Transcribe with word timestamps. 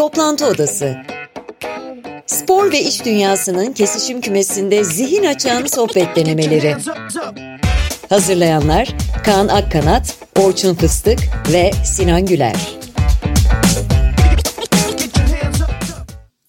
Toplantı 0.00 0.46
Odası 0.46 0.96
Spor 2.26 2.72
ve 2.72 2.80
iş 2.80 3.04
dünyasının 3.04 3.72
kesişim 3.72 4.20
kümesinde 4.20 4.84
zihin 4.84 5.24
açan 5.24 5.66
sohbet 5.66 6.16
denemeleri. 6.16 6.76
Hazırlayanlar 8.08 8.96
Kaan 9.24 9.48
Akkanat, 9.48 10.16
Orçun 10.38 10.74
Fıstık 10.74 11.18
ve 11.52 11.72
Sinan 11.84 12.26
Güler. 12.26 12.78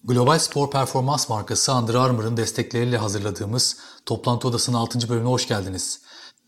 Global 0.03 0.39
spor 0.39 0.71
performans 0.71 1.29
markası 1.29 1.73
Under 1.73 1.93
Armour'ın 1.93 2.37
destekleriyle 2.37 2.97
hazırladığımız 2.97 3.77
Toplantı 4.05 4.47
Odası'nın 4.47 4.77
6. 4.77 5.09
bölümüne 5.09 5.29
hoş 5.29 5.47
geldiniz. 5.47 6.01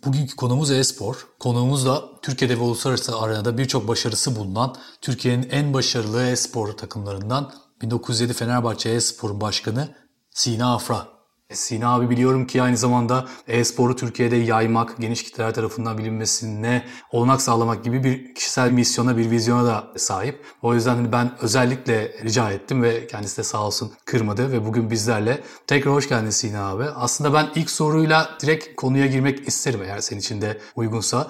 Bugünkü 0.05 0.35
konumuz 0.35 0.71
e-spor. 0.71 1.27
Konuğumuz 1.39 1.85
da 1.85 2.03
Türkiye'de 2.21 2.57
ve 2.57 2.61
uluslararası 2.61 3.19
arenada 3.19 3.57
birçok 3.57 3.87
başarısı 3.87 4.35
bulunan 4.35 4.75
Türkiye'nin 5.01 5.49
en 5.49 5.73
başarılı 5.73 6.23
e-spor 6.23 6.71
takımlarından 6.71 7.53
1907 7.81 8.33
Fenerbahçe 8.33 8.89
e-spor'un 8.89 9.41
başkanı 9.41 9.95
Sina 10.31 10.75
Afra. 10.75 11.12
Sina 11.53 11.95
abi 11.95 12.09
biliyorum 12.09 12.47
ki 12.47 12.61
aynı 12.61 12.77
zamanda 12.77 13.27
e-sporu 13.47 13.95
Türkiye'de 13.95 14.35
yaymak, 14.35 14.97
geniş 14.99 15.23
kitleler 15.23 15.53
tarafından 15.53 15.97
bilinmesine 15.97 16.85
olanak 17.11 17.41
sağlamak 17.41 17.83
gibi 17.83 18.03
bir 18.03 18.35
kişisel 18.35 18.71
misyona, 18.71 19.17
bir 19.17 19.31
vizyona 19.31 19.65
da 19.65 19.87
sahip. 19.97 20.45
O 20.61 20.73
yüzden 20.73 20.95
hani 20.95 21.11
ben 21.11 21.31
özellikle 21.41 22.11
rica 22.23 22.51
ettim 22.51 22.83
ve 22.83 23.07
kendisi 23.07 23.37
de 23.37 23.43
sağ 23.43 23.65
olsun 23.65 23.91
kırmadı 24.05 24.51
ve 24.51 24.65
bugün 24.65 24.91
bizlerle. 24.91 25.43
Tekrar 25.67 25.93
hoş 25.93 26.09
geldin 26.09 26.29
Sina 26.29 26.69
abi. 26.69 26.83
Aslında 26.83 27.33
ben 27.33 27.49
ilk 27.55 27.69
soruyla 27.69 28.29
direkt 28.41 28.75
konuya 28.75 29.05
girmek 29.05 29.47
isterim 29.47 29.79
eğer 29.83 29.99
senin 29.99 30.19
için 30.19 30.41
de 30.41 30.57
uygunsa 30.75 31.27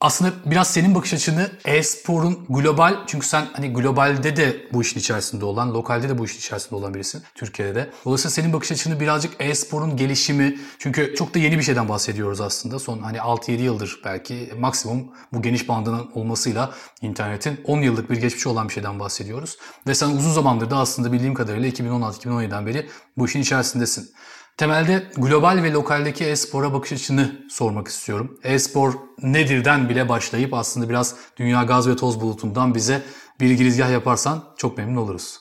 aslında 0.00 0.32
biraz 0.46 0.70
senin 0.70 0.94
bakış 0.94 1.14
açını 1.14 1.50
e-sporun 1.64 2.46
global 2.48 2.96
çünkü 3.06 3.26
sen 3.26 3.46
hani 3.52 3.72
globalde 3.72 4.36
de 4.36 4.66
bu 4.72 4.82
işin 4.82 5.00
içerisinde 5.00 5.44
olan, 5.44 5.74
lokalde 5.74 6.08
de 6.08 6.18
bu 6.18 6.24
işin 6.24 6.38
içerisinde 6.38 6.74
olan 6.74 6.94
birisin 6.94 7.22
Türkiye'de 7.34 7.74
de. 7.74 7.90
Dolayısıyla 8.04 8.30
senin 8.30 8.52
bakış 8.52 8.72
açını 8.72 9.00
birazcık 9.00 9.32
e-sporun 9.38 9.96
gelişimi 9.96 10.58
çünkü 10.78 11.14
çok 11.14 11.34
da 11.34 11.38
yeni 11.38 11.58
bir 11.58 11.62
şeyden 11.62 11.88
bahsediyoruz 11.88 12.40
aslında. 12.40 12.78
Son 12.78 12.98
hani 12.98 13.16
6-7 13.16 13.60
yıldır 13.60 14.00
belki 14.04 14.52
maksimum 14.58 15.08
bu 15.32 15.42
geniş 15.42 15.68
bandının 15.68 16.10
olmasıyla 16.14 16.74
internetin 17.02 17.60
10 17.64 17.80
yıllık 17.80 18.10
bir 18.10 18.16
geçmişi 18.16 18.48
olan 18.48 18.68
bir 18.68 18.74
şeyden 18.74 19.00
bahsediyoruz. 19.00 19.58
Ve 19.86 19.94
sen 19.94 20.10
uzun 20.10 20.32
zamandır 20.32 20.70
da 20.70 20.76
aslında 20.76 21.12
bildiğim 21.12 21.34
kadarıyla 21.34 21.68
2016-2017'den 21.68 22.66
beri 22.66 22.86
bu 23.16 23.26
işin 23.26 23.40
içerisindesin. 23.40 24.10
Temelde 24.60 25.10
global 25.16 25.62
ve 25.62 25.72
lokaldeki 25.72 26.24
e-spora 26.24 26.72
bakış 26.72 26.92
açını 26.92 27.46
sormak 27.50 27.88
istiyorum. 27.88 28.38
E-spor 28.44 28.94
nedirden 29.22 29.88
bile 29.88 30.08
başlayıp 30.08 30.54
aslında 30.54 30.88
biraz 30.88 31.16
dünya 31.36 31.62
gaz 31.62 31.88
ve 31.88 31.96
toz 31.96 32.20
bulutundan 32.20 32.74
bize 32.74 33.02
bir 33.40 33.50
girizgah 33.50 33.92
yaparsan 33.92 34.44
çok 34.56 34.78
memnun 34.78 34.96
oluruz. 34.96 35.38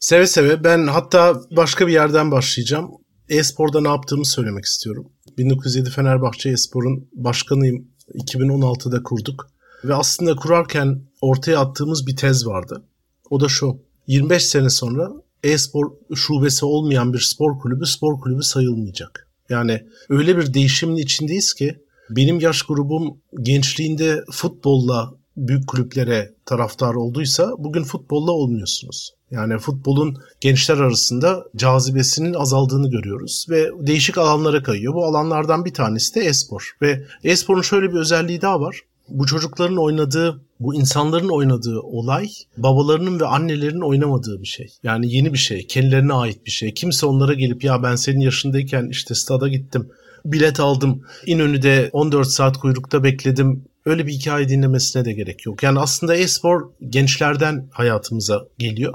Seve 0.00 0.26
seve. 0.26 0.64
Ben 0.64 0.86
hatta 0.86 1.40
başka 1.56 1.86
bir 1.86 1.92
yerden 1.92 2.30
başlayacağım. 2.30 2.90
E-sporda 3.28 3.80
ne 3.80 3.88
yaptığımı 3.88 4.24
söylemek 4.24 4.64
istiyorum. 4.64 5.12
1907 5.38 5.90
Fenerbahçe 5.90 6.50
e-sporun 6.50 7.08
başkanıyım. 7.12 7.88
2016'da 8.14 9.02
kurduk. 9.02 9.46
Ve 9.84 9.94
aslında 9.94 10.36
kurarken 10.36 11.02
ortaya 11.20 11.60
attığımız 11.60 12.06
bir 12.06 12.16
tez 12.16 12.46
vardı. 12.46 12.84
O 13.30 13.40
da 13.40 13.48
şu. 13.48 13.82
25 14.06 14.46
sene 14.46 14.70
sonra 14.70 15.10
e-spor 15.44 15.92
şubesi 16.14 16.64
olmayan 16.64 17.12
bir 17.12 17.20
spor 17.20 17.58
kulübü 17.58 17.86
spor 17.86 18.20
kulübü 18.20 18.42
sayılmayacak. 18.42 19.28
Yani 19.48 19.86
öyle 20.08 20.36
bir 20.36 20.54
değişimin 20.54 20.96
içindeyiz 20.96 21.54
ki 21.54 21.78
benim 22.10 22.40
yaş 22.40 22.62
grubum 22.62 23.18
gençliğinde 23.42 24.24
futbolla 24.32 25.14
büyük 25.36 25.66
kulüplere 25.66 26.34
taraftar 26.46 26.94
olduysa 26.94 27.52
bugün 27.58 27.82
futbolla 27.82 28.32
olmuyorsunuz. 28.32 29.14
Yani 29.30 29.58
futbolun 29.58 30.16
gençler 30.40 30.78
arasında 30.78 31.44
cazibesinin 31.56 32.34
azaldığını 32.34 32.90
görüyoruz 32.90 33.46
ve 33.50 33.70
değişik 33.78 34.18
alanlara 34.18 34.62
kayıyor. 34.62 34.94
Bu 34.94 35.04
alanlardan 35.04 35.64
bir 35.64 35.74
tanesi 35.74 36.14
de 36.14 36.20
e-spor 36.20 36.76
ve 36.82 37.04
e-sporun 37.24 37.62
şöyle 37.62 37.92
bir 37.92 37.98
özelliği 37.98 38.40
daha 38.40 38.60
var 38.60 38.80
bu 39.08 39.26
çocukların 39.26 39.76
oynadığı, 39.76 40.40
bu 40.60 40.74
insanların 40.74 41.28
oynadığı 41.28 41.80
olay 41.80 42.28
babalarının 42.56 43.20
ve 43.20 43.26
annelerinin 43.26 43.80
oynamadığı 43.80 44.42
bir 44.42 44.46
şey. 44.46 44.68
Yani 44.82 45.14
yeni 45.14 45.32
bir 45.32 45.38
şey, 45.38 45.66
kendilerine 45.66 46.12
ait 46.12 46.46
bir 46.46 46.50
şey. 46.50 46.74
Kimse 46.74 47.06
onlara 47.06 47.34
gelip 47.34 47.64
ya 47.64 47.82
ben 47.82 47.96
senin 47.96 48.20
yaşındayken 48.20 48.88
işte 48.90 49.14
stada 49.14 49.48
gittim, 49.48 49.88
bilet 50.24 50.60
aldım, 50.60 51.02
İnönü'de 51.26 51.90
14 51.92 52.28
saat 52.28 52.56
kuyrukta 52.56 53.04
bekledim. 53.04 53.64
Öyle 53.86 54.06
bir 54.06 54.12
hikaye 54.12 54.48
dinlemesine 54.48 55.04
de 55.04 55.12
gerek 55.12 55.46
yok. 55.46 55.62
Yani 55.62 55.78
aslında 55.78 56.16
e-spor 56.16 56.70
gençlerden 56.88 57.68
hayatımıza 57.72 58.44
geliyor. 58.58 58.94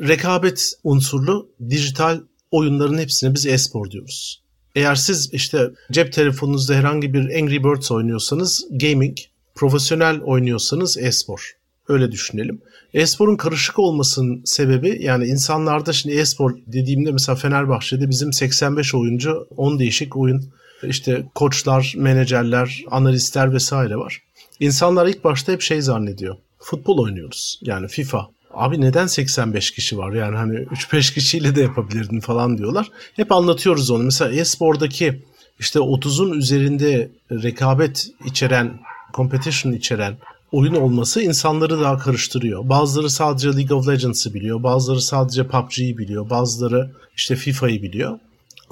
Rekabet 0.00 0.72
unsurlu 0.84 1.50
dijital 1.70 2.20
oyunların 2.50 2.98
hepsine 2.98 3.34
biz 3.34 3.46
e-spor 3.46 3.90
diyoruz. 3.90 4.42
Eğer 4.74 4.94
siz 4.94 5.30
işte 5.32 5.70
cep 5.92 6.12
telefonunuzda 6.12 6.74
herhangi 6.74 7.14
bir 7.14 7.38
Angry 7.38 7.64
Birds 7.64 7.90
oynuyorsanız 7.90 8.66
gaming, 8.70 9.16
profesyonel 9.54 10.20
oynuyorsanız 10.20 10.98
e-spor. 10.98 11.52
Öyle 11.88 12.12
düşünelim. 12.12 12.62
E-sporun 12.94 13.36
karışık 13.36 13.78
olmasının 13.78 14.42
sebebi 14.44 14.98
yani 15.02 15.26
insanlarda 15.26 15.92
şimdi 15.92 16.16
e-spor 16.16 16.56
dediğimde 16.66 17.12
mesela 17.12 17.36
Fenerbahçe'de 17.36 18.10
bizim 18.10 18.32
85 18.32 18.94
oyuncu 18.94 19.46
10 19.56 19.78
değişik 19.78 20.16
oyun 20.16 20.52
işte 20.82 21.26
koçlar, 21.34 21.94
menajerler, 21.96 22.84
analistler 22.90 23.54
vesaire 23.54 23.96
var. 23.96 24.22
İnsanlar 24.60 25.06
ilk 25.06 25.24
başta 25.24 25.52
hep 25.52 25.62
şey 25.62 25.82
zannediyor. 25.82 26.36
Futbol 26.58 26.98
oynuyoruz. 26.98 27.60
Yani 27.62 27.88
FIFA. 27.88 28.28
Abi 28.54 28.80
neden 28.80 29.06
85 29.06 29.70
kişi 29.70 29.98
var? 29.98 30.12
Yani 30.12 30.36
hani 30.36 30.56
3-5 30.56 31.14
kişiyle 31.14 31.56
de 31.56 31.60
yapabilirdin 31.60 32.20
falan 32.20 32.58
diyorlar. 32.58 32.90
Hep 33.16 33.32
anlatıyoruz 33.32 33.90
onu. 33.90 34.02
Mesela 34.02 34.32
e-spordaki 34.32 35.22
işte 35.58 35.78
30'un 35.78 36.32
üzerinde 36.32 37.10
rekabet 37.30 38.06
içeren 38.24 38.80
competition 39.14 39.72
içeren 39.72 40.16
oyun 40.52 40.74
olması 40.74 41.22
insanları 41.22 41.80
daha 41.80 41.98
karıştırıyor. 41.98 42.68
Bazıları 42.68 43.10
sadece 43.10 43.48
League 43.48 43.78
of 43.78 43.88
Legends'ı 43.88 44.34
biliyor, 44.34 44.62
bazıları 44.62 45.00
sadece 45.00 45.46
PUBG'yi 45.46 45.98
biliyor, 45.98 46.30
bazıları 46.30 46.90
işte 47.16 47.36
FIFA'yı 47.36 47.82
biliyor. 47.82 48.18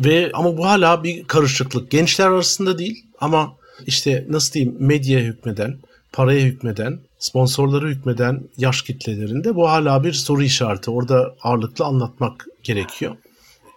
Ve 0.01 0.31
ama 0.35 0.57
bu 0.59 0.67
hala 0.67 1.05
bir 1.05 1.25
karışıklık. 1.25 1.91
Gençler 1.91 2.27
arasında 2.27 2.79
değil 2.79 3.05
ama 3.21 3.53
işte 3.87 4.27
nasıl 4.29 4.53
diyeyim 4.53 4.77
medya 4.79 5.21
hükmeden, 5.21 5.79
paraya 6.13 6.41
hükmeden, 6.41 7.01
sponsorları 7.19 7.89
hükmeden 7.89 8.43
yaş 8.57 8.83
kitlelerinde 8.83 9.55
bu 9.55 9.69
hala 9.69 10.05
bir 10.05 10.13
soru 10.13 10.43
işareti. 10.43 10.91
Orada 10.91 11.35
ağırlıklı 11.43 11.85
anlatmak 11.85 12.47
gerekiyor. 12.63 13.17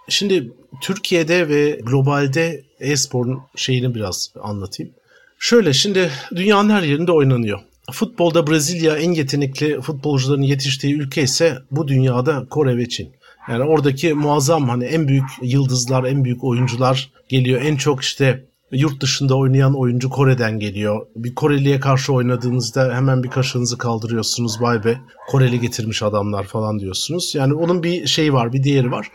Şimdi 0.09 0.51
Türkiye'de 0.81 1.49
ve 1.49 1.81
globalde 1.83 2.63
e-sporun 2.79 3.41
şeyini 3.55 3.95
biraz 3.95 4.33
anlatayım. 4.43 4.93
Şöyle 5.43 5.73
şimdi 5.73 6.11
dünyanın 6.35 6.69
her 6.69 6.81
yerinde 6.81 7.11
oynanıyor. 7.11 7.59
Futbolda 7.91 8.47
Brezilya 8.47 8.97
en 8.97 9.11
yetenekli 9.11 9.81
futbolcuların 9.81 10.41
yetiştiği 10.41 10.95
ülke 10.95 11.23
ise 11.23 11.57
bu 11.71 11.87
dünyada 11.87 12.45
Kore 12.49 12.77
ve 12.77 12.89
Çin. 12.89 13.09
Yani 13.49 13.63
oradaki 13.63 14.13
muazzam 14.13 14.69
hani 14.69 14.83
en 14.83 15.07
büyük 15.07 15.25
yıldızlar, 15.41 16.03
en 16.03 16.23
büyük 16.23 16.43
oyuncular 16.43 17.11
geliyor. 17.29 17.61
En 17.61 17.75
çok 17.75 18.01
işte 18.01 18.45
yurt 18.71 19.01
dışında 19.01 19.37
oynayan 19.37 19.79
oyuncu 19.79 20.09
Kore'den 20.09 20.59
geliyor. 20.59 21.05
Bir 21.15 21.35
Koreli'ye 21.35 21.79
karşı 21.79 22.13
oynadığınızda 22.13 22.95
hemen 22.95 23.23
bir 23.23 23.29
kaşınızı 23.29 23.77
kaldırıyorsunuz. 23.77 24.61
Vay 24.61 24.83
be 24.83 24.97
Koreli 25.27 25.59
getirmiş 25.59 26.03
adamlar 26.03 26.43
falan 26.43 26.79
diyorsunuz. 26.79 27.35
Yani 27.35 27.53
onun 27.53 27.83
bir 27.83 28.07
şeyi 28.07 28.33
var, 28.33 28.53
bir 28.53 28.63
değeri 28.63 28.91
var. 28.91 29.11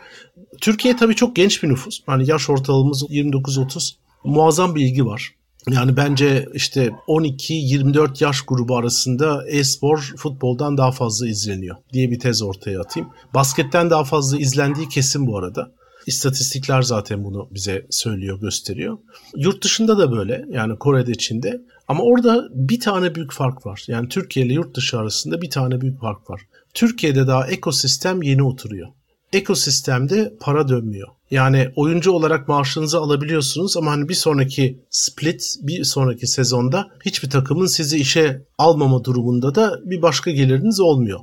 Türkiye 0.61 0.95
tabii 0.95 1.15
çok 1.15 1.35
genç 1.35 1.63
bir 1.63 1.69
nüfus. 1.69 1.99
Hani 2.05 2.29
yaş 2.29 2.49
ortalamamız 2.49 3.03
29-30. 3.03 3.93
Muazzam 4.23 4.75
bir 4.75 4.81
ilgi 4.81 5.05
var. 5.05 5.37
Yani 5.71 5.97
bence 5.97 6.45
işte 6.53 6.89
12-24 7.07 8.23
yaş 8.23 8.41
grubu 8.41 8.77
arasında 8.77 9.43
e-spor 9.47 10.13
futboldan 10.17 10.77
daha 10.77 10.91
fazla 10.91 11.27
izleniyor 11.27 11.75
diye 11.93 12.11
bir 12.11 12.19
tez 12.19 12.41
ortaya 12.41 12.81
atayım. 12.81 13.09
Basketten 13.33 13.89
daha 13.89 14.03
fazla 14.03 14.37
izlendiği 14.37 14.89
kesin 14.89 15.27
bu 15.27 15.37
arada. 15.37 15.71
İstatistikler 16.05 16.81
zaten 16.81 17.23
bunu 17.23 17.49
bize 17.51 17.87
söylüyor, 17.89 18.39
gösteriyor. 18.39 18.97
Yurt 19.35 19.63
dışında 19.63 19.97
da 19.97 20.11
böyle 20.11 20.45
yani 20.49 20.77
Kore'de, 20.79 21.15
Çin'de. 21.15 21.61
Ama 21.87 22.03
orada 22.03 22.43
bir 22.53 22.79
tane 22.79 23.15
büyük 23.15 23.33
fark 23.33 23.65
var. 23.65 23.85
Yani 23.87 24.09
Türkiye 24.09 24.45
ile 24.45 24.53
yurt 24.53 24.75
dışı 24.75 24.99
arasında 24.99 25.41
bir 25.41 25.49
tane 25.49 25.81
büyük 25.81 26.01
fark 26.01 26.29
var. 26.29 26.41
Türkiye'de 26.73 27.27
daha 27.27 27.47
ekosistem 27.47 28.21
yeni 28.21 28.43
oturuyor. 28.43 28.87
Ekosistemde 29.33 30.33
para 30.39 30.67
dönmüyor. 30.67 31.07
Yani 31.31 31.69
oyuncu 31.75 32.11
olarak 32.11 32.47
maaşınızı 32.47 32.97
alabiliyorsunuz 32.99 33.77
ama 33.77 33.91
hani 33.91 34.09
bir 34.09 34.13
sonraki 34.13 34.79
split, 34.89 35.55
bir 35.61 35.83
sonraki 35.83 36.27
sezonda 36.27 36.87
hiçbir 37.05 37.29
takımın 37.29 37.65
sizi 37.65 37.97
işe 37.97 38.45
almama 38.57 39.03
durumunda 39.03 39.55
da 39.55 39.79
bir 39.85 40.01
başka 40.01 40.31
geliriniz 40.31 40.79
olmuyor. 40.79 41.19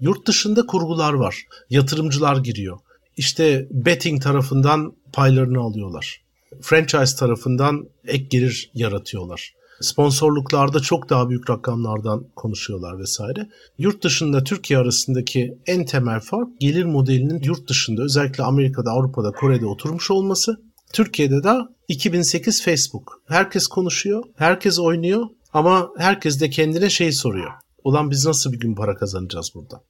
Yurt 0.00 0.26
dışında 0.26 0.66
kurgular 0.66 1.12
var. 1.12 1.44
Yatırımcılar 1.70 2.36
giriyor. 2.36 2.78
İşte 3.16 3.68
betting 3.70 4.22
tarafından 4.22 4.92
paylarını 5.12 5.60
alıyorlar. 5.60 6.20
Franchise 6.62 7.16
tarafından 7.16 7.88
ek 8.04 8.26
gelir 8.30 8.70
yaratıyorlar. 8.74 9.54
Sponsorluklarda 9.80 10.80
çok 10.80 11.10
daha 11.10 11.28
büyük 11.28 11.50
rakamlardan 11.50 12.26
konuşuyorlar 12.36 12.98
vesaire. 12.98 13.48
Yurt 13.78 14.04
dışında 14.04 14.44
Türkiye 14.44 14.78
arasındaki 14.78 15.58
en 15.66 15.84
temel 15.84 16.20
fark 16.20 16.60
gelir 16.60 16.84
modelinin 16.84 17.42
yurt 17.42 17.68
dışında 17.68 18.02
özellikle 18.02 18.44
Amerika'da, 18.44 18.90
Avrupa'da, 18.90 19.32
Kore'de 19.32 19.66
oturmuş 19.66 20.10
olması. 20.10 20.60
Türkiye'de 20.92 21.42
de 21.42 21.54
2008 21.88 22.62
Facebook. 22.62 23.22
Herkes 23.28 23.66
konuşuyor, 23.66 24.24
herkes 24.36 24.78
oynuyor 24.78 25.26
ama 25.52 25.90
herkes 25.98 26.40
de 26.40 26.50
kendine 26.50 26.90
şey 26.90 27.12
soruyor. 27.12 27.50
Ulan 27.84 28.10
biz 28.10 28.26
nasıl 28.26 28.52
bir 28.52 28.60
gün 28.60 28.74
para 28.74 28.94
kazanacağız 28.94 29.50
burada? 29.54 29.82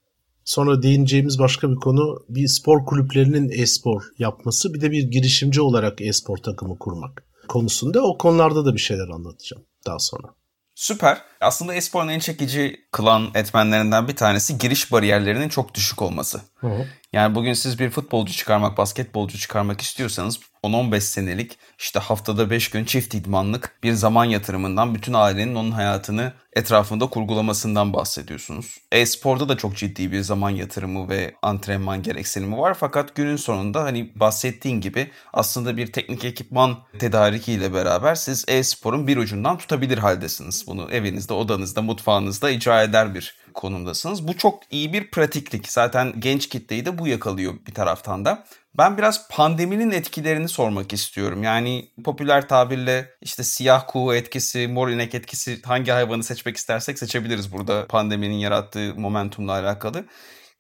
Sonra 0.44 0.82
değineceğimiz 0.82 1.38
başka 1.38 1.70
bir 1.70 1.76
konu 1.76 2.24
bir 2.28 2.48
spor 2.48 2.84
kulüplerinin 2.84 3.48
e-spor 3.62 4.02
yapması 4.18 4.74
bir 4.74 4.80
de 4.80 4.90
bir 4.90 5.02
girişimci 5.02 5.60
olarak 5.60 6.00
e-spor 6.00 6.36
takımı 6.36 6.78
kurmak 6.78 7.24
konusunda 7.48 8.02
o 8.02 8.18
konularda 8.18 8.64
da 8.64 8.74
bir 8.74 8.80
şeyler 8.80 9.08
anlatacağım 9.08 9.64
daha 9.86 9.98
sonra. 9.98 10.28
Süper. 10.74 11.22
Aslında 11.40 11.74
esporun 11.74 12.08
en 12.08 12.18
çekici 12.18 12.86
kılan 12.92 13.30
etmenlerinden 13.34 14.08
bir 14.08 14.16
tanesi 14.16 14.58
giriş 14.58 14.92
bariyerlerinin 14.92 15.48
çok 15.48 15.74
düşük 15.74 16.02
olması. 16.02 16.40
Hı. 16.54 16.86
Yani 17.12 17.34
bugün 17.34 17.52
siz 17.52 17.78
bir 17.78 17.90
futbolcu 17.90 18.32
çıkarmak, 18.32 18.78
basketbolcu 18.78 19.38
çıkarmak 19.38 19.80
istiyorsanız 19.80 20.40
10-15 20.64 21.00
senelik 21.00 21.58
işte 21.78 21.98
haftada 21.98 22.50
5 22.50 22.70
gün 22.70 22.84
çift 22.84 23.14
idmanlık 23.14 23.78
bir 23.82 23.92
zaman 23.92 24.24
yatırımından 24.24 24.94
bütün 24.94 25.12
ailenin 25.12 25.54
onun 25.54 25.70
hayatını 25.70 26.32
etrafında 26.52 27.06
kurgulamasından 27.06 27.92
bahsediyorsunuz. 27.92 28.78
E-sporda 28.92 29.48
da 29.48 29.56
çok 29.56 29.76
ciddi 29.76 30.12
bir 30.12 30.20
zaman 30.20 30.50
yatırımı 30.50 31.08
ve 31.08 31.34
antrenman 31.42 32.02
gereksinimi 32.02 32.58
var 32.58 32.74
fakat 32.74 33.14
günün 33.14 33.36
sonunda 33.36 33.82
hani 33.82 34.12
bahsettiğin 34.20 34.80
gibi 34.80 35.10
aslında 35.32 35.76
bir 35.76 35.92
teknik 35.92 36.24
ekipman 36.24 36.78
tedarikiyle 36.98 37.74
beraber 37.74 38.14
siz 38.14 38.44
e-sporun 38.48 39.06
bir 39.06 39.16
ucundan 39.16 39.58
tutabilir 39.58 39.98
haldesiniz. 39.98 40.66
Bunu 40.66 40.88
evinizde, 40.90 41.34
odanızda, 41.34 41.82
mutfağınızda 41.82 42.50
icra 42.50 42.82
eder 42.82 43.14
bir 43.14 43.40
konumdasınız. 43.54 44.28
Bu 44.28 44.36
çok 44.36 44.62
iyi 44.70 44.92
bir 44.92 45.10
pratiklik. 45.10 45.68
Zaten 45.68 46.12
genç 46.18 46.48
kitleyi 46.48 46.86
de 46.86 46.98
bu 46.98 47.08
yakalıyor 47.08 47.54
bir 47.66 47.74
taraftan 47.74 48.24
da. 48.24 48.44
Ben 48.78 48.98
biraz 48.98 49.28
pandeminin 49.28 49.90
etkilerini 49.90 50.48
sormak 50.48 50.92
istiyorum. 50.92 51.42
Yani 51.42 51.88
popüler 52.04 52.48
tabirle 52.48 53.10
işte 53.20 53.42
siyah 53.42 53.84
kuğu 53.88 54.14
etkisi, 54.14 54.68
mor 54.68 54.88
inek 54.88 55.14
etkisi 55.14 55.62
hangi 55.62 55.90
hayvanı 55.90 56.24
seçmek 56.24 56.56
istersek 56.56 56.98
seçebiliriz 56.98 57.52
burada 57.52 57.86
pandeminin 57.86 58.38
yarattığı 58.38 58.94
momentumla 58.94 59.52
alakalı. 59.52 60.04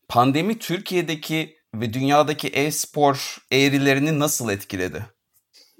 Pandemi 0.08 0.58
Türkiye'deki 0.58 1.56
ve 1.74 1.92
dünyadaki 1.92 2.48
e-spor 2.48 3.36
eğrilerini 3.52 4.18
nasıl 4.18 4.50
etkiledi? 4.50 5.06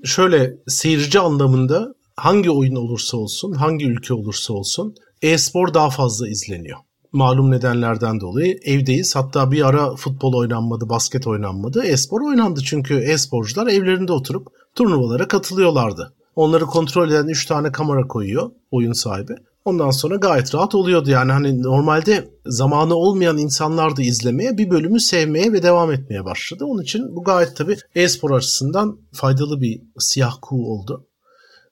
Şöyle 0.04 0.52
seyirci 0.68 1.20
anlamında 1.20 1.94
hangi 2.16 2.50
oyun 2.50 2.76
olursa 2.76 3.16
olsun, 3.16 3.52
hangi 3.52 3.86
ülke 3.86 4.14
olursa 4.14 4.54
olsun 4.54 4.94
e-spor 5.22 5.74
daha 5.74 5.90
fazla 5.90 6.28
izleniyor 6.28 6.78
malum 7.12 7.50
nedenlerden 7.50 8.20
dolayı 8.20 8.58
evdeyiz. 8.64 9.16
Hatta 9.16 9.50
bir 9.50 9.66
ara 9.68 9.96
futbol 9.96 10.34
oynanmadı, 10.34 10.88
basket 10.88 11.26
oynanmadı. 11.26 11.82
E-spor 11.82 12.20
oynandı 12.20 12.60
çünkü 12.64 12.94
e-sporcular 12.94 13.66
evlerinde 13.66 14.12
oturup 14.12 14.48
turnuvalara 14.74 15.28
katılıyorlardı. 15.28 16.12
Onları 16.36 16.64
kontrol 16.64 17.10
eden 17.10 17.26
3 17.26 17.46
tane 17.46 17.72
kamera 17.72 18.08
koyuyor 18.08 18.50
oyun 18.70 18.92
sahibi. 18.92 19.34
Ondan 19.64 19.90
sonra 19.90 20.16
gayet 20.16 20.54
rahat 20.54 20.74
oluyordu. 20.74 21.10
Yani 21.10 21.32
hani 21.32 21.62
normalde 21.62 22.30
zamanı 22.46 22.94
olmayan 22.94 23.38
insanlar 23.38 23.96
da 23.96 24.02
izlemeye, 24.02 24.58
bir 24.58 24.70
bölümü 24.70 25.00
sevmeye 25.00 25.52
ve 25.52 25.62
devam 25.62 25.92
etmeye 25.92 26.24
başladı. 26.24 26.64
Onun 26.64 26.82
için 26.82 27.16
bu 27.16 27.24
gayet 27.24 27.56
tabii 27.56 27.76
e-spor 27.94 28.30
açısından 28.30 28.98
faydalı 29.12 29.60
bir 29.60 29.82
siyah 29.98 30.36
kuğu 30.42 30.72
oldu. 30.72 31.06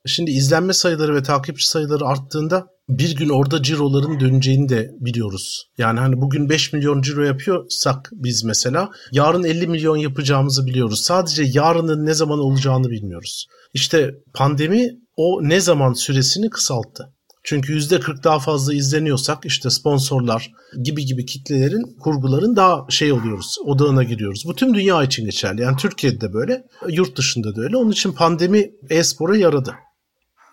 Şimdi 0.06 0.30
izlenme 0.30 0.72
sayıları 0.72 1.14
ve 1.14 1.22
takipçi 1.22 1.68
sayıları 1.68 2.04
arttığında 2.06 2.66
bir 2.88 3.16
gün 3.16 3.28
orada 3.28 3.62
ciroların 3.62 4.20
döneceğini 4.20 4.68
de 4.68 4.90
biliyoruz. 5.00 5.64
Yani 5.78 6.00
hani 6.00 6.20
bugün 6.20 6.48
5 6.48 6.72
milyon 6.72 7.02
ciro 7.02 7.22
yapıyorsak 7.22 8.10
biz 8.12 8.44
mesela 8.44 8.90
yarın 9.12 9.44
50 9.44 9.66
milyon 9.66 9.96
yapacağımızı 9.96 10.66
biliyoruz. 10.66 11.00
Sadece 11.00 11.42
yarının 11.46 12.06
ne 12.06 12.14
zaman 12.14 12.38
olacağını 12.38 12.90
bilmiyoruz. 12.90 13.46
İşte 13.74 14.14
pandemi 14.34 14.90
o 15.16 15.40
ne 15.42 15.60
zaman 15.60 15.92
süresini 15.92 16.50
kısalttı. 16.50 17.04
Çünkü 17.44 17.72
%40 17.72 18.24
daha 18.24 18.38
fazla 18.38 18.74
izleniyorsak 18.74 19.38
işte 19.44 19.70
sponsorlar 19.70 20.50
gibi 20.82 21.04
gibi 21.04 21.26
kitlelerin, 21.26 21.96
kurguların 22.00 22.56
daha 22.56 22.86
şey 22.90 23.12
oluyoruz, 23.12 23.56
odağına 23.64 24.02
giriyoruz. 24.02 24.42
Bu 24.46 24.54
tüm 24.54 24.74
dünya 24.74 25.02
için 25.02 25.24
geçerli. 25.24 25.62
Yani 25.62 25.76
Türkiye'de 25.76 26.20
de 26.20 26.32
böyle, 26.32 26.62
yurt 26.88 27.16
dışında 27.16 27.56
da 27.56 27.62
öyle. 27.62 27.76
Onun 27.76 27.90
için 27.90 28.12
pandemi 28.12 28.70
e-spora 28.90 29.36
yaradı. 29.36 29.74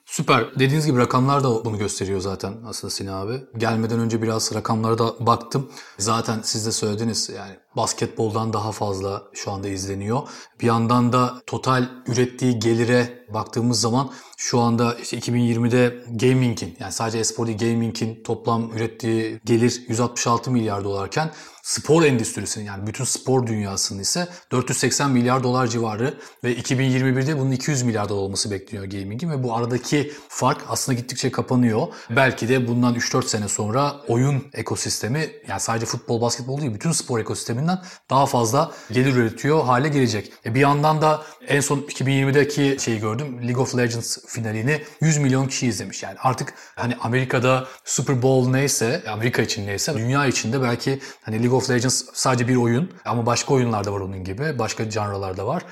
Süper. 0.05 0.59
Dediğiniz 0.59 0.85
gibi 0.85 0.99
rakamlar 0.99 1.43
da 1.43 1.65
bunu 1.65 1.77
gösteriyor 1.77 2.19
zaten 2.19 2.53
aslında 2.65 2.91
Sinan 2.91 3.27
abi. 3.27 3.43
Gelmeden 3.57 3.99
önce 3.99 4.21
biraz 4.21 4.55
rakamlara 4.55 4.97
da 4.97 5.25
baktım. 5.25 5.71
Zaten 5.97 6.39
siz 6.43 6.65
de 6.65 6.71
söylediniz 6.71 7.29
yani 7.37 7.55
basketboldan 7.75 8.53
daha 8.53 8.71
fazla 8.71 9.23
şu 9.33 9.51
anda 9.51 9.67
izleniyor. 9.67 10.21
Bir 10.61 10.65
yandan 10.65 11.13
da 11.13 11.41
total 11.47 11.89
ürettiği 12.07 12.59
gelire 12.59 13.25
baktığımız 13.33 13.81
zaman 13.81 14.11
şu 14.37 14.59
anda 14.59 14.93
işte 14.93 15.17
2020'de 15.17 16.03
gaming'in 16.09 16.77
yani 16.79 16.91
sadece 16.91 17.17
espor 17.17 17.47
değil 17.47 17.57
gaming'in 17.57 18.23
toplam 18.23 18.71
ürettiği 18.71 19.39
gelir 19.45 19.83
166 19.87 20.51
milyar 20.51 20.83
dolarken 20.83 21.31
spor 21.65 22.03
endüstrisinin 22.03 22.65
yani 22.65 22.87
bütün 22.87 23.03
spor 23.03 23.47
dünyasının 23.47 23.99
ise 23.99 24.27
480 24.51 25.11
milyar 25.11 25.43
dolar 25.43 25.67
civarı 25.67 26.13
ve 26.43 26.55
2021'de 26.55 27.39
bunun 27.39 27.51
200 27.51 27.83
milyar 27.83 28.09
dolar 28.09 28.21
olması 28.21 28.51
bekleniyor 28.51 28.91
gaming'in 28.91 29.31
ve 29.31 29.43
bu 29.43 29.55
aradaki 29.55 30.11
fark 30.29 30.61
aslında 30.69 30.99
gittikçe 30.99 31.31
kapanıyor. 31.31 31.87
Belki 32.09 32.49
de 32.49 32.67
bundan 32.67 32.95
3-4 32.95 33.27
sene 33.27 33.47
sonra 33.47 33.95
oyun 34.07 34.43
ekosistemi 34.53 35.29
yani 35.47 35.59
sadece 35.59 35.85
futbol, 35.85 36.21
basketbol 36.21 36.61
değil 36.61 36.73
bütün 36.73 36.91
spor 36.91 37.19
ekosisteminden 37.19 37.81
daha 38.09 38.25
fazla 38.25 38.71
gelir 38.91 39.15
üretiyor 39.15 39.63
hale 39.65 39.87
gelecek. 39.87 40.33
E 40.45 40.55
bir 40.55 40.59
yandan 40.59 41.01
da 41.01 41.23
en 41.47 41.59
son 41.59 41.79
2020'deki 41.79 42.77
şeyi 42.83 42.99
gördüm. 42.99 43.39
League 43.41 43.61
of 43.61 43.77
Legends 43.77 44.17
finalini 44.27 44.81
100 45.01 45.17
milyon 45.17 45.47
kişi 45.47 45.67
izlemiş. 45.67 46.03
Yani 46.03 46.15
artık 46.19 46.53
hani 46.75 46.95
Amerika'da 47.01 47.67
Super 47.83 48.21
Bowl 48.21 48.51
neyse, 48.51 49.03
Amerika 49.07 49.41
için 49.41 49.67
neyse 49.67 49.93
dünya 49.93 50.25
içinde 50.25 50.61
belki 50.61 50.99
hani 51.21 51.39
League 51.39 51.54
of 51.55 51.69
Legends 51.69 52.05
sadece 52.13 52.47
bir 52.47 52.55
oyun 52.55 52.91
ama 53.05 53.25
başka 53.25 53.53
oyunlar 53.53 53.83
da 53.85 53.93
var 53.93 53.99
onun 53.99 54.23
gibi. 54.23 54.59
Başka 54.59 54.89
canlılar 54.89 55.37
da 55.37 55.47
var. 55.47 55.63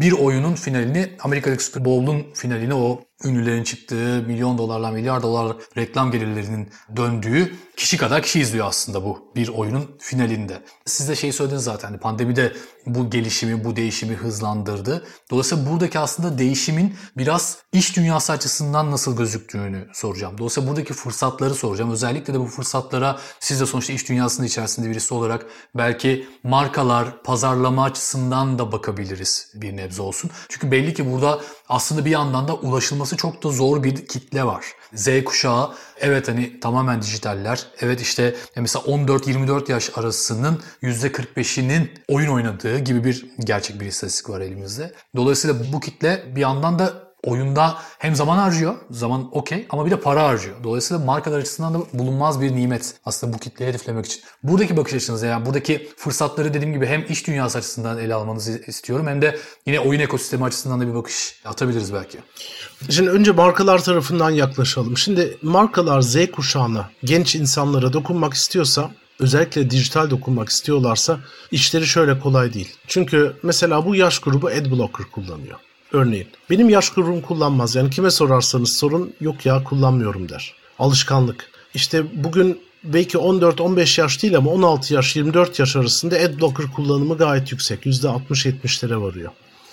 Bir 0.00 0.12
oyunun 0.12 0.54
finalini 0.54 1.16
Amerika'daki 1.20 1.64
Super 1.64 1.84
Bowl'un 1.84 2.32
finalini 2.34 2.74
o 2.74 3.00
ünlülerin 3.24 3.64
çıktığı 3.64 4.24
milyon 4.26 4.58
dolarlar, 4.58 4.92
milyar 4.92 5.22
dolar 5.22 5.56
reklam 5.76 6.10
gelirlerinin 6.10 6.68
döndüğü 6.96 7.54
kişi 7.76 7.96
kadar 7.96 8.22
kişi 8.22 8.40
izliyor 8.40 8.66
aslında 8.66 9.04
bu 9.04 9.32
bir 9.36 9.48
oyunun 9.48 9.96
finalinde. 9.98 10.62
Siz 10.86 11.08
de 11.08 11.16
şey 11.16 11.32
söylediniz 11.32 11.64
zaten 11.64 11.88
hani 11.88 11.98
pandemide 11.98 12.52
bu 12.86 13.10
gelişimi, 13.10 13.64
bu 13.64 13.76
değişimi 13.76 14.14
hızlandırdı. 14.14 15.06
Dolayısıyla 15.30 15.70
buradaki 15.70 15.98
aslında 15.98 16.38
değişimin 16.38 16.94
biraz 17.16 17.58
iş 17.72 17.96
dünyası 17.96 18.32
açısından 18.32 18.90
nasıl 18.90 19.16
gözüktüğünü 19.16 19.88
soracağım. 19.92 20.38
Dolayısıyla 20.38 20.70
buradaki 20.70 20.92
fırsatları 20.92 21.54
soracağım. 21.54 21.90
Özellikle 21.90 22.34
de 22.34 22.40
bu 22.40 22.46
fırsatlara 22.46 23.18
siz 23.40 23.60
de 23.60 23.66
sonuçta 23.66 23.92
iş 23.92 24.08
dünyasının 24.08 24.46
içerisinde 24.46 24.90
birisi 24.90 25.14
olarak 25.14 25.46
belki 25.74 26.26
markalar, 26.42 27.22
pazarlama 27.22 27.84
açısından 27.84 28.58
da 28.58 28.72
bakabiliriz 28.72 29.52
bir 29.54 29.76
nebze 29.76 30.02
olsun. 30.02 30.30
Çünkü 30.48 30.70
belli 30.70 30.94
ki 30.94 31.12
burada 31.12 31.40
aslında 31.70 32.04
bir 32.04 32.10
yandan 32.10 32.48
da 32.48 32.54
ulaşılması 32.54 33.16
çok 33.16 33.44
da 33.44 33.48
zor 33.48 33.82
bir 33.82 34.06
kitle 34.06 34.44
var. 34.44 34.64
Z 34.94 35.24
kuşağı 35.24 35.74
evet 36.00 36.28
hani 36.28 36.60
tamamen 36.60 37.02
dijitaller. 37.02 37.66
Evet 37.80 38.00
işte 38.00 38.34
mesela 38.56 38.84
14-24 38.84 39.72
yaş 39.72 39.98
arasının 39.98 40.62
%45'inin 40.82 41.90
oyun 42.08 42.30
oynadığı 42.30 42.78
gibi 42.78 43.04
bir 43.04 43.26
gerçek 43.44 43.80
bir 43.80 43.86
istatistik 43.86 44.30
var 44.30 44.40
elimizde. 44.40 44.92
Dolayısıyla 45.16 45.56
bu 45.72 45.80
kitle 45.80 46.24
bir 46.36 46.40
yandan 46.40 46.78
da 46.78 47.09
oyunda 47.24 47.78
hem 47.98 48.16
zaman 48.16 48.38
harcıyor, 48.38 48.74
zaman 48.90 49.28
okey 49.32 49.66
ama 49.70 49.86
bir 49.86 49.90
de 49.90 50.00
para 50.00 50.24
harcıyor. 50.24 50.56
Dolayısıyla 50.64 51.04
markalar 51.04 51.38
açısından 51.38 51.74
da 51.74 51.78
bulunmaz 51.92 52.40
bir 52.40 52.56
nimet 52.56 52.94
aslında 53.04 53.32
bu 53.32 53.38
kitleyi 53.38 53.68
hedeflemek 53.68 54.06
için. 54.06 54.22
Buradaki 54.42 54.76
bakış 54.76 54.94
açınız 54.94 55.22
yani 55.22 55.46
buradaki 55.46 55.88
fırsatları 55.96 56.54
dediğim 56.54 56.74
gibi 56.74 56.86
hem 56.86 57.04
iş 57.08 57.26
dünyası 57.26 57.58
açısından 57.58 57.98
ele 57.98 58.14
almanızı 58.14 58.62
istiyorum 58.66 59.06
hem 59.06 59.22
de 59.22 59.38
yine 59.66 59.80
oyun 59.80 60.00
ekosistemi 60.00 60.44
açısından 60.44 60.80
da 60.80 60.86
bir 60.86 60.94
bakış 60.94 61.40
atabiliriz 61.44 61.94
belki. 61.94 62.18
Şimdi 62.90 63.10
önce 63.10 63.32
markalar 63.32 63.84
tarafından 63.84 64.30
yaklaşalım. 64.30 64.98
Şimdi 64.98 65.38
markalar 65.42 66.00
Z 66.00 66.30
kuşağına, 66.30 66.90
genç 67.04 67.34
insanlara 67.34 67.92
dokunmak 67.92 68.34
istiyorsa 68.34 68.90
özellikle 69.20 69.70
dijital 69.70 70.10
dokunmak 70.10 70.48
istiyorlarsa 70.48 71.20
işleri 71.50 71.86
şöyle 71.86 72.20
kolay 72.20 72.54
değil. 72.54 72.76
Çünkü 72.86 73.36
mesela 73.42 73.86
bu 73.86 73.94
yaş 73.94 74.18
grubu 74.18 74.48
adblocker 74.48 75.06
kullanıyor. 75.06 75.58
Örneğin 75.92 76.26
benim 76.50 76.68
yaş 76.68 76.90
grubum 76.90 77.20
kullanmaz. 77.20 77.74
Yani 77.74 77.90
kime 77.90 78.10
sorarsanız 78.10 78.72
sorun 78.72 79.14
yok 79.20 79.46
ya 79.46 79.64
kullanmıyorum 79.64 80.28
der. 80.28 80.54
Alışkanlık. 80.78 81.50
İşte 81.74 82.24
bugün 82.24 82.60
belki 82.84 83.18
14-15 83.18 84.00
yaş 84.00 84.22
değil 84.22 84.36
ama 84.36 84.50
16 84.50 84.94
yaş 84.94 85.16
24 85.16 85.58
yaş 85.58 85.76
arasında 85.76 86.16
adblocker 86.16 86.66
kullanımı 86.76 87.16
gayet 87.16 87.52
yüksek. 87.52 87.86
%60-70'lere 87.86 89.00
varıyor. 89.00 89.30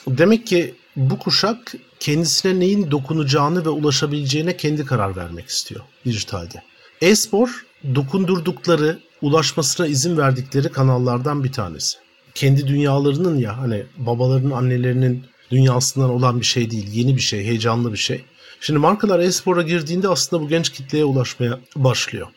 Demek 0.08 0.48
ki 0.48 0.76
bu 0.96 1.20
kuşak 1.20 1.74
kendisine 2.00 2.60
neyin 2.60 2.92
dokunacağını 2.92 3.66
ve 3.66 3.70
ulaşabileceğine 3.70 4.58
kendi 4.58 4.86
karar 4.86 5.16
vermek 5.16 5.48
istiyor 5.48 5.82
dijitalde. 6.06 6.64
E-spor 7.02 7.66
dokundurdukları, 7.96 9.00
ulaşmasına 9.22 9.88
izin 9.88 10.18
verdikleri 10.18 10.70
kanallardan 10.70 11.44
bir 11.44 11.52
tanesi. 11.52 11.98
Kendi 12.36 12.68
dünyalarının 12.68 13.38
ya 13.38 13.58
hani 13.58 13.86
babaların, 13.98 14.52
annelerinin 14.52 15.26
dünyasından 15.52 16.10
olan 16.10 16.40
bir 16.40 16.46
şey 16.46 16.72
değil, 16.72 16.88
yeni 16.94 17.16
bir 17.16 17.22
şey, 17.22 17.44
heyecanlı 17.44 17.94
bir 17.94 17.98
şey. 17.98 18.24
Şimdi 18.62 18.80
markalar 18.80 19.20
e-spora 19.20 19.62
girdiğinde 19.62 20.08
aslında 20.08 20.44
bu 20.44 20.48
genç 20.48 20.70
kitleye 20.70 21.06
ulaşmaya 21.06 21.60
başlıyor. 21.76 22.28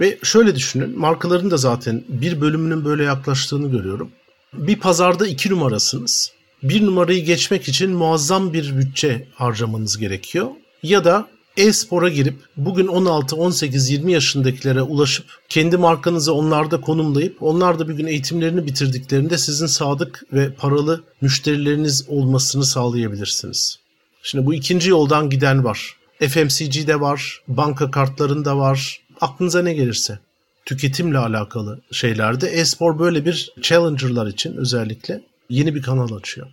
Ve 0.00 0.18
şöyle 0.22 0.54
düşünün, 0.54 0.98
markaların 0.98 1.50
da 1.50 1.56
zaten 1.56 2.04
bir 2.08 2.40
bölümünün 2.40 2.84
böyle 2.84 3.04
yaklaştığını 3.04 3.70
görüyorum. 3.70 4.10
Bir 4.52 4.76
pazarda 4.76 5.26
iki 5.26 5.50
numarasınız. 5.50 6.32
Bir 6.62 6.86
numarayı 6.86 7.24
geçmek 7.24 7.68
için 7.68 7.90
muazzam 7.90 8.52
bir 8.52 8.76
bütçe 8.76 9.28
harcamanız 9.34 9.98
gerekiyor. 9.98 10.46
Ya 10.82 11.04
da 11.04 11.28
e-spora 11.58 12.08
girip 12.08 12.34
bugün 12.56 12.86
16, 12.86 13.36
18, 13.36 13.90
20 13.90 14.12
yaşındakilere 14.12 14.82
ulaşıp 14.82 15.26
kendi 15.48 15.76
markanızı 15.76 16.34
onlarda 16.34 16.80
konumlayıp 16.80 17.42
onlar 17.42 17.78
da 17.78 17.88
bir 17.88 17.94
gün 17.94 18.06
eğitimlerini 18.06 18.66
bitirdiklerinde 18.66 19.38
sizin 19.38 19.66
sadık 19.66 20.22
ve 20.32 20.52
paralı 20.52 21.04
müşterileriniz 21.20 22.04
olmasını 22.08 22.64
sağlayabilirsiniz. 22.64 23.78
Şimdi 24.22 24.46
bu 24.46 24.54
ikinci 24.54 24.90
yoldan 24.90 25.30
giden 25.30 25.64
var. 25.64 25.96
FMCG'de 26.20 27.00
var, 27.00 27.42
banka 27.48 27.90
kartlarında 27.90 28.58
var. 28.58 29.00
Aklınıza 29.20 29.62
ne 29.62 29.74
gelirse. 29.74 30.18
Tüketimle 30.64 31.18
alakalı 31.18 31.80
şeylerde 31.92 32.48
e-spor 32.48 32.98
böyle 32.98 33.24
bir 33.24 33.52
challenger'lar 33.62 34.26
için 34.26 34.56
özellikle 34.56 35.20
yeni 35.50 35.74
bir 35.74 35.82
kanal 35.82 36.12
açıyor. 36.12 36.46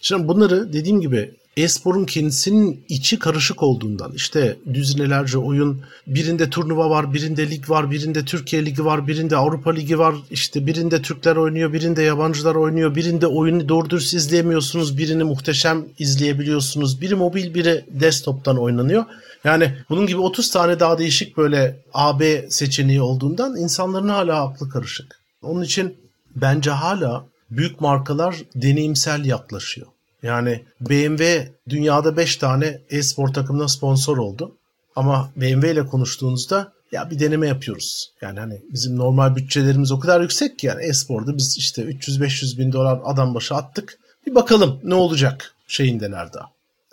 Şimdi 0.00 0.28
bunları 0.28 0.72
dediğim 0.72 1.00
gibi 1.00 1.34
e-sporun 1.56 2.04
kendisinin 2.04 2.84
içi 2.88 3.18
karışık 3.18 3.62
olduğundan 3.62 4.12
işte 4.12 4.56
düzinelerce 4.74 5.38
oyun 5.38 5.82
birinde 6.06 6.50
turnuva 6.50 6.90
var, 6.90 7.14
birinde 7.14 7.50
lig 7.50 7.70
var, 7.70 7.90
birinde 7.90 8.24
Türkiye 8.24 8.66
Ligi 8.66 8.84
var, 8.84 9.06
birinde 9.06 9.36
Avrupa 9.36 9.70
Ligi 9.70 9.98
var, 9.98 10.14
işte 10.30 10.66
birinde 10.66 11.02
Türkler 11.02 11.36
oynuyor, 11.36 11.72
birinde 11.72 12.02
yabancılar 12.02 12.54
oynuyor, 12.54 12.94
birinde 12.94 13.26
oyunu 13.26 13.68
doğru 13.68 13.90
dürüst 13.90 14.14
izleyemiyorsunuz, 14.14 14.98
birini 14.98 15.24
muhteşem 15.24 15.84
izleyebiliyorsunuz, 15.98 17.00
biri 17.00 17.14
mobil, 17.14 17.54
biri 17.54 17.84
desktop'tan 17.88 18.58
oynanıyor. 18.58 19.04
Yani 19.44 19.74
bunun 19.88 20.06
gibi 20.06 20.20
30 20.20 20.50
tane 20.50 20.80
daha 20.80 20.98
değişik 20.98 21.36
böyle 21.36 21.76
AB 21.94 22.46
seçeneği 22.50 23.02
olduğundan 23.02 23.56
insanların 23.56 24.08
hala 24.08 24.44
aklı 24.44 24.68
karışık. 24.68 25.20
Onun 25.42 25.62
için 25.62 25.96
bence 26.36 26.70
hala 26.70 27.26
büyük 27.50 27.80
markalar 27.80 28.36
deneyimsel 28.54 29.24
yaklaşıyor. 29.24 29.86
Yani 30.22 30.64
BMW 30.80 31.52
dünyada 31.68 32.16
5 32.16 32.36
tane 32.36 32.80
e-spor 32.90 33.28
takımına 33.28 33.68
sponsor 33.68 34.18
oldu. 34.18 34.56
Ama 34.96 35.30
BMW 35.36 35.72
ile 35.72 35.86
konuştuğunuzda 35.86 36.72
ya 36.92 37.10
bir 37.10 37.18
deneme 37.18 37.48
yapıyoruz. 37.48 38.12
Yani 38.20 38.40
hani 38.40 38.62
bizim 38.72 38.96
normal 38.96 39.36
bütçelerimiz 39.36 39.92
o 39.92 40.00
kadar 40.00 40.20
yüksek 40.20 40.58
ki 40.58 40.66
yani 40.66 40.84
e-sporda 40.84 41.36
biz 41.36 41.56
işte 41.58 41.82
300-500 41.82 42.58
bin 42.58 42.72
dolar 42.72 43.00
adam 43.04 43.34
başı 43.34 43.54
attık. 43.54 43.98
Bir 44.26 44.34
bakalım 44.34 44.80
ne 44.84 44.94
olacak 44.94 45.54
şeyindeler 45.68 46.32
daha. 46.32 46.50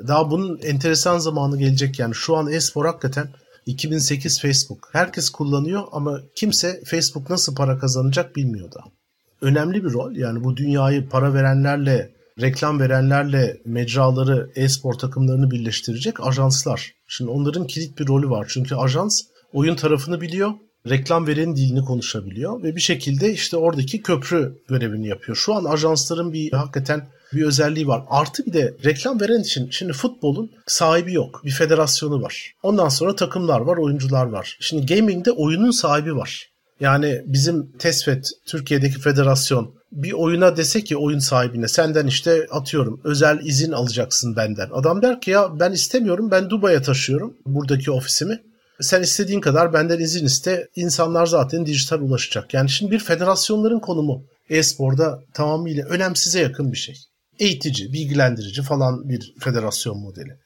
Daha 0.08 0.32
bunun 0.32 0.60
enteresan 0.63 1.18
zamanı 1.18 1.58
gelecek 1.58 2.00
yani 2.00 2.15
şu 2.15 2.36
an 2.36 2.51
e-spor 2.51 2.86
hakikaten 2.86 3.27
2008 3.65 4.42
Facebook. 4.42 4.89
Herkes 4.92 5.30
kullanıyor 5.30 5.84
ama 5.92 6.22
kimse 6.36 6.84
Facebook 6.86 7.30
nasıl 7.30 7.56
para 7.56 7.77
kazanacak 7.80 8.36
bilmiyor 8.36 8.72
da. 8.72 8.80
Önemli 9.42 9.84
bir 9.84 9.94
rol 9.94 10.15
yani 10.15 10.44
bu 10.44 10.58
dünyayı 10.58 11.10
para 11.10 11.34
verenlerle 11.34 12.12
reklam 12.41 12.79
verenlerle 12.79 13.61
mecraları, 13.65 14.51
e-spor 14.55 14.93
takımlarını 14.93 15.51
birleştirecek 15.51 16.27
ajanslar. 16.27 16.91
Şimdi 17.07 17.31
onların 17.31 17.67
kilit 17.67 17.99
bir 17.99 18.07
rolü 18.07 18.29
var. 18.29 18.47
Çünkü 18.49 18.75
ajans 18.75 19.21
oyun 19.53 19.75
tarafını 19.75 20.21
biliyor, 20.21 20.51
reklam 20.89 21.27
verenin 21.27 21.55
dilini 21.55 21.85
konuşabiliyor 21.85 22.63
ve 22.63 22.75
bir 22.75 22.81
şekilde 22.81 23.33
işte 23.33 23.57
oradaki 23.57 24.01
köprü 24.01 24.57
görevini 24.67 25.07
yapıyor. 25.07 25.37
Şu 25.37 25.53
an 25.53 25.65
ajansların 25.65 26.33
bir 26.33 26.51
hakikaten 26.51 27.07
bir 27.33 27.45
özelliği 27.45 27.87
var. 27.87 28.03
Artı 28.09 28.45
bir 28.45 28.53
de 28.53 28.73
reklam 28.85 29.21
veren 29.21 29.41
için 29.41 29.69
şimdi 29.69 29.93
futbolun 29.93 30.51
sahibi 30.67 31.13
yok. 31.13 31.41
Bir 31.45 31.51
federasyonu 31.51 32.21
var. 32.21 32.53
Ondan 32.63 32.89
sonra 32.89 33.15
takımlar 33.15 33.61
var, 33.61 33.77
oyuncular 33.77 34.25
var. 34.25 34.57
Şimdi 34.59 34.95
gaming'de 34.95 35.31
oyunun 35.31 35.71
sahibi 35.71 36.15
var. 36.15 36.49
Yani 36.79 37.21
bizim 37.25 37.71
TESFET 37.77 38.31
Türkiye'deki 38.45 38.99
federasyon 38.99 39.73
bir 39.93 40.13
oyuna 40.13 40.57
dese 40.57 40.83
ki 40.83 40.97
oyun 40.97 41.19
sahibine 41.19 41.67
senden 41.67 42.07
işte 42.07 42.47
atıyorum 42.51 43.01
özel 43.03 43.39
izin 43.39 43.71
alacaksın 43.71 44.35
benden. 44.35 44.69
Adam 44.73 45.01
der 45.01 45.21
ki 45.21 45.31
ya 45.31 45.59
ben 45.59 45.71
istemiyorum 45.71 46.31
ben 46.31 46.50
Dubai'ye 46.50 46.81
taşıyorum 46.81 47.33
buradaki 47.45 47.91
ofisimi. 47.91 48.39
Sen 48.81 49.01
istediğin 49.01 49.41
kadar 49.41 49.73
benden 49.73 50.00
izin 50.00 50.25
iste. 50.25 50.67
İnsanlar 50.75 51.25
zaten 51.25 51.65
dijital 51.65 52.00
ulaşacak. 52.01 52.53
Yani 52.53 52.69
şimdi 52.69 52.91
bir 52.91 53.00
federasyonların 53.00 53.79
konumu 53.79 54.23
e-sporda 54.50 55.19
tamamıyla 55.33 55.85
önemsize 55.85 56.39
yakın 56.39 56.71
bir 56.71 56.77
şey. 56.77 56.95
Eğitici, 57.39 57.93
bilgilendirici 57.93 58.62
falan 58.62 59.09
bir 59.09 59.33
federasyon 59.39 59.97
modeli. 59.97 60.38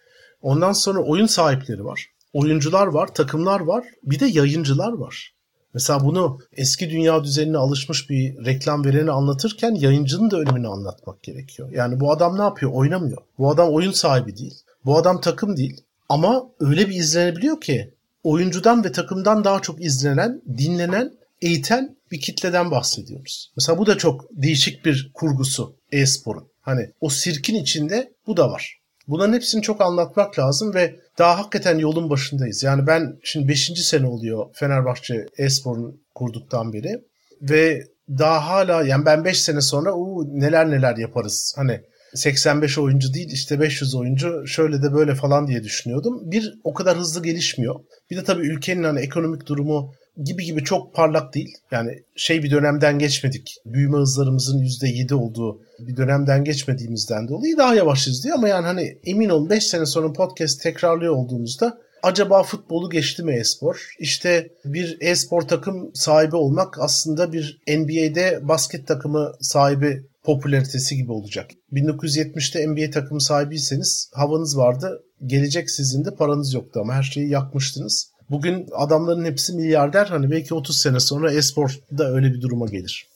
Ondan 0.42 0.74
sonra 0.74 1.00
oyun 1.00 1.25
sahipleri 1.25 1.86
var. 1.86 2.06
Oyuncular 2.34 2.88
var, 2.88 3.13
takımlar 3.13 3.60
var, 3.60 3.84
bir 4.04 4.20
de 4.20 4.25
yayıncılar 4.25 4.92
var. 4.92 5.34
Mesela 5.78 6.06
bunu 6.06 6.40
eski 6.54 6.90
dünya 6.90 7.24
düzenine 7.24 7.58
alışmış 7.58 8.10
bir 8.10 8.46
reklam 8.46 8.86
vereni 8.86 9.12
anlatırken 9.12 9.76
yayıncının 9.76 10.32
da 10.32 10.38
önemini 10.38 10.68
anlatmak 10.68 11.24
gerekiyor. 11.24 11.72
Yani 11.72 12.00
bu 12.00 12.12
adam 12.12 12.38
ne 12.38 12.42
yapıyor? 12.42 12.72
Oynamıyor. 12.72 13.18
Bu 13.38 13.52
adam 13.52 13.74
oyun 13.74 13.92
sahibi 13.92 14.38
değil. 14.38 14.56
Bu 14.86 14.98
adam 14.98 15.22
takım 15.22 15.58
değil. 15.58 15.82
Ama 16.10 16.46
öyle 16.60 16.90
bir 16.90 16.96
izlenebiliyor 16.96 17.62
ki 17.62 17.94
oyuncudan 18.24 18.84
ve 18.84 18.92
takımdan 18.92 19.44
daha 19.44 19.62
çok 19.62 19.86
izlenen, 19.86 20.42
dinlenen, 20.58 21.14
eğiten 21.42 21.98
bir 22.12 22.20
kitleden 22.20 22.72
bahsediyoruz. 22.72 23.52
Mesela 23.58 23.78
bu 23.78 23.86
da 23.86 23.98
çok 23.98 24.26
değişik 24.32 24.86
bir 24.86 25.12
kurgusu 25.14 25.76
e-sporun. 25.92 26.48
Hani 26.62 26.92
o 27.02 27.10
sirkin 27.10 27.56
içinde 27.56 28.14
bu 28.28 28.38
da 28.38 28.52
var. 28.52 28.80
Bunların 29.08 29.34
hepsini 29.34 29.62
çok 29.62 29.82
anlatmak 29.82 30.40
lazım 30.40 30.74
ve 30.74 30.96
daha 31.18 31.40
hakikaten 31.40 31.78
yolun 31.78 32.10
başındayız. 32.10 32.64
Yani 32.64 32.88
ben 32.88 33.20
şimdi 33.24 33.48
5. 33.48 33.72
sene 33.86 34.08
oluyor 34.08 34.46
Fenerbahçe 34.54 35.26
e-sporun 35.38 36.02
kurduktan 36.16 36.74
beri 36.74 37.02
ve 37.42 37.84
daha 38.10 38.50
hala 38.50 38.84
yani 38.84 39.06
ben 39.06 39.26
5 39.26 39.42
sene 39.42 39.62
sonra 39.62 39.94
uu, 39.94 40.40
neler 40.40 40.70
neler 40.72 40.98
yaparız. 40.98 41.54
Hani 41.58 41.82
85 42.14 42.78
oyuncu 42.78 43.14
değil 43.14 43.30
işte 43.32 43.60
500 43.60 43.96
oyuncu 43.96 44.48
şöyle 44.48 44.84
de 44.84 44.94
böyle 44.94 45.16
falan 45.16 45.48
diye 45.48 45.64
düşünüyordum. 45.64 46.32
Bir 46.32 46.54
o 46.64 46.74
kadar 46.74 46.98
hızlı 46.98 47.24
gelişmiyor. 47.24 47.76
Bir 48.12 48.18
de 48.18 48.24
tabii 48.24 48.48
ülkenin 48.48 48.84
hani 48.84 49.00
ekonomik 49.00 49.48
durumu 49.48 49.94
gibi 50.24 50.46
gibi 50.46 50.64
çok 50.64 50.94
parlak 50.94 51.34
değil. 51.34 51.58
Yani 51.72 52.04
şey 52.16 52.44
bir 52.44 52.52
dönemden 52.52 53.00
geçmedik. 53.00 53.58
Büyüme 53.66 53.98
hızlarımızın 53.98 54.60
%7 54.60 55.14
olduğu 55.14 55.62
bir 55.80 55.98
dönemden 55.98 56.44
geçmediğimizden 56.44 57.28
dolayı 57.28 57.58
daha 57.58 57.76
yavaş 57.76 58.08
izliyor 58.08 58.38
ama 58.38 58.48
yani 58.48 58.66
hani 58.66 58.98
emin 59.06 59.30
olun 59.30 59.50
5 59.50 59.68
sene 59.68 59.86
sonra 59.86 60.14
podcast 60.14 60.62
tekrarlıyor 60.62 61.16
olduğumuzda 61.16 61.78
acaba 62.04 62.44
futbolu 62.44 62.90
geçti 62.90 63.24
mi 63.24 63.34
e-spor? 63.34 63.88
İşte 64.00 64.50
bir 64.66 64.98
e-spor 65.02 65.42
takım 65.42 65.92
sahibi 65.94 66.36
olmak 66.36 66.80
aslında 66.80 67.34
bir 67.34 67.62
NBA'de 67.68 68.40
basket 68.48 68.88
takımı 68.88 69.32
sahibi 69.42 70.04
popülaritesi 70.24 70.98
gibi 70.98 71.12
olacak. 71.12 71.52
1970'te 71.74 72.68
NBA 72.68 72.92
takımı 72.92 73.22
sahibiyseniz 73.22 74.12
havanız 74.14 74.58
vardı. 74.58 75.04
Gelecek 75.26 75.70
sizin 75.70 76.06
de 76.06 76.16
paranız 76.16 76.54
yoktu 76.54 76.80
ama 76.84 76.94
her 76.94 77.04
şeyi 77.04 77.30
yakmıştınız. 77.30 78.12
Bugün 78.30 78.68
adamların 78.76 79.26
hepsi 79.26 79.54
milyarder. 79.54 80.06
Hani 80.06 80.32
belki 80.32 80.54
30 80.54 80.78
sene 80.82 81.00
sonra 81.00 81.32
e-sporda 81.32 82.10
öyle 82.10 82.34
bir 82.34 82.42
duruma 82.42 82.66
gelir. 82.66 83.08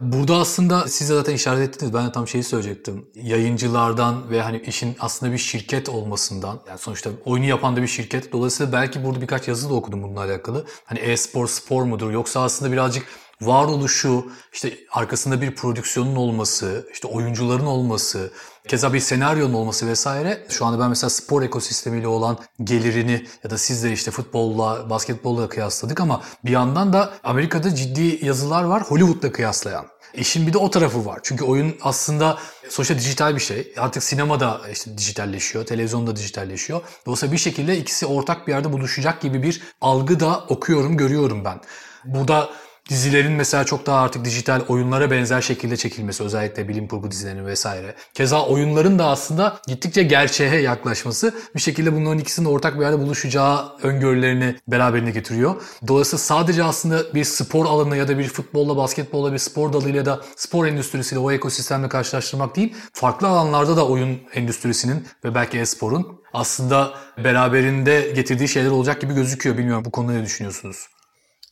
Burada 0.00 0.36
aslında 0.36 0.88
siz 0.88 1.10
de 1.10 1.14
zaten 1.14 1.34
işaret 1.34 1.68
ettiniz. 1.68 1.94
Ben 1.94 2.06
de 2.06 2.12
tam 2.12 2.28
şeyi 2.28 2.44
söyleyecektim. 2.44 3.06
Yayıncılardan 3.14 4.30
ve 4.30 4.42
hani 4.42 4.60
işin 4.66 4.96
aslında 5.00 5.32
bir 5.32 5.38
şirket 5.38 5.88
olmasından. 5.88 6.60
Yani 6.68 6.78
sonuçta 6.78 7.10
oyunu 7.24 7.46
yapan 7.46 7.76
da 7.76 7.82
bir 7.82 7.86
şirket. 7.86 8.32
Dolayısıyla 8.32 8.72
belki 8.72 9.04
burada 9.04 9.20
birkaç 9.20 9.48
yazı 9.48 9.70
da 9.70 9.74
okudum 9.74 10.02
bununla 10.02 10.20
alakalı. 10.20 10.64
Hani 10.84 10.98
e-spor 10.98 11.48
spor 11.48 11.82
mudur? 11.82 12.10
Yoksa 12.10 12.40
aslında 12.40 12.72
birazcık 12.72 13.06
varoluşu, 13.46 14.32
işte 14.52 14.78
arkasında 14.90 15.40
bir 15.40 15.54
prodüksiyonun 15.54 16.16
olması, 16.16 16.88
işte 16.92 17.08
oyuncuların 17.08 17.66
olması, 17.66 18.30
keza 18.68 18.92
bir 18.92 19.00
senaryonun 19.00 19.54
olması 19.54 19.86
vesaire. 19.86 20.46
Şu 20.48 20.66
anda 20.66 20.80
ben 20.80 20.88
mesela 20.88 21.10
spor 21.10 21.42
ekosistemiyle 21.42 22.08
olan 22.08 22.38
gelirini 22.64 23.26
ya 23.44 23.50
da 23.50 23.58
siz 23.58 23.84
de 23.84 23.92
işte 23.92 24.10
futbolla, 24.10 24.90
basketbolla 24.90 25.48
kıyasladık 25.48 26.00
ama 26.00 26.22
bir 26.44 26.50
yandan 26.50 26.92
da 26.92 27.12
Amerika'da 27.24 27.74
ciddi 27.74 28.26
yazılar 28.26 28.64
var 28.64 28.82
Hollywood'la 28.82 29.32
kıyaslayan. 29.32 29.86
İşin 30.14 30.46
bir 30.46 30.52
de 30.52 30.58
o 30.58 30.70
tarafı 30.70 31.06
var. 31.06 31.20
Çünkü 31.22 31.44
oyun 31.44 31.76
aslında 31.82 32.38
sonuçta 32.68 32.98
dijital 32.98 33.34
bir 33.34 33.40
şey. 33.40 33.72
Artık 33.78 34.02
sinema 34.02 34.40
da 34.40 34.60
işte 34.72 34.98
dijitalleşiyor, 34.98 35.66
televizyon 35.66 36.06
da 36.06 36.16
dijitalleşiyor. 36.16 36.80
Dolayısıyla 37.06 37.32
bir 37.32 37.38
şekilde 37.38 37.78
ikisi 37.78 38.06
ortak 38.06 38.46
bir 38.46 38.52
yerde 38.52 38.72
buluşacak 38.72 39.20
gibi 39.20 39.42
bir 39.42 39.62
algı 39.80 40.20
da 40.20 40.44
okuyorum, 40.48 40.96
görüyorum 40.96 41.44
ben. 41.44 41.60
Bu 42.04 42.28
da 42.28 42.50
Dizilerin 42.92 43.32
mesela 43.32 43.64
çok 43.64 43.86
daha 43.86 44.00
artık 44.00 44.24
dijital 44.24 44.60
oyunlara 44.68 45.10
benzer 45.10 45.40
şekilde 45.40 45.76
çekilmesi 45.76 46.22
özellikle 46.22 46.68
bilim 46.68 46.88
kurgu 46.88 47.10
dizilerinin 47.10 47.46
vesaire. 47.46 47.94
Keza 48.14 48.46
oyunların 48.46 48.98
da 48.98 49.06
aslında 49.06 49.60
gittikçe 49.66 50.02
gerçeğe 50.02 50.60
yaklaşması 50.60 51.34
bir 51.54 51.60
şekilde 51.60 51.92
bunların 51.92 52.18
ikisinin 52.18 52.48
ortak 52.48 52.76
bir 52.76 52.80
yerde 52.80 52.98
buluşacağı 52.98 53.72
öngörülerini 53.82 54.56
beraberinde 54.68 55.10
getiriyor. 55.10 55.62
Dolayısıyla 55.88 56.18
sadece 56.18 56.64
aslında 56.64 57.14
bir 57.14 57.24
spor 57.24 57.66
alanı 57.66 57.96
ya 57.96 58.08
da 58.08 58.18
bir 58.18 58.28
futbolla, 58.28 58.76
basketbolla 58.76 59.32
bir 59.32 59.38
spor 59.38 59.72
dalıyla 59.72 60.06
da 60.06 60.20
spor 60.36 60.66
endüstrisiyle 60.66 61.20
o 61.20 61.32
ekosistemle 61.32 61.88
karşılaştırmak 61.88 62.56
değil, 62.56 62.74
farklı 62.92 63.28
alanlarda 63.28 63.76
da 63.76 63.88
oyun 63.88 64.18
endüstrisinin 64.34 65.06
ve 65.24 65.34
belki 65.34 65.58
e-sporun 65.58 66.20
aslında 66.32 66.94
beraberinde 67.24 68.12
getirdiği 68.14 68.48
şeyler 68.48 68.70
olacak 68.70 69.00
gibi 69.00 69.14
gözüküyor. 69.14 69.58
Bilmiyorum 69.58 69.84
bu 69.84 69.90
konuda 69.90 70.12
ne 70.12 70.24
düşünüyorsunuz? 70.24 70.86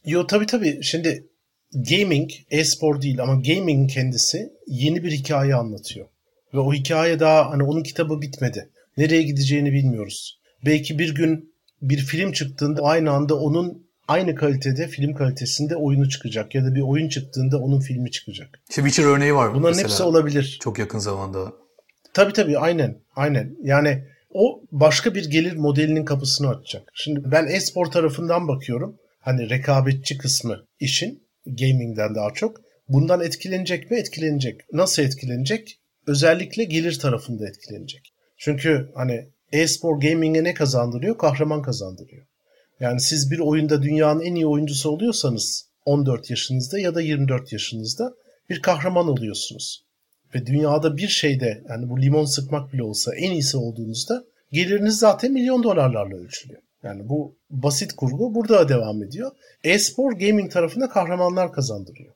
Yo 0.04 0.26
tabii 0.26 0.47
tabii. 0.47 0.82
Şimdi 0.82 1.29
gaming, 1.74 2.30
e-spor 2.50 3.02
değil 3.02 3.22
ama 3.22 3.34
gaming 3.34 3.90
kendisi 3.90 4.52
yeni 4.66 5.04
bir 5.04 5.12
hikaye 5.12 5.54
anlatıyor. 5.54 6.06
Ve 6.54 6.58
o 6.58 6.72
hikaye 6.72 7.20
daha 7.20 7.50
hani 7.50 7.62
onun 7.62 7.82
kitabı 7.82 8.22
bitmedi. 8.22 8.70
Nereye 8.96 9.22
gideceğini 9.22 9.72
bilmiyoruz. 9.72 10.40
Belki 10.66 10.98
bir 10.98 11.14
gün 11.14 11.54
bir 11.82 11.98
film 11.98 12.32
çıktığında 12.32 12.82
aynı 12.82 13.10
anda 13.10 13.34
onun 13.40 13.86
aynı 14.08 14.34
kalitede 14.34 14.88
film 14.88 15.14
kalitesinde 15.14 15.76
oyunu 15.76 16.08
çıkacak 16.08 16.54
ya 16.54 16.64
da 16.64 16.74
bir 16.74 16.80
oyun 16.80 17.08
çıktığında 17.08 17.58
onun 17.58 17.80
filmi 17.80 18.10
çıkacak. 18.10 18.60
İşte 18.68 18.82
Witcher 18.82 19.04
örneği 19.04 19.34
var. 19.34 19.54
Bunların 19.54 19.68
mesela. 19.68 19.88
hepsi 19.88 20.02
olabilir. 20.02 20.58
Çok 20.62 20.78
yakın 20.78 20.98
zamanda. 20.98 21.52
Tabii 22.14 22.32
tabii 22.32 22.58
aynen. 22.58 22.98
Aynen. 23.16 23.56
Yani 23.62 24.04
o 24.30 24.62
başka 24.72 25.14
bir 25.14 25.30
gelir 25.30 25.56
modelinin 25.56 26.04
kapısını 26.04 26.48
açacak. 26.48 26.90
Şimdi 26.94 27.20
ben 27.24 27.46
e-spor 27.46 27.86
tarafından 27.86 28.48
bakıyorum. 28.48 28.96
Hani 29.20 29.50
rekabetçi 29.50 30.18
kısmı 30.18 30.64
işin 30.80 31.22
gaming'den 31.59 32.14
daha 32.14 32.30
çok. 32.35 32.61
Bundan 32.88 33.21
etkilenecek 33.21 33.90
mi? 33.90 33.97
Etkilenecek. 33.97 34.61
Nasıl 34.73 35.02
etkilenecek? 35.02 35.80
Özellikle 36.07 36.64
gelir 36.64 36.99
tarafında 36.99 37.49
etkilenecek. 37.49 38.12
Çünkü 38.38 38.90
hani 38.95 39.28
e-spor 39.52 40.00
gaming'e 40.00 40.45
ne 40.45 40.54
kazandırıyor? 40.54 41.19
Kahraman 41.19 41.62
kazandırıyor. 41.62 42.26
Yani 42.80 43.00
siz 43.00 43.30
bir 43.30 43.38
oyunda 43.38 43.83
dünyanın 43.83 44.21
en 44.21 44.35
iyi 44.35 44.47
oyuncusu 44.47 44.90
oluyorsanız 44.90 45.71
14 45.85 46.30
yaşınızda 46.30 46.78
ya 46.78 46.95
da 46.95 47.00
24 47.00 47.52
yaşınızda 47.52 48.14
bir 48.50 48.62
kahraman 48.62 49.09
oluyorsunuz. 49.09 49.85
Ve 50.35 50.47
dünyada 50.47 50.97
bir 50.97 51.09
şeyde 51.09 51.62
yani 51.69 51.88
bu 51.88 52.00
limon 52.00 52.25
sıkmak 52.25 52.73
bile 52.73 52.83
olsa 52.83 53.16
en 53.16 53.30
iyisi 53.30 53.57
olduğunuzda 53.57 54.25
geliriniz 54.52 54.99
zaten 54.99 55.33
milyon 55.33 55.62
dolarlarla 55.62 56.16
ölçülüyor. 56.16 56.62
Yani 56.82 57.08
bu 57.08 57.34
basit 57.50 57.92
kurgu 57.92 58.34
burada 58.34 58.68
devam 58.68 59.02
ediyor. 59.02 59.30
E-spor 59.64 60.12
gaming 60.12 60.52
tarafında 60.52 60.88
kahramanlar 60.88 61.52
kazandırıyor. 61.52 62.14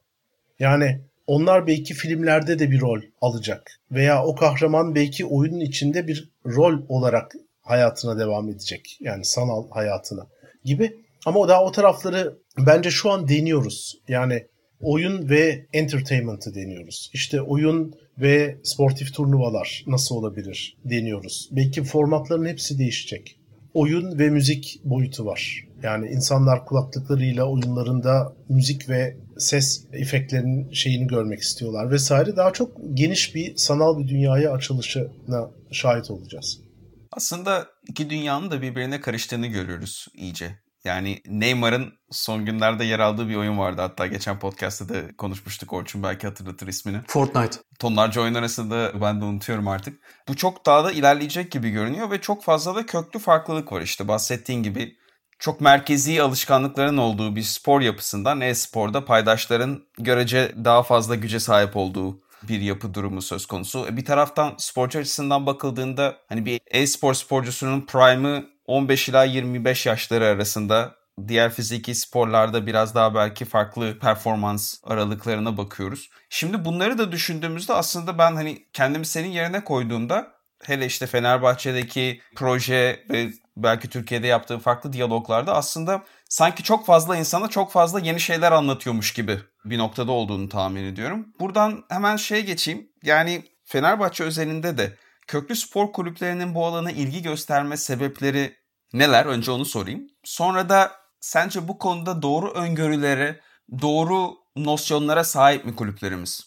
Yani 0.59 1.01
onlar 1.27 1.67
belki 1.67 1.95
filmlerde 1.95 2.59
de 2.59 2.71
bir 2.71 2.81
rol 2.81 3.01
alacak. 3.21 3.81
Veya 3.91 4.25
o 4.25 4.35
kahraman 4.35 4.95
belki 4.95 5.27
oyunun 5.27 5.61
içinde 5.61 6.09
bir 6.09 6.31
rol 6.47 6.83
olarak 6.89 7.33
hayatına 7.63 8.19
devam 8.19 8.49
edecek. 8.49 8.99
Yani 9.01 9.25
sanal 9.25 9.71
hayatına 9.71 10.27
gibi. 10.65 10.97
Ama 11.27 11.41
o 11.41 11.49
daha 11.49 11.65
o 11.65 11.73
tarafları 11.73 12.39
bence 12.59 12.91
şu 12.91 13.11
an 13.11 13.29
deniyoruz. 13.29 14.01
Yani 14.09 14.47
oyun 14.81 15.29
ve 15.31 15.67
entertainment'ı 15.73 16.55
deniyoruz. 16.55 17.11
İşte 17.15 17.43
oyun 17.43 17.95
ve 18.19 18.59
sportif 18.63 19.15
turnuvalar 19.15 19.85
nasıl 19.87 20.15
olabilir 20.17 20.77
deniyoruz. 20.85 21.49
Belki 21.53 21.85
formatların 21.85 22.47
hepsi 22.47 22.79
değişecek. 22.79 23.39
Oyun 23.75 24.19
ve 24.19 24.31
müzik 24.31 24.81
boyutu 24.85 25.27
var. 25.27 25.65
Yani 25.83 26.09
insanlar 26.09 26.67
kulaklıklarıyla 26.67 27.45
oyunlarında 27.45 28.33
müzik 28.49 28.89
ve 28.89 29.17
ses 29.39 29.87
efektlerinin 29.93 30.73
şeyini 30.73 31.07
görmek 31.07 31.41
istiyorlar 31.41 31.91
vesaire. 31.91 32.37
Daha 32.37 32.53
çok 32.53 32.77
geniş 32.95 33.35
bir 33.35 33.57
sanal 33.57 33.99
bir 33.99 34.09
dünyaya 34.09 34.53
açılışına 34.53 35.51
şahit 35.71 36.11
olacağız. 36.11 36.61
Aslında 37.13 37.67
iki 37.89 38.11
dünyanın 38.11 38.51
da 38.51 38.63
birbirine 38.63 39.01
karıştığını 39.01 39.47
görüyoruz 39.47 40.07
iyice. 40.15 40.64
Yani 40.85 41.21
Neymar'ın 41.27 41.93
son 42.11 42.45
günlerde 42.45 42.85
yer 42.85 42.99
aldığı 42.99 43.29
bir 43.29 43.37
oyun 43.37 43.59
vardı. 43.59 43.81
Hatta 43.81 44.07
geçen 44.07 44.39
podcast'ta 44.39 44.89
da 44.89 45.17
konuşmuştuk. 45.17 45.73
Orçun 45.73 46.03
belki 46.03 46.27
hatırlatır 46.27 46.69
ismini. 46.69 47.01
Fortnite. 47.07 47.57
Tonlarca 47.79 48.23
oyun 48.23 48.35
arasında 48.35 49.01
ben 49.01 49.21
de 49.21 49.25
unutuyorum 49.25 49.69
artık. 49.69 50.01
Bu 50.29 50.37
çok 50.37 50.67
daha 50.67 50.85
da 50.85 50.93
ilerleyecek 50.93 51.53
gibi 51.53 51.71
görünüyor 51.71 52.11
ve 52.11 52.21
çok 52.21 52.45
fazla 52.45 52.75
da 52.75 52.87
köklü 52.87 53.19
farklılık 53.19 53.73
var 53.73 53.81
işte. 53.81 54.09
Bahsettiğin 54.09 54.63
gibi 54.63 54.97
çok 55.39 55.61
merkezi 55.61 56.23
alışkanlıkların 56.23 56.97
olduğu 56.97 57.37
bir 57.37 57.43
spor 57.43 57.81
yapısından 57.81 58.41
e-sporda 58.41 59.05
paydaşların 59.05 59.83
görece 59.99 60.55
daha 60.65 60.83
fazla 60.83 61.15
güce 61.15 61.41
sahip 61.41 61.77
olduğu 61.77 62.21
bir 62.49 62.61
yapı 62.61 62.95
durumu 62.95 63.23
söz 63.23 63.47
konusu. 63.47 63.87
E, 63.87 63.97
bir 63.97 64.05
taraftan 64.05 64.55
sporcu 64.59 64.99
açısından 64.99 65.47
bakıldığında 65.47 66.17
hani 66.29 66.47
bir 66.47 66.61
e-spor 66.67 67.15
sporcusunun 67.15 67.81
prime'ı 67.81 68.54
15 68.67 69.09
ila 69.09 69.25
25 69.25 69.87
yaşları 69.87 70.27
arasında 70.27 70.95
diğer 71.29 71.53
fiziki 71.53 71.95
sporlarda 71.95 72.67
biraz 72.67 72.95
daha 72.95 73.15
belki 73.15 73.45
farklı 73.45 73.99
performans 73.99 74.75
aralıklarına 74.85 75.57
bakıyoruz. 75.57 76.11
Şimdi 76.29 76.65
bunları 76.65 76.99
da 76.99 77.13
düşündüğümüzde 77.13 77.73
aslında 77.73 78.19
ben 78.19 78.35
hani 78.35 78.67
kendimi 78.73 79.07
senin 79.07 79.29
yerine 79.29 79.65
koyduğumda 79.65 80.35
hele 80.63 80.87
işte 80.87 81.07
Fenerbahçe'deki 81.07 82.21
proje 82.37 83.05
ve 83.11 83.31
belki 83.57 83.89
Türkiye'de 83.89 84.27
yaptığı 84.27 84.59
farklı 84.59 84.93
diyaloglarda 84.93 85.55
aslında 85.55 86.03
sanki 86.29 86.63
çok 86.63 86.87
fazla 86.87 87.17
insana 87.17 87.49
çok 87.49 87.73
fazla 87.73 88.01
yeni 88.01 88.21
şeyler 88.21 88.53
anlatıyormuş 88.53 89.13
gibi 89.13 89.39
bir 89.65 89.79
noktada 89.79 90.13
olduğunu 90.13 90.49
tahmin 90.49 90.85
ediyorum. 90.85 91.27
Buradan 91.41 91.85
hemen 91.89 92.17
şeye 92.17 92.41
geçeyim. 92.41 92.89
Yani 93.03 93.43
Fenerbahçe 93.65 94.25
özelinde 94.25 94.79
de 94.79 94.97
köklü 95.27 95.57
spor 95.57 95.93
kulüplerinin 95.93 96.55
bu 96.55 96.67
alana 96.67 96.91
ilgi 96.91 97.23
gösterme 97.23 97.77
sebepleri 97.77 98.53
neler? 98.93 99.27
Önce 99.27 99.51
onu 99.51 99.65
sorayım. 99.65 100.09
Sonra 100.25 100.69
da 100.69 100.93
sence 101.21 101.69
bu 101.69 101.79
konuda 101.79 102.23
doğru 102.23 102.51
öngörülere, 102.51 103.41
doğru 103.83 104.31
nosyonlara 104.57 105.25
sahip 105.25 105.65
mi 105.65 105.77
kulüplerimiz? 105.77 106.41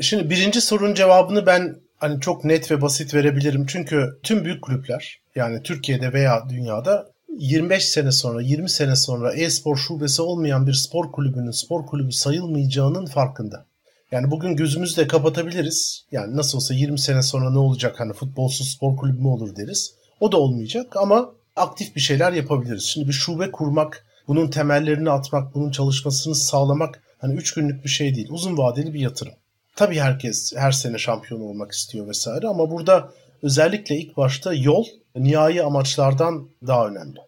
Şimdi 0.00 0.30
birinci 0.30 0.60
sorunun 0.60 0.94
cevabını 0.94 1.46
ben 1.46 1.76
hani 1.96 2.20
çok 2.20 2.44
net 2.44 2.70
ve 2.70 2.82
basit 2.82 3.14
verebilirim. 3.14 3.66
Çünkü 3.66 4.18
tüm 4.22 4.44
büyük 4.44 4.62
kulüpler 4.62 5.20
yani 5.34 5.62
Türkiye'de 5.62 6.12
veya 6.12 6.48
dünyada 6.48 7.14
25 7.28 7.84
sene 7.84 8.12
sonra, 8.12 8.42
20 8.42 8.70
sene 8.70 8.96
sonra 8.96 9.34
e-spor 9.34 9.76
şubesi 9.76 10.22
olmayan 10.22 10.66
bir 10.66 10.72
spor 10.72 11.12
kulübünün 11.12 11.50
spor 11.50 11.86
kulübü 11.86 12.12
sayılmayacağının 12.12 13.06
farkında. 13.06 13.66
Yani 14.14 14.30
bugün 14.30 14.56
gözümüzü 14.56 14.96
de 14.96 15.06
kapatabiliriz. 15.06 16.04
Yani 16.12 16.36
nasıl 16.36 16.58
olsa 16.58 16.74
20 16.74 16.98
sene 16.98 17.22
sonra 17.22 17.50
ne 17.50 17.58
olacak 17.58 18.00
hani 18.00 18.12
futbolsuz 18.12 18.68
spor 18.68 18.96
kulübü 18.96 19.18
mü 19.18 19.28
olur 19.28 19.56
deriz. 19.56 19.94
O 20.20 20.32
da 20.32 20.36
olmayacak 20.36 20.96
ama 20.96 21.30
aktif 21.56 21.96
bir 21.96 22.00
şeyler 22.00 22.32
yapabiliriz. 22.32 22.84
Şimdi 22.84 23.08
bir 23.08 23.12
şube 23.12 23.50
kurmak, 23.50 24.06
bunun 24.28 24.50
temellerini 24.50 25.10
atmak, 25.10 25.54
bunun 25.54 25.70
çalışmasını 25.70 26.34
sağlamak 26.34 27.02
hani 27.18 27.34
3 27.34 27.54
günlük 27.54 27.84
bir 27.84 27.88
şey 27.88 28.14
değil. 28.14 28.28
Uzun 28.30 28.58
vadeli 28.58 28.94
bir 28.94 29.00
yatırım. 29.00 29.32
Tabii 29.76 29.98
herkes 29.98 30.52
her 30.56 30.72
sene 30.72 30.98
şampiyon 30.98 31.40
olmak 31.40 31.72
istiyor 31.72 32.08
vesaire 32.08 32.46
ama 32.46 32.70
burada 32.70 33.10
özellikle 33.42 33.96
ilk 33.96 34.16
başta 34.16 34.54
yol 34.54 34.84
nihai 35.16 35.62
amaçlardan 35.62 36.48
daha 36.66 36.88
önemli. 36.88 37.18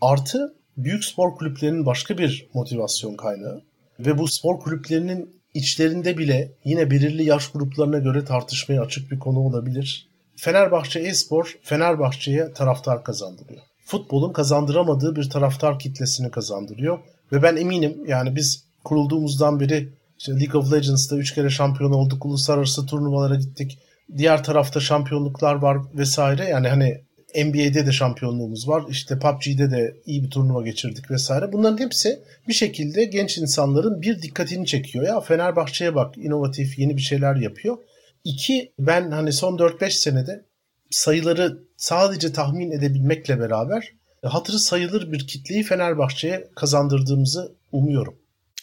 Artı 0.00 0.54
büyük 0.76 1.04
spor 1.04 1.36
kulüplerinin 1.36 1.86
başka 1.86 2.18
bir 2.18 2.48
motivasyon 2.54 3.16
kaynağı 3.16 3.62
ve 4.00 4.18
bu 4.18 4.28
spor 4.28 4.60
kulüplerinin 4.60 5.37
içlerinde 5.58 6.18
bile 6.18 6.52
yine 6.64 6.90
belirli 6.90 7.24
yaş 7.24 7.50
gruplarına 7.50 7.98
göre 7.98 8.24
tartışmaya 8.24 8.82
açık 8.82 9.10
bir 9.10 9.18
konu 9.18 9.38
olabilir. 9.38 10.08
Fenerbahçe 10.36 11.00
Espor 11.00 11.58
Fenerbahçe'ye 11.62 12.52
taraftar 12.52 13.04
kazandırıyor. 13.04 13.60
Futbolun 13.84 14.32
kazandıramadığı 14.32 15.16
bir 15.16 15.30
taraftar 15.30 15.78
kitlesini 15.78 16.30
kazandırıyor. 16.30 16.98
Ve 17.32 17.42
ben 17.42 17.56
eminim 17.56 18.04
yani 18.06 18.36
biz 18.36 18.64
kurulduğumuzdan 18.84 19.60
beri 19.60 19.88
işte 20.18 20.32
League 20.32 20.60
of 20.60 20.72
Legends'da 20.72 21.16
3 21.16 21.34
kere 21.34 21.50
şampiyon 21.50 21.92
olduk, 21.92 22.26
uluslararası 22.26 22.86
turnuvalara 22.86 23.34
gittik. 23.34 23.78
Diğer 24.16 24.44
tarafta 24.44 24.80
şampiyonluklar 24.80 25.54
var 25.54 25.78
vesaire. 25.94 26.44
Yani 26.44 26.68
hani 26.68 27.00
NBA'de 27.44 27.86
de 27.86 27.92
şampiyonluğumuz 27.92 28.68
var. 28.68 28.84
İşte 28.88 29.18
PUBG'de 29.18 29.70
de 29.70 29.96
iyi 30.06 30.24
bir 30.24 30.30
turnuva 30.30 30.62
geçirdik 30.62 31.10
vesaire. 31.10 31.52
Bunların 31.52 31.78
hepsi 31.84 32.22
bir 32.48 32.54
şekilde 32.54 33.04
genç 33.04 33.38
insanların 33.38 34.02
bir 34.02 34.22
dikkatini 34.22 34.66
çekiyor. 34.66 35.04
Ya 35.04 35.20
Fenerbahçe'ye 35.20 35.94
bak 35.94 36.18
inovatif 36.18 36.78
yeni 36.78 36.96
bir 36.96 37.02
şeyler 37.02 37.36
yapıyor. 37.36 37.78
İki 38.24 38.72
ben 38.78 39.10
hani 39.10 39.32
son 39.32 39.56
4-5 39.58 39.90
senede 39.90 40.44
sayıları 40.90 41.58
sadece 41.76 42.32
tahmin 42.32 42.70
edebilmekle 42.70 43.40
beraber 43.40 43.92
hatırı 44.22 44.58
sayılır 44.58 45.12
bir 45.12 45.26
kitleyi 45.26 45.62
Fenerbahçe'ye 45.62 46.48
kazandırdığımızı 46.56 47.52
umuyorum. 47.72 48.18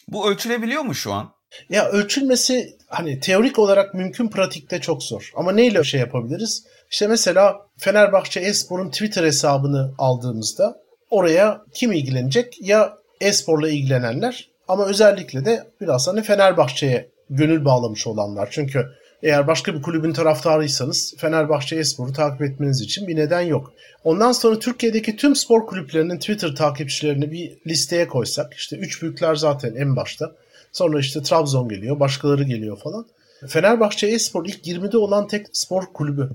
Bu 0.08 0.30
ölçülebiliyor 0.30 0.82
mu 0.82 0.94
şu 0.94 1.12
an? 1.12 1.32
Ya 1.70 1.88
ölçülmesi 1.88 2.75
hani 2.86 3.20
teorik 3.20 3.58
olarak 3.58 3.94
mümkün 3.94 4.28
pratikte 4.28 4.80
çok 4.80 5.02
zor. 5.02 5.32
Ama 5.36 5.52
neyle 5.52 5.84
şey 5.84 6.00
yapabiliriz? 6.00 6.64
İşte 6.90 7.06
mesela 7.06 7.60
Fenerbahçe 7.78 8.40
Espor'un 8.40 8.90
Twitter 8.90 9.24
hesabını 9.24 9.94
aldığımızda 9.98 10.80
oraya 11.10 11.62
kim 11.74 11.92
ilgilenecek? 11.92 12.58
Ya 12.60 12.98
esporla 13.20 13.68
ilgilenenler 13.68 14.48
Ama 14.68 14.86
özellikle 14.86 15.44
de 15.44 15.66
biraz 15.80 16.08
hani 16.08 16.22
Fenerbahçe'ye 16.22 17.08
gönül 17.30 17.64
bağlamış 17.64 18.06
olanlar. 18.06 18.48
Çünkü 18.50 18.86
eğer 19.22 19.46
başka 19.46 19.74
bir 19.74 19.82
kulübün 19.82 20.12
taraftarıysanız 20.12 21.14
Fenerbahçe 21.18 21.76
Espor'u 21.76 22.12
takip 22.12 22.42
etmeniz 22.42 22.80
için 22.80 23.08
bir 23.08 23.16
neden 23.16 23.40
yok. 23.40 23.72
Ondan 24.04 24.32
sonra 24.32 24.58
Türkiye'deki 24.58 25.16
tüm 25.16 25.36
spor 25.36 25.66
kulüplerinin 25.66 26.18
Twitter 26.18 26.54
takipçilerini 26.54 27.32
bir 27.32 27.52
listeye 27.66 28.08
koysak 28.08 28.54
işte 28.54 28.76
üç 28.76 29.02
büyükler 29.02 29.34
zaten 29.34 29.74
en 29.74 29.96
başta. 29.96 30.32
Sonra 30.76 31.00
işte 31.00 31.22
Trabzon 31.22 31.68
geliyor, 31.68 32.00
başkaları 32.00 32.44
geliyor 32.44 32.78
falan. 32.78 33.06
Fenerbahçe 33.46 34.06
Espor 34.06 34.46
ilk 34.46 34.66
20'de 34.66 34.98
olan 34.98 35.26
tek 35.26 35.46
spor 35.52 35.82
kulübü. 35.94 36.30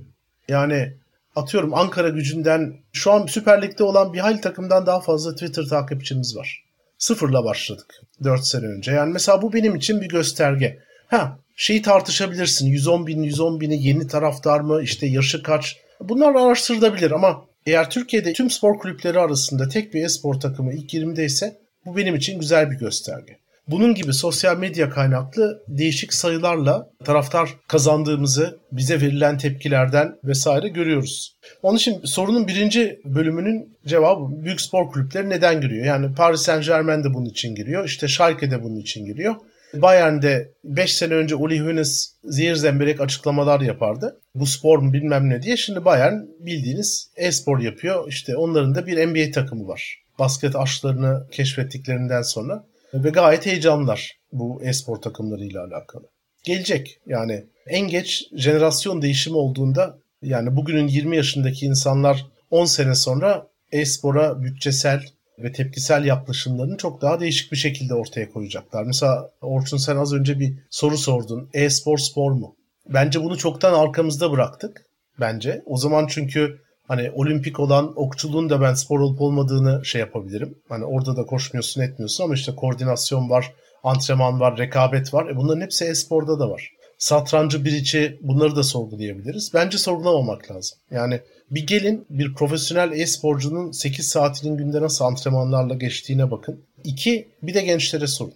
Yani 0.47 0.93
atıyorum 1.35 1.73
Ankara 1.73 2.09
gücünden 2.09 2.73
şu 2.93 3.11
an 3.11 3.25
Süper 3.25 3.61
Lig'de 3.61 3.83
olan 3.83 4.13
bir 4.13 4.19
hayli 4.19 4.41
takımdan 4.41 4.85
daha 4.85 5.01
fazla 5.01 5.33
Twitter 5.33 5.63
takipçimiz 5.63 6.37
var. 6.37 6.63
Sıfırla 6.97 7.43
başladık 7.43 8.01
4 8.23 8.45
sene 8.45 8.65
önce. 8.65 8.91
Yani 8.91 9.13
mesela 9.13 9.41
bu 9.41 9.53
benim 9.53 9.75
için 9.75 10.01
bir 10.01 10.09
gösterge. 10.09 10.79
Ha 11.07 11.37
şeyi 11.55 11.81
tartışabilirsin. 11.81 12.67
110 12.67 13.07
bin, 13.07 13.23
110 13.23 13.61
bini 13.61 13.87
yeni 13.87 14.07
taraftar 14.07 14.59
mı? 14.59 14.81
işte 14.83 15.07
yaşı 15.07 15.43
kaç? 15.43 15.77
Bunlar 15.99 16.35
araştırılabilir 16.35 17.11
ama 17.11 17.45
eğer 17.65 17.89
Türkiye'de 17.89 18.33
tüm 18.33 18.49
spor 18.49 18.79
kulüpleri 18.79 19.19
arasında 19.19 19.69
tek 19.69 19.93
bir 19.93 20.03
e-spor 20.03 20.33
takımı 20.33 20.73
ilk 20.73 20.93
20'de 20.93 21.25
ise 21.25 21.57
bu 21.85 21.97
benim 21.97 22.15
için 22.15 22.39
güzel 22.39 22.71
bir 22.71 22.75
gösterge. 22.75 23.40
Bunun 23.67 23.95
gibi 23.95 24.13
sosyal 24.13 24.57
medya 24.57 24.89
kaynaklı 24.89 25.63
değişik 25.67 26.13
sayılarla 26.13 26.89
taraftar 27.03 27.49
kazandığımızı 27.67 28.59
bize 28.71 29.01
verilen 29.01 29.37
tepkilerden 29.37 30.15
vesaire 30.23 30.67
görüyoruz. 30.67 31.35
Onun 31.63 31.77
için 31.77 32.01
sorunun 32.05 32.47
birinci 32.47 32.99
bölümünün 33.05 33.77
cevabı 33.85 34.43
büyük 34.43 34.61
spor 34.61 34.91
kulüpleri 34.91 35.29
neden 35.29 35.61
giriyor? 35.61 35.85
Yani 35.85 36.15
Paris 36.15 36.41
Saint 36.41 36.65
Germain 36.65 37.03
de 37.03 37.13
bunun 37.13 37.29
için 37.29 37.55
giriyor. 37.55 37.85
İşte 37.85 38.07
Schalke 38.07 38.51
de 38.51 38.63
bunun 38.63 38.75
için 38.75 39.05
giriyor. 39.05 39.35
Bayern'de 39.73 40.53
5 40.63 40.95
sene 40.95 41.13
önce 41.13 41.35
Uli 41.35 41.59
Hoeneß 41.59 42.11
zehir 42.23 42.55
zemberek 42.55 43.01
açıklamalar 43.01 43.61
yapardı. 43.61 44.21
Bu 44.35 44.45
spor 44.45 44.79
mu 44.79 44.93
bilmem 44.93 45.29
ne 45.29 45.41
diye. 45.41 45.57
Şimdi 45.57 45.85
Bayern 45.85 46.13
bildiğiniz 46.39 47.11
e-spor 47.15 47.59
yapıyor. 47.59 48.07
İşte 48.07 48.35
onların 48.35 48.75
da 48.75 48.85
bir 48.87 49.07
NBA 49.07 49.31
takımı 49.31 49.67
var. 49.67 50.03
Basket 50.19 50.55
aşklarını 50.55 51.27
keşfettiklerinden 51.31 52.21
sonra. 52.21 52.63
Ve 52.93 53.09
gayet 53.09 53.45
heyecanlar 53.45 54.19
bu 54.31 54.61
e-spor 54.63 54.97
takımlarıyla 54.97 55.63
alakalı. 55.63 56.03
Gelecek 56.43 56.99
yani 57.05 57.45
en 57.67 57.87
geç 57.87 58.23
jenerasyon 58.35 59.01
değişimi 59.01 59.37
olduğunda 59.37 59.97
yani 60.21 60.55
bugünün 60.55 60.87
20 60.87 61.17
yaşındaki 61.17 61.65
insanlar 61.65 62.25
10 62.51 62.65
sene 62.65 62.95
sonra 62.95 63.47
e-spora 63.71 64.43
bütçesel 64.43 65.03
ve 65.39 65.51
tepkisel 65.51 66.05
yaklaşımlarını 66.05 66.77
çok 66.77 67.01
daha 67.01 67.19
değişik 67.19 67.51
bir 67.51 67.57
şekilde 67.57 67.93
ortaya 67.93 68.31
koyacaklar. 68.31 68.83
Mesela 68.83 69.31
Orçun 69.41 69.77
sen 69.77 69.97
az 69.97 70.13
önce 70.13 70.39
bir 70.39 70.53
soru 70.69 70.97
sordun. 70.97 71.49
E-spor 71.53 71.97
spor 71.97 72.31
mu? 72.31 72.55
Bence 72.89 73.23
bunu 73.23 73.37
çoktan 73.37 73.73
arkamızda 73.73 74.31
bıraktık. 74.31 74.85
Bence. 75.19 75.61
O 75.65 75.77
zaman 75.77 76.07
çünkü 76.07 76.61
hani 76.87 77.11
olimpik 77.11 77.59
olan 77.59 77.93
okçuluğun 77.95 78.49
da 78.49 78.61
ben 78.61 78.73
spor 78.73 78.99
olup 78.99 79.21
olmadığını 79.21 79.85
şey 79.85 80.01
yapabilirim. 80.01 80.55
Hani 80.69 80.85
orada 80.85 81.17
da 81.17 81.25
koşmuyorsun 81.25 81.81
etmiyorsun 81.81 82.23
ama 82.23 82.33
işte 82.33 82.55
koordinasyon 82.55 83.29
var, 83.29 83.53
antrenman 83.83 84.39
var, 84.39 84.57
rekabet 84.57 85.13
var. 85.13 85.29
E 85.29 85.35
bunların 85.35 85.61
hepsi 85.61 85.85
e-sporda 85.85 86.39
da 86.39 86.49
var. 86.49 86.71
Satrancı, 86.97 87.65
birici 87.65 88.19
bunları 88.21 88.55
da 88.55 88.63
sorgulayabiliriz. 88.63 89.51
Bence 89.53 89.77
sorgulamamak 89.77 90.51
lazım. 90.51 90.77
Yani 90.91 91.19
bir 91.51 91.67
gelin 91.67 92.05
bir 92.09 92.33
profesyonel 92.33 92.99
e-sporcunun 92.99 93.71
8 93.71 94.07
saatinin 94.07 94.57
günde 94.57 94.81
nasıl 94.81 95.05
antrenmanlarla 95.05 95.75
geçtiğine 95.75 96.31
bakın. 96.31 96.65
İki, 96.83 97.27
bir 97.43 97.53
de 97.53 97.61
gençlere 97.61 98.07
sorun. 98.07 98.33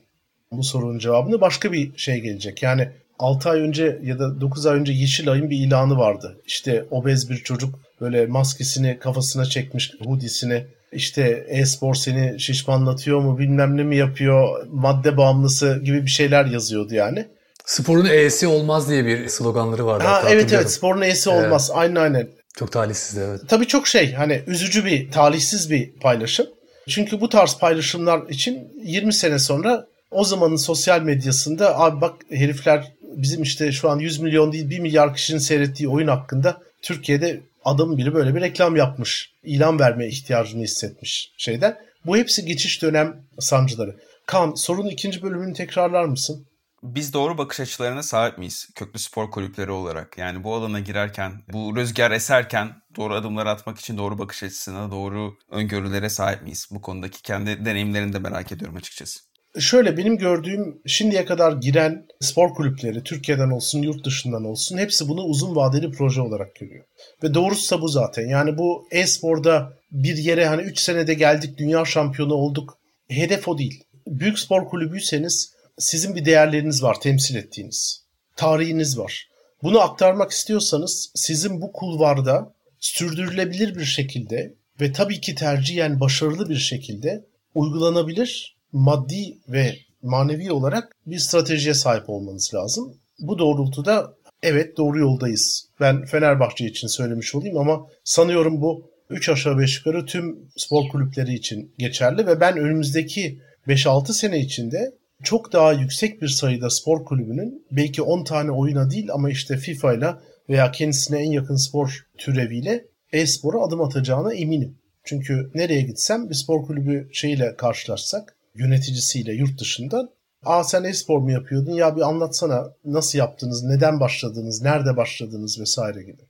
Bu 0.51 0.63
sorunun 0.63 0.99
cevabını 0.99 1.41
başka 1.41 1.71
bir 1.71 1.97
şey 1.97 2.19
gelecek. 2.19 2.63
Yani 2.63 2.89
6 3.19 3.49
ay 3.49 3.59
önce 3.59 3.99
ya 4.03 4.19
da 4.19 4.41
9 4.41 4.65
ay 4.65 4.79
önce 4.79 4.93
Yeşilay'ın 4.93 5.49
bir 5.49 5.57
ilanı 5.57 5.97
vardı. 5.97 6.41
İşte 6.45 6.85
obez 6.91 7.29
bir 7.29 7.37
çocuk 7.37 7.79
böyle 8.01 8.25
maskesini 8.25 8.99
kafasına 8.99 9.45
çekmiş, 9.45 9.93
hoodiesini 10.05 10.65
işte 10.91 11.45
e-spor 11.47 11.95
seni 11.95 12.39
şişmanlatıyor 12.39 13.19
mu 13.19 13.39
bilmem 13.39 13.77
ne 13.77 13.83
mi 13.83 13.97
yapıyor, 13.97 14.67
madde 14.71 15.17
bağımlısı 15.17 15.81
gibi 15.83 16.05
bir 16.05 16.11
şeyler 16.11 16.45
yazıyordu 16.45 16.93
yani. 16.93 17.25
Sporun 17.65 18.05
E'si 18.05 18.47
olmaz 18.47 18.89
diye 18.89 19.05
bir 19.05 19.27
sloganları 19.27 19.85
vardı. 19.85 20.03
Ha, 20.07 20.23
evet 20.29 20.53
evet 20.53 20.71
sporun 20.71 21.01
E'si 21.01 21.29
evet. 21.29 21.45
olmaz. 21.45 21.71
Aynen 21.73 21.95
aynen. 21.95 22.27
Çok 22.57 22.71
talihsizdi 22.71 23.19
evet. 23.19 23.41
Tabii 23.47 23.67
çok 23.67 23.87
şey 23.87 24.13
hani 24.13 24.41
üzücü 24.47 24.85
bir 24.85 25.11
talihsiz 25.11 25.71
bir 25.71 25.91
paylaşım. 25.91 26.47
Çünkü 26.89 27.21
bu 27.21 27.29
tarz 27.29 27.57
paylaşımlar 27.57 28.29
için 28.29 28.73
20 28.83 29.13
sene 29.13 29.39
sonra 29.39 29.87
o 30.11 30.23
zamanın 30.23 30.55
sosyal 30.55 31.01
medyasında 31.01 31.79
abi 31.79 32.01
bak 32.01 32.13
herifler 32.29 32.91
bizim 33.01 33.43
işte 33.43 33.71
şu 33.71 33.89
an 33.89 33.99
100 33.99 34.19
milyon 34.19 34.51
değil 34.51 34.69
1 34.69 34.79
milyar 34.79 35.15
kişinin 35.15 35.39
seyrettiği 35.39 35.89
oyun 35.89 36.07
hakkında 36.07 36.61
Türkiye'de 36.81 37.41
adam 37.65 37.97
biri 37.97 38.13
böyle 38.13 38.35
bir 38.35 38.41
reklam 38.41 38.75
yapmış. 38.75 39.33
ilan 39.43 39.79
vermeye 39.79 40.09
ihtiyacını 40.09 40.63
hissetmiş 40.63 41.31
şeyden. 41.37 41.77
Bu 42.05 42.17
hepsi 42.17 42.45
geçiş 42.45 42.81
dönem 42.81 43.23
sancıları. 43.39 43.95
Kan 44.25 44.53
sorunun 44.53 44.89
ikinci 44.89 45.21
bölümünü 45.21 45.53
tekrarlar 45.53 46.05
mısın? 46.05 46.45
biz 46.85 47.13
doğru 47.13 47.37
bakış 47.37 47.59
açılarına 47.59 48.03
sahip 48.03 48.37
miyiz 48.37 48.69
köklü 48.75 48.99
spor 48.99 49.31
kulüpleri 49.31 49.71
olarak? 49.71 50.17
Yani 50.17 50.43
bu 50.43 50.55
alana 50.55 50.79
girerken, 50.79 51.33
bu 51.53 51.75
rüzgar 51.75 52.11
eserken 52.11 52.81
doğru 52.95 53.13
adımları 53.13 53.49
atmak 53.49 53.79
için 53.79 53.97
doğru 53.97 54.17
bakış 54.17 54.43
açısına, 54.43 54.91
doğru 54.91 55.33
öngörülere 55.51 56.09
sahip 56.09 56.41
miyiz? 56.41 56.67
Bu 56.71 56.81
konudaki 56.81 57.21
kendi 57.21 57.65
deneyimlerini 57.65 58.13
de 58.13 58.19
merak 58.19 58.51
ediyorum 58.51 58.75
açıkçası. 58.75 59.19
Şöyle 59.59 59.97
benim 59.97 60.17
gördüğüm 60.17 60.81
şimdiye 60.85 61.25
kadar 61.25 61.51
giren 61.51 62.05
spor 62.19 62.53
kulüpleri 62.53 63.03
Türkiye'den 63.03 63.49
olsun 63.49 63.81
yurt 63.81 64.05
dışından 64.05 64.45
olsun 64.45 64.77
hepsi 64.77 65.07
bunu 65.07 65.21
uzun 65.21 65.55
vadeli 65.55 65.91
proje 65.91 66.21
olarak 66.21 66.55
görüyor. 66.55 66.85
Ve 67.23 67.33
doğrusu 67.33 67.77
da 67.77 67.81
bu 67.81 67.87
zaten. 67.87 68.27
Yani 68.27 68.57
bu 68.57 68.87
e-sporda 68.91 69.73
bir 69.91 70.17
yere 70.17 70.47
hani 70.47 70.61
3 70.61 70.79
senede 70.79 71.13
geldik 71.13 71.57
dünya 71.57 71.85
şampiyonu 71.85 72.33
olduk. 72.33 72.77
Hedef 73.07 73.47
o 73.47 73.57
değil. 73.57 73.83
Büyük 74.07 74.39
spor 74.39 74.69
kulübüyseniz 74.69 75.53
sizin 75.77 76.15
bir 76.15 76.25
değerleriniz 76.25 76.83
var 76.83 76.99
temsil 76.99 77.35
ettiğiniz. 77.35 78.05
Tarihiniz 78.35 78.99
var. 78.99 79.29
Bunu 79.63 79.79
aktarmak 79.79 80.31
istiyorsanız 80.31 81.11
sizin 81.15 81.61
bu 81.61 81.71
kulvarda 81.71 82.53
sürdürülebilir 82.79 83.75
bir 83.75 83.85
şekilde 83.85 84.53
ve 84.81 84.91
tabii 84.91 85.21
ki 85.21 85.35
tercihen 85.35 85.99
başarılı 85.99 86.49
bir 86.49 86.55
şekilde 86.55 87.25
uygulanabilir 87.55 88.54
maddi 88.75 89.37
ve 89.49 89.75
manevi 90.01 90.51
olarak 90.51 90.95
bir 91.05 91.19
stratejiye 91.19 91.73
sahip 91.73 92.09
olmanız 92.09 92.51
lazım. 92.53 92.93
Bu 93.19 93.39
doğrultuda 93.39 94.13
evet 94.43 94.77
doğru 94.77 94.99
yoldayız. 94.99 95.69
Ben 95.79 96.05
Fenerbahçe 96.05 96.65
için 96.65 96.87
söylemiş 96.87 97.35
olayım 97.35 97.57
ama 97.57 97.87
sanıyorum 98.03 98.61
bu 98.61 98.91
3 99.09 99.29
aşağı 99.29 99.59
5 99.59 99.77
yukarı 99.77 100.05
tüm 100.05 100.39
spor 100.57 100.89
kulüpleri 100.89 101.33
için 101.33 101.73
geçerli 101.77 102.27
ve 102.27 102.39
ben 102.39 102.57
önümüzdeki 102.57 103.39
5-6 103.67 104.13
sene 104.13 104.39
içinde 104.39 104.95
çok 105.23 105.53
daha 105.53 105.73
yüksek 105.73 106.21
bir 106.21 106.27
sayıda 106.27 106.69
spor 106.69 107.05
kulübünün 107.05 107.65
belki 107.71 108.01
10 108.01 108.23
tane 108.23 108.51
oyuna 108.51 108.91
değil 108.91 109.11
ama 109.13 109.29
işte 109.29 109.57
FIFA 109.57 109.93
ile 109.93 110.09
veya 110.49 110.71
kendisine 110.71 111.19
en 111.19 111.31
yakın 111.31 111.55
spor 111.55 112.05
türeviyle 112.17 112.85
e-spora 113.11 113.59
adım 113.59 113.81
atacağına 113.81 114.33
eminim. 114.33 114.77
Çünkü 115.03 115.51
nereye 115.55 115.81
gitsem 115.81 116.29
bir 116.29 116.35
spor 116.35 116.65
kulübü 116.65 117.09
şeyle 117.13 117.55
karşılaşsak 117.55 118.35
yöneticisiyle 118.55 119.33
yurt 119.33 119.59
dışından 119.59 120.09
Aa 120.45 120.63
sen 120.63 120.83
e-spor 120.83 121.19
mu 121.19 121.31
yapıyordun? 121.31 121.71
Ya 121.71 121.95
bir 121.95 122.01
anlatsana 122.01 122.73
nasıl 122.85 123.17
yaptınız, 123.19 123.63
neden 123.63 123.99
başladınız, 123.99 124.61
nerede 124.61 124.97
başladınız 124.97 125.59
vesaire 125.59 126.03
gibi. 126.03 126.21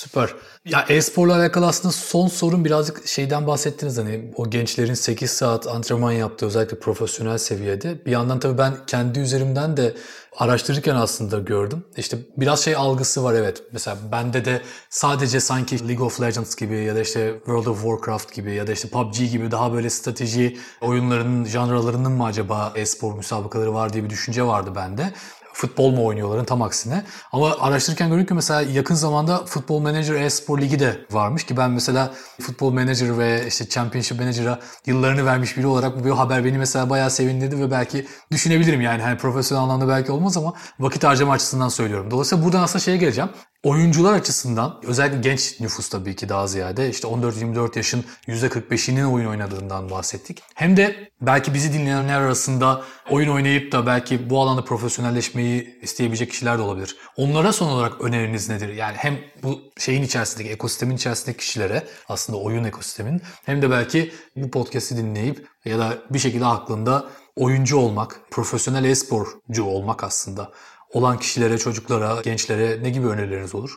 Süper. 0.00 0.34
Ya 0.64 0.84
e-sporla 0.88 1.36
alakalı 1.36 1.66
aslında 1.66 1.92
son 1.92 2.28
sorun 2.28 2.64
birazcık 2.64 3.08
şeyden 3.08 3.46
bahsettiniz 3.46 3.98
hani 3.98 4.32
o 4.36 4.50
gençlerin 4.50 4.94
8 4.94 5.30
saat 5.30 5.66
antrenman 5.66 6.12
yaptığı 6.12 6.46
özellikle 6.46 6.78
profesyonel 6.78 7.38
seviyede. 7.38 8.04
Bir 8.06 8.10
yandan 8.10 8.40
tabii 8.40 8.58
ben 8.58 8.74
kendi 8.86 9.18
üzerimden 9.18 9.76
de 9.76 9.94
araştırırken 10.36 10.94
aslında 10.94 11.38
gördüm. 11.38 11.84
İşte 11.96 12.18
biraz 12.36 12.64
şey 12.64 12.76
algısı 12.76 13.24
var 13.24 13.34
evet. 13.34 13.62
Mesela 13.72 13.96
bende 14.12 14.44
de 14.44 14.62
sadece 14.90 15.40
sanki 15.40 15.88
League 15.88 16.06
of 16.06 16.20
Legends 16.20 16.56
gibi 16.56 16.76
ya 16.76 16.94
da 16.94 17.00
işte 17.00 17.34
World 17.36 17.66
of 17.66 17.82
Warcraft 17.82 18.34
gibi 18.34 18.54
ya 18.54 18.66
da 18.66 18.72
işte 18.72 18.88
PUBG 18.88 19.16
gibi 19.16 19.50
daha 19.50 19.72
böyle 19.72 19.90
strateji 19.90 20.58
oyunlarının, 20.80 21.44
janralarının 21.44 22.12
mı 22.12 22.24
acaba 22.24 22.72
e-spor 22.76 23.14
müsabakaları 23.14 23.74
var 23.74 23.92
diye 23.92 24.04
bir 24.04 24.10
düşünce 24.10 24.46
vardı 24.46 24.72
bende 24.74 25.12
futbol 25.60 25.90
mu 25.90 26.06
oynuyorların 26.06 26.44
tam 26.44 26.62
aksine. 26.62 27.04
Ama 27.32 27.56
araştırırken 27.60 28.10
gördüm 28.10 28.26
ki 28.26 28.34
mesela 28.34 28.62
yakın 28.62 28.94
zamanda 28.94 29.44
Futbol 29.46 29.80
Manager 29.80 30.14
e-spor 30.14 30.58
ligi 30.60 30.78
de 30.78 31.06
varmış 31.10 31.44
ki 31.44 31.56
ben 31.56 31.70
mesela 31.70 32.10
Futbol 32.40 32.70
Manager 32.72 33.18
ve 33.18 33.46
işte 33.48 33.68
Championship 33.68 34.20
Manager'a 34.20 34.58
yıllarını 34.86 35.26
vermiş 35.26 35.56
biri 35.56 35.66
olarak 35.66 36.04
bu 36.04 36.18
haber 36.18 36.44
beni 36.44 36.58
mesela 36.58 36.90
bayağı 36.90 37.10
sevindirdi 37.10 37.58
ve 37.60 37.70
belki 37.70 38.06
düşünebilirim 38.32 38.80
yani 38.80 39.02
hani 39.02 39.18
profesyonel 39.18 39.64
anlamda 39.64 39.88
belki 39.88 40.12
olmaz 40.12 40.36
ama 40.36 40.52
vakit 40.78 41.04
harcama 41.04 41.32
açısından 41.32 41.68
söylüyorum. 41.68 42.10
Dolayısıyla 42.10 42.44
buradan 42.44 42.62
aslında 42.62 42.84
şeye 42.84 42.96
geleceğim. 42.96 43.30
Oyuncular 43.62 44.12
açısından 44.12 44.80
özellikle 44.82 45.18
genç 45.18 45.60
nüfus 45.60 45.88
tabii 45.88 46.16
ki 46.16 46.28
daha 46.28 46.46
ziyade 46.46 46.90
işte 46.90 47.08
14-24 47.08 47.76
yaşın 47.76 48.04
%45'inin 48.28 49.04
oyun 49.04 49.26
oynadığından 49.26 49.90
bahsettik. 49.90 50.42
Hem 50.54 50.76
de 50.76 51.10
belki 51.20 51.54
bizi 51.54 51.72
dinleyenler 51.72 52.20
arasında 52.20 52.82
oyun 53.10 53.28
oynayıp 53.28 53.72
da 53.72 53.86
belki 53.86 54.30
bu 54.30 54.40
alanda 54.40 54.64
profesyonelleşmeyi 54.64 55.78
isteyebilecek 55.82 56.30
kişiler 56.30 56.58
de 56.58 56.62
olabilir. 56.62 56.96
Onlara 57.16 57.52
son 57.52 57.68
olarak 57.68 58.00
öneriniz 58.00 58.48
nedir? 58.48 58.68
Yani 58.68 58.96
hem 58.96 59.18
bu 59.42 59.60
şeyin 59.78 60.02
içerisindeki, 60.02 60.50
ekosistemin 60.50 60.96
içerisindeki 60.96 61.38
kişilere 61.38 61.86
aslında 62.08 62.38
oyun 62.38 62.64
ekosistemin 62.64 63.22
hem 63.44 63.62
de 63.62 63.70
belki 63.70 64.12
bu 64.36 64.50
podcast'i 64.50 64.96
dinleyip 64.96 65.46
ya 65.64 65.78
da 65.78 65.98
bir 66.10 66.18
şekilde 66.18 66.46
aklında 66.46 67.06
oyuncu 67.36 67.76
olmak, 67.76 68.20
profesyonel 68.30 68.84
e-sporcu 68.84 69.64
olmak 69.64 70.04
aslında 70.04 70.52
olan 70.92 71.18
kişilere, 71.18 71.58
çocuklara, 71.58 72.20
gençlere 72.24 72.82
ne 72.82 72.90
gibi 72.90 73.06
önerileriniz 73.06 73.54
olur? 73.54 73.70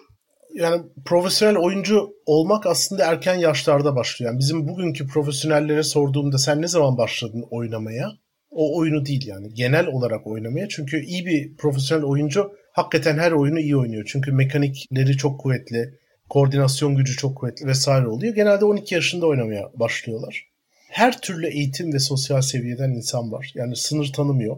Yani 0.53 0.83
profesyonel 1.05 1.57
oyuncu 1.57 2.09
olmak 2.25 2.65
aslında 2.65 3.05
erken 3.05 3.35
yaşlarda 3.35 3.95
başlıyor. 3.95 4.31
Yani 4.31 4.39
bizim 4.39 4.67
bugünkü 4.67 5.07
profesyonellere 5.07 5.83
sorduğumda 5.83 6.37
sen 6.37 6.61
ne 6.61 6.67
zaman 6.67 6.97
başladın 6.97 7.45
oynamaya? 7.51 8.11
O 8.51 8.77
oyunu 8.77 9.05
değil 9.05 9.27
yani 9.27 9.53
genel 9.53 9.87
olarak 9.87 10.27
oynamaya. 10.27 10.67
Çünkü 10.69 11.03
iyi 11.05 11.25
bir 11.25 11.57
profesyonel 11.57 12.05
oyuncu 12.05 12.51
hakikaten 12.71 13.17
her 13.17 13.31
oyunu 13.31 13.59
iyi 13.59 13.77
oynuyor. 13.77 14.03
Çünkü 14.07 14.31
mekanikleri 14.31 15.17
çok 15.17 15.39
kuvvetli, 15.39 15.99
koordinasyon 16.29 16.95
gücü 16.95 17.17
çok 17.17 17.37
kuvvetli 17.37 17.67
vesaire 17.67 18.07
oluyor. 18.07 18.35
Genelde 18.35 18.65
12 18.65 18.95
yaşında 18.95 19.25
oynamaya 19.25 19.71
başlıyorlar. 19.75 20.47
Her 20.89 21.21
türlü 21.21 21.47
eğitim 21.47 21.93
ve 21.93 21.99
sosyal 21.99 22.41
seviyeden 22.41 22.89
insan 22.89 23.31
var. 23.31 23.51
Yani 23.55 23.75
sınır 23.75 24.13
tanımıyor. 24.13 24.57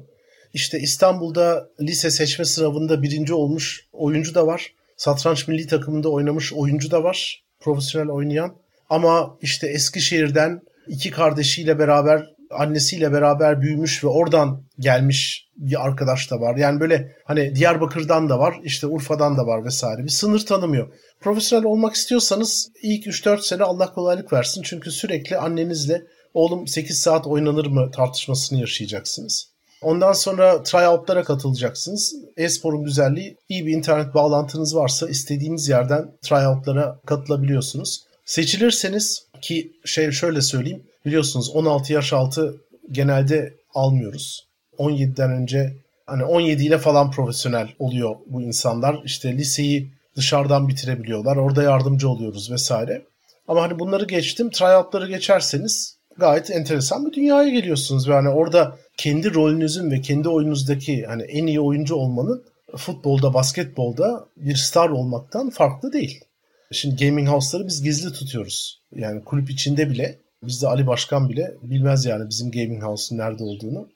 İşte 0.56 0.80
İstanbul'da 0.80 1.70
lise 1.82 2.12
seçme 2.12 2.46
sınavında 2.46 3.02
birinci 3.02 3.34
olmuş 3.34 3.88
oyuncu 3.94 4.36
da 4.36 4.48
var. 4.48 4.74
Satranç 4.98 5.48
milli 5.48 5.68
takımında 5.68 6.10
oynamış 6.10 6.54
oyuncu 6.54 6.91
da 6.91 7.04
var. 7.04 7.44
Profesyonel 7.60 8.10
oynayan. 8.10 8.56
Ama 8.89 9.38
işte 9.41 9.68
Eskişehir'den 9.68 10.62
iki 10.88 11.12
kardeşiyle 11.12 11.80
beraber 11.80 12.26
annesiyle 12.52 13.12
beraber 13.12 13.62
büyümüş 13.62 14.04
ve 14.04 14.08
oradan 14.08 14.63
gelmiş 14.80 15.48
bir 15.58 15.86
arkadaş 15.86 16.32
da 16.32 16.39
var. 16.39 16.58
Yani 16.58 16.80
böyle 16.80 17.15
hani 17.26 17.56
Diyarbakır'dan 17.56 18.30
da 18.30 18.39
var, 18.39 18.60
işte 18.63 18.88
Urfa'dan 18.88 19.38
da 19.38 19.48
var 19.48 19.65
vesaire. 19.65 20.04
Bir 20.04 20.10
sınır 20.10 20.46
tanımıyor. 20.46 20.94
Profesyonel 21.20 21.65
olmak 21.65 21.96
istiyorsanız 21.96 22.72
ilk 22.82 23.08
3-4 23.08 23.41
sene 23.41 23.63
Allah 23.63 23.94
kolaylık 23.94 24.34
versin. 24.34 24.62
Çünkü 24.62 24.91
sürekli 24.91 25.38
annenizle 25.38 26.02
oğlum 26.34 26.68
8 26.68 27.00
saat 27.00 27.28
oynanır 27.28 27.65
mı 27.65 27.91
tartışmasını 27.91 28.60
yaşayacaksınız. 28.60 29.55
Ondan 29.81 30.13
sonra 30.13 30.63
tryoutlara 30.63 31.23
katılacaksınız. 31.23 32.15
E-sporun 32.38 32.83
güzelliği 32.83 33.38
iyi 33.49 33.65
bir 33.65 33.73
internet 33.73 34.13
bağlantınız 34.13 34.75
varsa 34.75 35.09
istediğiniz 35.09 35.69
yerden 35.69 36.11
tryoutlara 36.21 36.99
katılabiliyorsunuz. 37.05 38.03
Seçilirseniz 38.25 39.27
ki 39.41 39.71
şey 39.85 40.11
şöyle 40.11 40.41
söyleyeyim 40.41 40.83
biliyorsunuz 41.05 41.49
16 41.49 41.93
yaş 41.93 42.13
altı 42.13 42.55
genelde 42.91 43.53
almıyoruz. 43.73 44.47
17'den 44.77 45.31
önce 45.31 45.73
hani 46.05 46.23
17 46.23 46.65
ile 46.65 46.77
falan 46.77 47.11
profesyonel 47.11 47.67
oluyor 47.79 48.15
bu 48.27 48.41
insanlar. 48.41 49.01
İşte 49.05 49.38
liseyi 49.38 49.91
dışarıdan 50.15 50.67
bitirebiliyorlar. 50.67 51.35
Orada 51.38 51.63
yardımcı 51.63 52.09
oluyoruz 52.09 52.51
vesaire. 52.51 53.05
Ama 53.47 53.61
hani 53.61 53.79
bunları 53.79 54.05
geçtim. 54.05 54.49
Tryoutları 54.49 55.07
geçerseniz 55.07 55.94
gayet 56.17 56.51
enteresan 56.51 57.06
bir 57.06 57.13
dünyaya 57.13 57.49
geliyorsunuz. 57.49 58.08
Yani 58.08 58.30
orada 58.30 58.78
kendi 58.97 59.34
rolünüzün 59.34 59.91
ve 59.91 60.01
kendi 60.01 60.30
oyunuzdaki 60.30 61.04
hani 61.04 61.23
en 61.23 61.47
iyi 61.47 61.60
oyuncu 61.60 61.95
olmanın 61.95 62.45
futbolda, 62.78 63.34
basketbolda 63.34 64.25
bir 64.38 64.56
star 64.56 64.89
olmaktan 64.89 65.49
farklı 65.49 65.93
değil. 65.93 66.23
Şimdi 66.71 67.06
gaming 67.06 67.30
house'ları 67.30 67.67
biz 67.67 67.84
gizli 67.84 68.13
tutuyoruz. 68.13 68.82
Yani 68.95 69.23
kulüp 69.23 69.49
içinde 69.49 69.89
bile 69.89 70.19
bizde 70.43 70.67
Ali 70.67 70.88
Başkan 70.88 71.30
bile 71.30 71.54
bilmez 71.62 72.06
yani 72.06 72.30
bizim 72.30 72.51
gaming 72.51 72.84
house'un 72.84 73.17
nerede 73.19 73.43
olduğunu. 73.43 73.89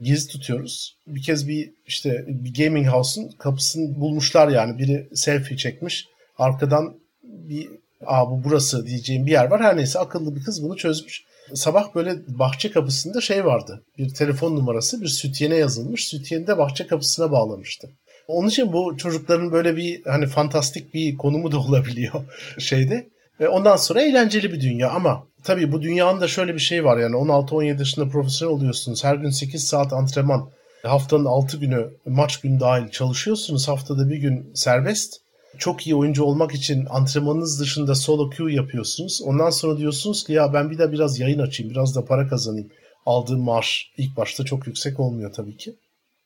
Gizli 0.00 0.32
tutuyoruz. 0.32 0.96
Bir 1.06 1.22
kez 1.22 1.48
bir 1.48 1.72
işte 1.86 2.24
bir 2.28 2.64
gaming 2.64 2.88
house'un 2.88 3.28
kapısını 3.28 4.00
bulmuşlar 4.00 4.48
yani. 4.48 4.78
Biri 4.78 5.08
selfie 5.14 5.56
çekmiş. 5.56 6.08
Arkadan 6.38 6.94
bir 7.22 7.68
aa 8.06 8.30
bu 8.30 8.44
burası 8.44 8.86
diyeceğim 8.86 9.26
bir 9.26 9.30
yer 9.30 9.50
var. 9.50 9.60
Her 9.62 9.76
neyse 9.76 9.98
akıllı 9.98 10.36
bir 10.36 10.44
kız 10.44 10.62
bunu 10.62 10.76
çözmüş 10.76 11.24
sabah 11.54 11.94
böyle 11.94 12.16
bahçe 12.28 12.70
kapısında 12.70 13.20
şey 13.20 13.44
vardı. 13.44 13.84
Bir 13.98 14.14
telefon 14.14 14.56
numarası 14.56 15.02
bir 15.02 15.08
sütyene 15.08 15.56
yazılmış. 15.56 16.08
Sütyeni 16.08 16.46
de 16.46 16.58
bahçe 16.58 16.86
kapısına 16.86 17.32
bağlamıştı. 17.32 17.90
Onun 18.28 18.48
için 18.48 18.72
bu 18.72 18.96
çocukların 18.96 19.52
böyle 19.52 19.76
bir 19.76 20.04
hani 20.04 20.26
fantastik 20.26 20.94
bir 20.94 21.16
konumu 21.16 21.52
da 21.52 21.58
olabiliyor 21.68 22.24
şeyde. 22.58 23.08
Ve 23.40 23.48
ondan 23.48 23.76
sonra 23.76 24.02
eğlenceli 24.02 24.52
bir 24.52 24.60
dünya 24.60 24.90
ama 24.90 25.26
tabii 25.44 25.72
bu 25.72 25.82
dünyanın 25.82 26.20
da 26.20 26.28
şöyle 26.28 26.54
bir 26.54 26.60
şey 26.60 26.84
var 26.84 26.98
yani 26.98 27.16
16-17 27.16 27.78
yaşında 27.78 28.08
profesyonel 28.08 28.54
oluyorsunuz. 28.54 29.04
Her 29.04 29.14
gün 29.14 29.30
8 29.30 29.64
saat 29.64 29.92
antrenman, 29.92 30.50
haftanın 30.82 31.24
6 31.24 31.56
günü 31.56 31.90
maç 32.06 32.40
günü 32.40 32.60
dahil 32.60 32.88
çalışıyorsunuz. 32.88 33.68
Haftada 33.68 34.08
bir 34.08 34.16
gün 34.16 34.50
serbest 34.54 35.16
çok 35.58 35.86
iyi 35.86 35.96
oyuncu 35.96 36.24
olmak 36.24 36.54
için 36.54 36.86
antrenmanınız 36.90 37.60
dışında 37.60 37.94
solo 37.94 38.30
queue 38.30 38.54
yapıyorsunuz. 38.54 39.22
Ondan 39.24 39.50
sonra 39.50 39.78
diyorsunuz 39.78 40.24
ki 40.24 40.32
ya 40.32 40.52
ben 40.52 40.70
bir 40.70 40.78
de 40.78 40.92
biraz 40.92 41.20
yayın 41.20 41.38
açayım, 41.38 41.70
biraz 41.70 41.96
da 41.96 42.04
para 42.04 42.28
kazanayım. 42.28 42.68
Aldığım 43.06 43.40
maaş 43.40 43.90
ilk 43.96 44.16
başta 44.16 44.44
çok 44.44 44.66
yüksek 44.66 45.00
olmuyor 45.00 45.32
tabii 45.32 45.56
ki. 45.56 45.74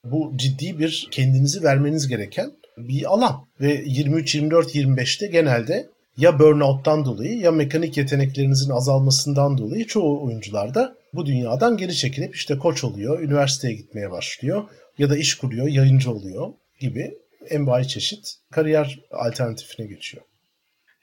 Bu 0.04 0.32
ciddi 0.36 0.78
bir 0.78 1.08
kendinizi 1.10 1.62
vermeniz 1.62 2.08
gereken 2.08 2.52
bir 2.78 3.12
alan. 3.14 3.46
Ve 3.60 3.84
23, 3.86 4.34
24, 4.34 4.74
25'te 4.74 5.26
genelde 5.26 5.88
ya 6.16 6.38
burnout'tan 6.38 7.04
dolayı 7.04 7.38
ya 7.38 7.50
mekanik 7.50 7.96
yeteneklerinizin 7.96 8.70
azalmasından 8.70 9.58
dolayı 9.58 9.86
çoğu 9.86 10.24
oyuncular 10.24 10.74
da 10.74 10.94
bu 11.14 11.26
dünyadan 11.26 11.76
geri 11.76 11.94
çekilip 11.94 12.34
işte 12.34 12.58
koç 12.58 12.84
oluyor, 12.84 13.20
üniversiteye 13.20 13.74
gitmeye 13.74 14.10
başlıyor 14.10 14.64
ya 14.98 15.10
da 15.10 15.16
iş 15.16 15.34
kuruyor, 15.34 15.66
yayıncı 15.66 16.10
oluyor 16.10 16.52
gibi 16.80 17.14
envai 17.50 17.88
çeşit 17.88 18.36
kariyer 18.52 19.00
alternatifine 19.10 19.86
geçiyor. 19.86 20.24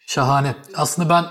Şahane. 0.07 0.55
Aslında 0.75 1.09
ben 1.09 1.25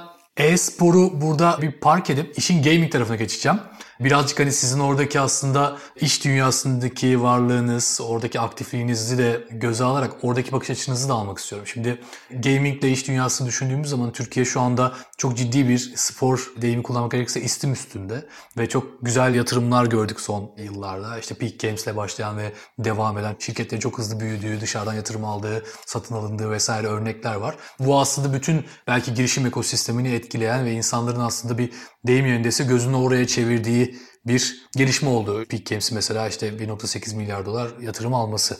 e-sporu 0.46 1.20
burada 1.20 1.59
bir 1.62 1.81
park 1.81 2.11
edip 2.11 2.38
işin 2.38 2.62
gaming 2.62 2.92
tarafına 2.92 3.16
geçeceğim. 3.16 3.61
Birazcık 4.01 4.41
hani 4.41 4.53
sizin 4.53 4.81
oradaki 4.81 5.21
aslında 5.21 5.79
iş 5.97 6.25
dünyasındaki 6.25 7.23
varlığınız, 7.23 8.01
oradaki 8.03 8.41
aktifliğinizi 8.41 9.19
de 9.19 9.45
göze 9.51 9.85
alarak 9.85 10.13
oradaki 10.23 10.53
bakış 10.53 10.71
açınızı 10.71 11.09
da 11.09 11.15
almak 11.15 11.39
istiyorum. 11.39 11.67
Şimdi 11.67 12.01
gaming 12.31 12.85
ile 12.85 12.91
iş 12.91 13.09
dünyasını 13.09 13.49
düşündüğümüz 13.49 13.89
zaman 13.89 14.13
Türkiye 14.13 14.45
şu 14.45 14.61
anda 14.61 14.93
çok 15.19 15.37
ciddi 15.37 15.69
bir 15.69 15.93
spor 15.97 16.53
deyimi 16.57 16.83
kullanmak 16.83 17.11
gerekirse 17.11 17.41
istim 17.41 17.73
üstünde 17.73 18.27
ve 18.59 18.69
çok 18.69 18.87
güzel 19.03 19.35
yatırımlar 19.35 19.87
gördük 19.87 20.21
son 20.21 20.51
yıllarda. 20.59 21.19
İşte 21.19 21.35
Peak 21.35 21.61
Games 21.61 21.85
ile 21.85 21.97
başlayan 21.97 22.39
ve 22.39 22.53
devam 22.79 23.19
eden 23.19 23.37
şirketlerin 23.39 23.81
çok 23.81 23.99
hızlı 23.99 24.21
büyüdüğü, 24.21 24.61
dışarıdan 24.61 24.95
yatırım 24.95 25.25
aldığı, 25.25 25.65
satın 25.87 26.15
alındığı 26.15 26.51
vesaire 26.51 26.87
örnekler 26.87 27.35
var. 27.35 27.55
Bu 27.79 28.01
aslında 28.01 28.33
bütün 28.33 28.65
belki 28.87 29.15
girişim 29.15 29.47
ekosistemini 29.47 30.13
etkileyen 30.13 30.65
ve 30.65 30.73
insanların 30.73 31.21
aslında 31.21 31.59
bir 31.59 31.71
deyim 32.07 32.27
yerindeyse 32.27 32.65
gözünü 32.65 32.97
oraya 32.97 33.27
çevirdiği 33.27 33.97
bir 34.27 34.69
gelişme 34.77 35.09
oldu. 35.09 35.45
Peak 35.49 35.67
Games'i 35.67 35.95
mesela 35.95 36.29
işte 36.29 36.49
1.8 36.49 37.17
milyar 37.17 37.47
dolar 37.47 37.71
yatırım 37.81 38.15
alması. 38.15 38.57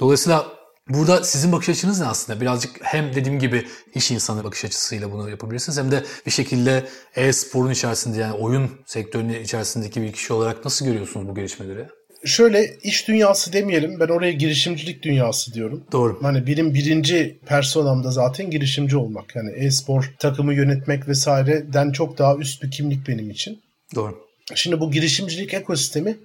Dolayısıyla 0.00 0.64
Burada 0.88 1.24
sizin 1.24 1.52
bakış 1.52 1.68
açınız 1.68 2.00
ne 2.00 2.06
aslında? 2.06 2.40
Birazcık 2.40 2.76
hem 2.82 3.14
dediğim 3.14 3.38
gibi 3.38 3.66
iş 3.94 4.10
insanı 4.10 4.44
bakış 4.44 4.64
açısıyla 4.64 5.12
bunu 5.12 5.30
yapabilirsiniz 5.30 5.78
hem 5.78 5.90
de 5.90 6.04
bir 6.26 6.30
şekilde 6.30 6.88
e-sporun 7.14 7.70
içerisinde 7.70 8.20
yani 8.20 8.32
oyun 8.32 8.70
sektörünün 8.86 9.42
içerisindeki 9.42 10.02
bir 10.02 10.12
kişi 10.12 10.32
olarak 10.32 10.64
nasıl 10.64 10.86
görüyorsunuz 10.86 11.28
bu 11.28 11.34
gelişmeleri? 11.34 11.88
Şöyle 12.24 12.76
iş 12.82 13.08
dünyası 13.08 13.52
demeyelim 13.52 14.00
ben 14.00 14.08
oraya 14.08 14.32
girişimcilik 14.32 15.02
dünyası 15.02 15.54
diyorum. 15.54 15.84
Doğru. 15.92 16.18
Hani 16.22 16.46
benim 16.46 16.74
birinci 16.74 17.38
personamda 17.46 18.10
zaten 18.10 18.50
girişimci 18.50 18.96
olmak. 18.96 19.36
Yani 19.36 19.50
e-spor 19.56 20.14
takımı 20.18 20.54
yönetmek 20.54 21.08
vesaireden 21.08 21.92
çok 21.92 22.18
daha 22.18 22.36
üst 22.36 22.62
bir 22.62 22.70
kimlik 22.70 23.08
benim 23.08 23.30
için. 23.30 23.62
Doğru. 23.94 24.24
Şimdi 24.54 24.80
bu 24.80 24.90
girişimcilik 24.90 25.54
ekosistemi 25.54 26.16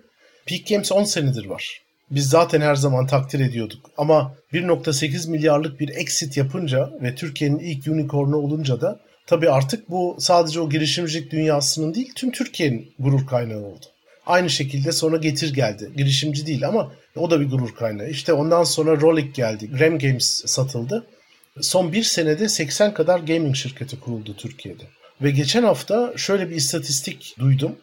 Peak 0.46 0.68
Games 0.68 0.92
10 0.92 1.04
senedir 1.04 1.46
var. 1.46 1.82
Biz 2.12 2.30
zaten 2.30 2.62
her 2.62 2.76
zaman 2.76 3.08
takdir 3.08 3.40
ediyorduk. 3.40 3.92
Ama 3.98 4.36
1.8 4.54 5.30
milyarlık 5.30 5.80
bir 5.80 5.90
exit 5.90 6.38
yapınca 6.38 6.90
ve 7.02 7.16
Türkiye'nin 7.16 7.60
ilk 7.60 7.88
unicornu 7.88 8.38
olunca 8.38 8.82
da 8.82 9.00
tabii 9.28 9.50
artık 9.50 9.90
bu 9.90 10.18
sadece 10.20 10.60
o 10.60 10.70
girişimcilik 10.70 11.32
dünyasının 11.32 11.94
değil 11.94 12.12
tüm 12.16 12.32
Türkiye'nin 12.32 12.94
gurur 13.00 13.28
kaynağı 13.28 13.62
oldu. 13.62 13.86
Aynı 14.30 14.50
şekilde 14.50 14.92
sonra 14.92 15.18
Getir 15.18 15.54
geldi. 15.54 15.92
Girişimci 15.98 16.46
değil 16.46 16.68
ama 16.68 16.92
o 17.16 17.32
da 17.32 17.40
bir 17.40 17.50
gurur 17.50 17.76
kaynağı. 17.76 18.10
İşte 18.10 18.34
ondan 18.34 18.64
sonra 18.64 19.02
Rolik 19.02 19.36
geldi. 19.36 19.70
Gram 19.78 20.00
Games 20.00 20.44
satıldı. 20.46 21.06
Son 21.62 21.94
bir 21.94 22.04
senede 22.04 22.50
80 22.50 22.94
kadar 22.94 23.20
gaming 23.20 23.56
şirketi 23.56 24.00
kuruldu 24.00 24.36
Türkiye'de. 24.38 24.84
Ve 25.22 25.32
geçen 25.32 25.64
hafta 25.64 26.14
şöyle 26.18 26.50
bir 26.50 26.56
istatistik 26.56 27.36
duydum. 27.40 27.76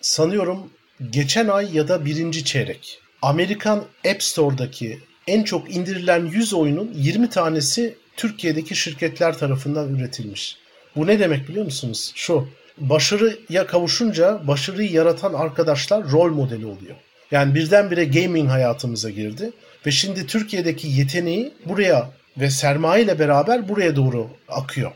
Sanıyorum 0.00 0.70
geçen 1.10 1.48
ay 1.48 1.76
ya 1.76 1.88
da 1.88 2.04
birinci 2.04 2.44
çeyrek. 2.44 2.98
Amerikan 3.22 3.84
App 4.10 4.22
Store'daki 4.22 4.98
en 5.26 5.42
çok 5.42 5.74
indirilen 5.74 6.26
100 6.26 6.54
oyunun 6.54 6.92
20 6.94 7.30
tanesi 7.30 7.96
Türkiye'deki 8.16 8.76
şirketler 8.76 9.38
tarafından 9.38 9.94
üretilmiş. 9.94 10.56
Bu 10.96 11.06
ne 11.06 11.18
demek 11.18 11.48
biliyor 11.48 11.64
musunuz? 11.64 12.12
Şu, 12.14 12.48
başarıya 12.78 13.66
kavuşunca 13.66 14.40
başarıyı 14.46 14.92
yaratan 14.92 15.34
arkadaşlar 15.34 16.10
rol 16.10 16.32
modeli 16.32 16.66
oluyor. 16.66 16.96
Yani 17.30 17.54
birdenbire 17.54 18.04
gaming 18.04 18.50
hayatımıza 18.50 19.10
girdi 19.10 19.52
ve 19.86 19.90
şimdi 19.90 20.26
Türkiye'deki 20.26 20.88
yeteneği 20.88 21.52
buraya 21.66 22.10
ve 22.36 22.50
sermaye 22.50 23.04
ile 23.04 23.18
beraber 23.18 23.68
buraya 23.68 23.96
doğru 23.96 24.28
akıyor. 24.48 24.92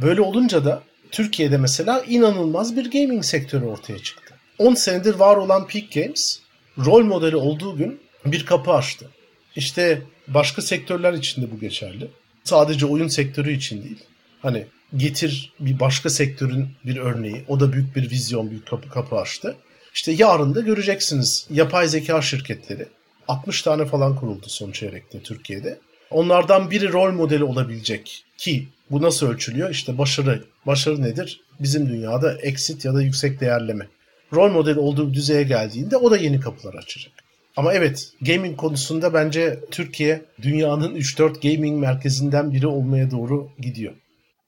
Böyle 0.00 0.20
olunca 0.20 0.64
da 0.64 0.82
Türkiye'de 1.10 1.58
mesela 1.58 2.04
inanılmaz 2.08 2.76
bir 2.76 2.90
gaming 2.90 3.24
sektörü 3.24 3.64
ortaya 3.64 3.98
çıktı. 3.98 4.34
10 4.58 4.74
senedir 4.74 5.14
var 5.14 5.36
olan 5.36 5.66
Peak 5.66 5.92
Games 5.92 6.40
rol 6.78 7.04
modeli 7.04 7.36
olduğu 7.36 7.76
gün 7.76 8.00
bir 8.24 8.46
kapı 8.46 8.72
açtı. 8.72 9.08
İşte 9.56 10.02
başka 10.28 10.62
sektörler 10.62 11.12
için 11.12 11.42
de 11.42 11.50
bu 11.50 11.60
geçerli. 11.60 12.10
Sadece 12.44 12.86
oyun 12.86 13.08
sektörü 13.08 13.52
için 13.52 13.84
değil. 13.84 13.98
Hani 14.42 14.66
getir 14.96 15.52
bir 15.60 15.80
başka 15.80 16.10
sektörün 16.10 16.68
bir 16.86 16.96
örneği. 16.96 17.44
O 17.48 17.60
da 17.60 17.72
büyük 17.72 17.96
bir 17.96 18.10
vizyon, 18.10 18.50
büyük 18.50 18.66
kapı, 18.66 18.88
kapı 18.88 19.16
açtı. 19.16 19.56
İşte 19.94 20.12
yarın 20.12 20.54
da 20.54 20.60
göreceksiniz 20.60 21.46
yapay 21.50 21.88
zeka 21.88 22.22
şirketleri. 22.22 22.86
60 23.28 23.62
tane 23.62 23.84
falan 23.84 24.16
kuruldu 24.16 24.46
son 24.48 24.72
çeyrekte 24.72 25.20
Türkiye'de. 25.20 25.78
Onlardan 26.10 26.70
biri 26.70 26.92
rol 26.92 27.12
modeli 27.12 27.44
olabilecek 27.44 28.24
ki 28.38 28.68
bu 28.90 29.02
nasıl 29.02 29.26
ölçülüyor? 29.26 29.70
İşte 29.70 29.98
başarı. 29.98 30.44
Başarı 30.66 31.02
nedir? 31.02 31.40
Bizim 31.60 31.88
dünyada 31.88 32.38
exit 32.40 32.84
ya 32.84 32.94
da 32.94 33.02
yüksek 33.02 33.40
değerleme. 33.40 33.88
Rol 34.32 34.50
modeli 34.50 34.78
olduğu 34.78 35.14
düzeye 35.14 35.42
geldiğinde 35.42 35.96
o 35.96 36.10
da 36.10 36.16
yeni 36.16 36.40
kapılar 36.40 36.74
açacak. 36.74 37.12
Ama 37.56 37.72
evet 37.72 38.12
gaming 38.20 38.56
konusunda 38.56 39.14
bence 39.14 39.60
Türkiye 39.70 40.22
dünyanın 40.42 40.94
3-4 40.96 41.54
gaming 41.54 41.80
merkezinden 41.80 42.52
biri 42.52 42.66
olmaya 42.66 43.10
doğru 43.10 43.48
gidiyor. 43.58 43.92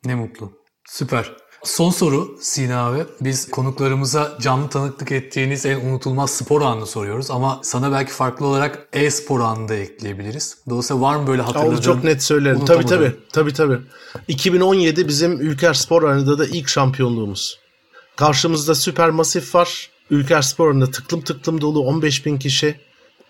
Ne 0.06 0.14
mutlu. 0.14 0.52
Süper. 0.88 1.32
Son 1.64 1.90
soru 1.90 2.36
Sina 2.40 2.86
abi. 2.86 3.04
Biz 3.20 3.50
konuklarımıza 3.50 4.38
canlı 4.40 4.68
tanıklık 4.68 5.12
ettiğiniz 5.12 5.66
en 5.66 5.80
unutulmaz 5.80 6.30
spor 6.30 6.62
anını 6.62 6.86
soruyoruz. 6.86 7.30
Ama 7.30 7.60
sana 7.62 7.92
belki 7.92 8.12
farklı 8.12 8.46
olarak 8.46 8.88
e-spor 8.92 9.40
anını 9.40 9.68
da 9.68 9.74
ekleyebiliriz. 9.74 10.58
Dolayısıyla 10.68 11.02
var 11.02 11.16
mı 11.16 11.26
böyle 11.26 11.42
hatırladığın? 11.42 11.80
çok 11.80 12.04
net 12.04 12.22
söylerim. 12.22 12.64
Tabii 12.64 12.86
tabii. 12.86 13.16
tabii 13.32 13.52
tabii. 13.52 13.78
2017 14.28 15.08
bizim 15.08 15.40
Ülker 15.40 15.74
Spor 15.74 16.02
Arena'da 16.02 16.38
da 16.38 16.46
ilk 16.46 16.68
şampiyonluğumuz. 16.68 17.58
Karşımızda 18.16 18.74
Süper 18.74 19.10
Masif 19.10 19.54
var. 19.54 19.90
Ülker 20.10 20.42
Spor 20.42 20.70
Arena'da 20.70 20.90
tıklım 20.90 21.20
tıklım 21.20 21.60
dolu 21.60 21.80
15 21.80 22.26
bin 22.26 22.38
kişi. 22.38 22.80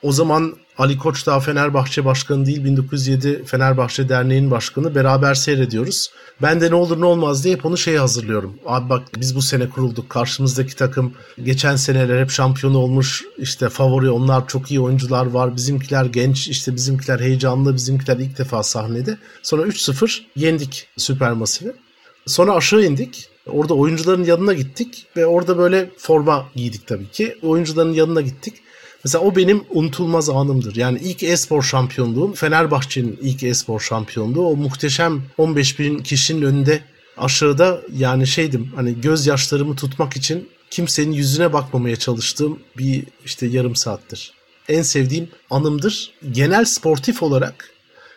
O 0.03 0.12
zaman 0.12 0.57
Ali 0.79 0.99
Koç 0.99 1.27
daha 1.27 1.41
Fenerbahçe 1.41 2.05
Başkanı 2.05 2.47
değil 2.47 2.65
1907 2.65 3.45
Fenerbahçe 3.45 4.09
Derneği'nin 4.09 4.51
başkanı 4.51 4.95
beraber 4.95 5.35
seyrediyoruz. 5.35 6.11
Ben 6.43 6.61
de 6.61 6.71
ne 6.71 6.75
olur 6.75 7.01
ne 7.01 7.05
olmaz 7.05 7.45
diye 7.45 7.55
hep 7.55 7.67
onu 7.67 7.77
şeye 7.77 7.99
hazırlıyorum. 7.99 8.55
Abi 8.67 8.89
bak 8.89 9.03
biz 9.17 9.37
bu 9.37 9.43
sene 9.43 9.69
kurulduk. 9.69 10.11
Karşımızdaki 10.11 10.77
takım 10.77 11.12
geçen 11.45 11.77
seneler 11.77 12.21
hep 12.21 12.31
şampiyon 12.31 12.75
olmuş. 12.75 13.25
İşte 13.39 13.69
favori 13.69 14.11
onlar 14.11 14.49
çok 14.49 14.71
iyi 14.71 14.81
oyuncular 14.81 15.27
var. 15.27 15.57
Bizimkiler 15.57 16.05
genç 16.05 16.49
işte 16.49 16.75
bizimkiler 16.75 17.21
heyecanlı 17.21 17.75
bizimkiler 17.75 18.17
ilk 18.17 18.39
defa 18.39 18.62
sahnede. 18.62 19.19
Sonra 19.43 19.62
3-0 19.62 20.21
yendik 20.37 20.89
Süpermasif'i. 20.97 21.73
Sonra 22.27 22.55
aşağı 22.55 22.85
indik. 22.85 23.29
Orada 23.47 23.75
oyuncuların 23.75 24.25
yanına 24.25 24.53
gittik 24.53 25.07
ve 25.17 25.27
orada 25.27 25.59
böyle 25.59 25.91
forma 25.99 26.47
giydik 26.55 26.87
tabii 26.87 27.11
ki. 27.11 27.39
Oyuncuların 27.43 27.93
yanına 27.93 28.21
gittik. 28.21 28.55
Mesela 29.07 29.25
o 29.25 29.37
benim 29.37 29.64
unutulmaz 29.71 30.31
anımdır. 30.31 30.77
Yani 30.77 30.99
ilk 30.99 31.23
e-spor 31.23 31.62
şampiyonluğum, 31.62 32.33
Fenerbahçe'nin 32.33 33.19
ilk 33.23 33.42
e-spor 33.42 33.81
şampiyonluğu. 33.81 34.47
O 34.47 34.57
muhteşem 34.57 35.23
15 35.38 35.79
bin 35.79 35.99
kişinin 35.99 36.42
önünde 36.42 36.81
aşağıda 37.16 37.81
yani 37.92 38.27
şeydim 38.27 38.73
hani 38.77 39.01
gözyaşlarımı 39.01 39.77
tutmak 39.77 40.16
için 40.16 40.49
kimsenin 40.71 41.12
yüzüne 41.12 41.53
bakmamaya 41.53 41.97
çalıştığım 41.97 42.59
bir 42.79 43.05
işte 43.25 43.47
yarım 43.47 43.77
saattir. 43.77 44.33
En 44.69 44.83
sevdiğim 44.83 45.29
anımdır. 45.51 46.12
Genel 46.31 46.64
sportif 46.64 47.23
olarak 47.23 47.71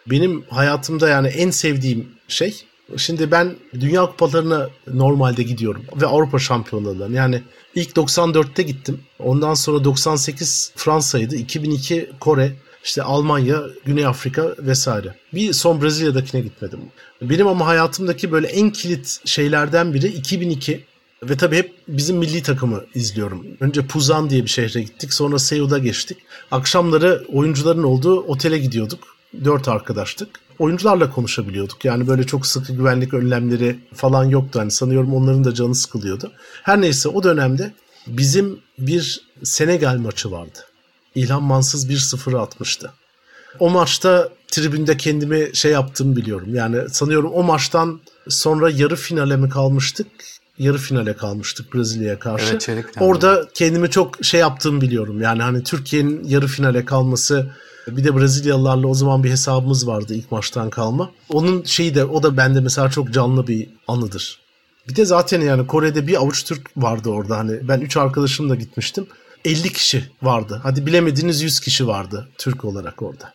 benim 0.07 0.43
hayatımda 0.49 1.09
yani 1.09 1.27
en 1.27 1.49
sevdiğim 1.49 2.07
şey 2.27 2.63
Şimdi 2.97 3.31
ben 3.31 3.55
Dünya 3.73 4.05
Kupalarına 4.05 4.69
normalde 4.93 5.43
gidiyorum 5.43 5.83
ve 6.01 6.05
Avrupa 6.05 6.39
Şampiyonlarına. 6.39 7.17
Yani 7.17 7.43
ilk 7.75 7.89
94'te 7.89 8.63
gittim. 8.63 8.99
Ondan 9.19 9.53
sonra 9.53 9.83
98 9.83 10.71
Fransa'ydı. 10.75 11.35
2002 11.35 12.09
Kore, 12.19 12.53
işte 12.83 13.03
Almanya, 13.03 13.61
Güney 13.85 14.05
Afrika 14.05 14.55
vesaire. 14.59 15.15
Bir 15.33 15.53
son 15.53 15.81
Brezilya'dakine 15.81 16.41
gitmedim. 16.41 16.79
Benim 17.21 17.47
ama 17.47 17.67
hayatımdaki 17.67 18.31
böyle 18.31 18.47
en 18.47 18.69
kilit 18.69 19.19
şeylerden 19.25 19.93
biri 19.93 20.07
2002 20.07 20.85
ve 21.23 21.37
tabii 21.37 21.57
hep 21.57 21.73
bizim 21.87 22.17
milli 22.17 22.43
takımı 22.43 22.83
izliyorum. 22.95 23.45
Önce 23.59 23.87
Puzan 23.87 24.29
diye 24.29 24.43
bir 24.43 24.49
şehre 24.49 24.81
gittik. 24.81 25.13
Sonra 25.13 25.39
Seul'a 25.39 25.77
geçtik. 25.77 26.17
Akşamları 26.51 27.25
oyuncuların 27.33 27.83
olduğu 27.83 28.21
otele 28.21 28.57
gidiyorduk. 28.57 28.99
Dört 29.45 29.67
arkadaştık 29.67 30.29
oyuncularla 30.59 31.11
konuşabiliyorduk. 31.11 31.85
Yani 31.85 32.07
böyle 32.07 32.23
çok 32.23 32.45
sıkı 32.45 32.73
güvenlik 32.73 33.13
önlemleri 33.13 33.79
falan 33.93 34.23
yoktu. 34.23 34.59
Hani 34.59 34.71
sanıyorum 34.71 35.13
onların 35.13 35.43
da 35.43 35.53
canı 35.53 35.75
sıkılıyordu. 35.75 36.31
Her 36.63 36.81
neyse 36.81 37.09
o 37.09 37.23
dönemde 37.23 37.73
bizim 38.07 38.59
bir 38.79 39.29
Senegal 39.43 39.97
maçı 39.97 40.31
vardı. 40.31 40.59
İlhan 41.15 41.43
Mansız 41.43 41.89
1-0 41.89 42.37
atmıştı. 42.37 42.91
O 43.59 43.69
maçta 43.69 44.29
tribünde 44.47 44.97
kendimi 44.97 45.49
şey 45.53 45.71
yaptığımı 45.71 46.15
biliyorum. 46.15 46.55
Yani 46.55 46.89
sanıyorum 46.89 47.31
o 47.33 47.43
maçtan 47.43 47.99
sonra 48.27 48.69
yarı 48.69 48.95
finale 48.95 49.37
mi 49.37 49.49
kalmıştık? 49.49 50.07
Yarı 50.57 50.77
finale 50.77 51.13
kalmıştık 51.13 51.73
Brezilya'ya 51.73 52.19
karşı. 52.19 52.45
Evet, 52.45 52.85
Orada 52.99 53.47
kendimi 53.53 53.89
çok 53.89 54.25
şey 54.25 54.39
yaptığımı 54.39 54.81
biliyorum. 54.81 55.21
Yani 55.21 55.41
hani 55.41 55.63
Türkiye'nin 55.63 56.23
yarı 56.23 56.47
finale 56.47 56.85
kalması 56.85 57.47
bir 57.97 58.03
de 58.03 58.15
Brezilyalılarla 58.15 58.87
o 58.87 58.93
zaman 58.93 59.23
bir 59.23 59.29
hesabımız 59.29 59.87
vardı 59.87 60.13
ilk 60.13 60.31
maçtan 60.31 60.69
kalma. 60.69 61.11
Onun 61.29 61.63
şeyi 61.63 61.95
de 61.95 62.05
o 62.05 62.23
da 62.23 62.37
bende 62.37 62.59
mesela 62.59 62.89
çok 62.89 63.13
canlı 63.13 63.47
bir 63.47 63.69
anıdır. 63.87 64.39
Bir 64.89 64.95
de 64.95 65.05
zaten 65.05 65.41
yani 65.41 65.67
Kore'de 65.67 66.07
bir 66.07 66.15
avuç 66.15 66.43
Türk 66.43 66.71
vardı 66.77 67.09
orada. 67.09 67.37
Hani 67.37 67.67
ben 67.67 67.81
3 67.81 67.97
arkadaşımla 67.97 68.55
gitmiştim. 68.55 69.07
50 69.45 69.73
kişi 69.73 70.03
vardı. 70.21 70.59
Hadi 70.63 70.85
bilemediğiniz 70.85 71.41
100 71.41 71.59
kişi 71.59 71.87
vardı 71.87 72.29
Türk 72.37 72.65
olarak 72.65 73.01
orada. 73.01 73.33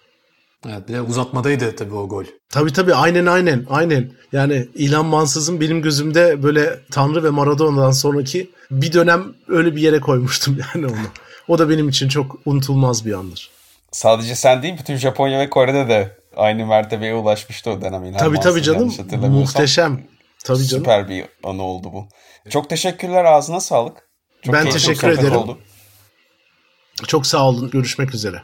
Evet 0.66 0.88
bir 0.88 0.94
de 0.94 1.00
uzatmadaydı 1.00 1.76
tabii 1.76 1.94
o 1.94 2.08
gol. 2.08 2.24
Tabii 2.48 2.72
tabii 2.72 2.94
aynen 2.94 3.26
aynen 3.26 3.66
aynen. 3.68 4.12
Yani 4.32 4.68
İlhan 4.74 5.06
Mansız'ın 5.06 5.60
benim 5.60 5.82
gözümde 5.82 6.42
böyle 6.42 6.80
Tanrı 6.90 7.24
ve 7.24 7.30
Maradona'dan 7.30 7.90
sonraki 7.90 8.50
bir 8.70 8.92
dönem 8.92 9.24
öyle 9.48 9.76
bir 9.76 9.80
yere 9.80 10.00
koymuştum 10.00 10.58
yani 10.74 10.86
onu. 10.86 11.06
O 11.48 11.58
da 11.58 11.68
benim 11.68 11.88
için 11.88 12.08
çok 12.08 12.36
unutulmaz 12.44 13.06
bir 13.06 13.12
andır 13.12 13.50
sadece 13.94 14.34
sen 14.34 14.62
değil 14.62 14.78
bütün 14.78 14.96
Japonya 14.96 15.38
ve 15.38 15.50
Kore'de 15.50 15.88
de 15.88 16.16
aynı 16.36 16.66
mertebeye 16.66 17.14
ulaşmıştı 17.14 17.70
o 17.70 17.82
dönem. 17.82 18.04
İlhan 18.04 18.18
tabii 18.18 18.40
tabii 18.40 18.62
canım. 18.62 18.94
Muhteşem. 19.12 20.04
Tabii 20.44 20.64
canım. 20.64 20.84
Süper 20.84 21.08
bir 21.08 21.24
anı 21.44 21.62
oldu 21.62 21.92
bu. 21.92 22.08
Çok 22.50 22.70
teşekkürler 22.70 23.24
ağzına 23.24 23.60
sağlık. 23.60 24.08
Çok 24.42 24.54
ben 24.54 24.70
teşekkür 24.70 25.08
ederim. 25.08 25.36
Oldu. 25.36 25.58
Çok 27.06 27.26
sağ 27.26 27.48
olun. 27.48 27.70
Görüşmek 27.70 28.14
üzere. 28.14 28.42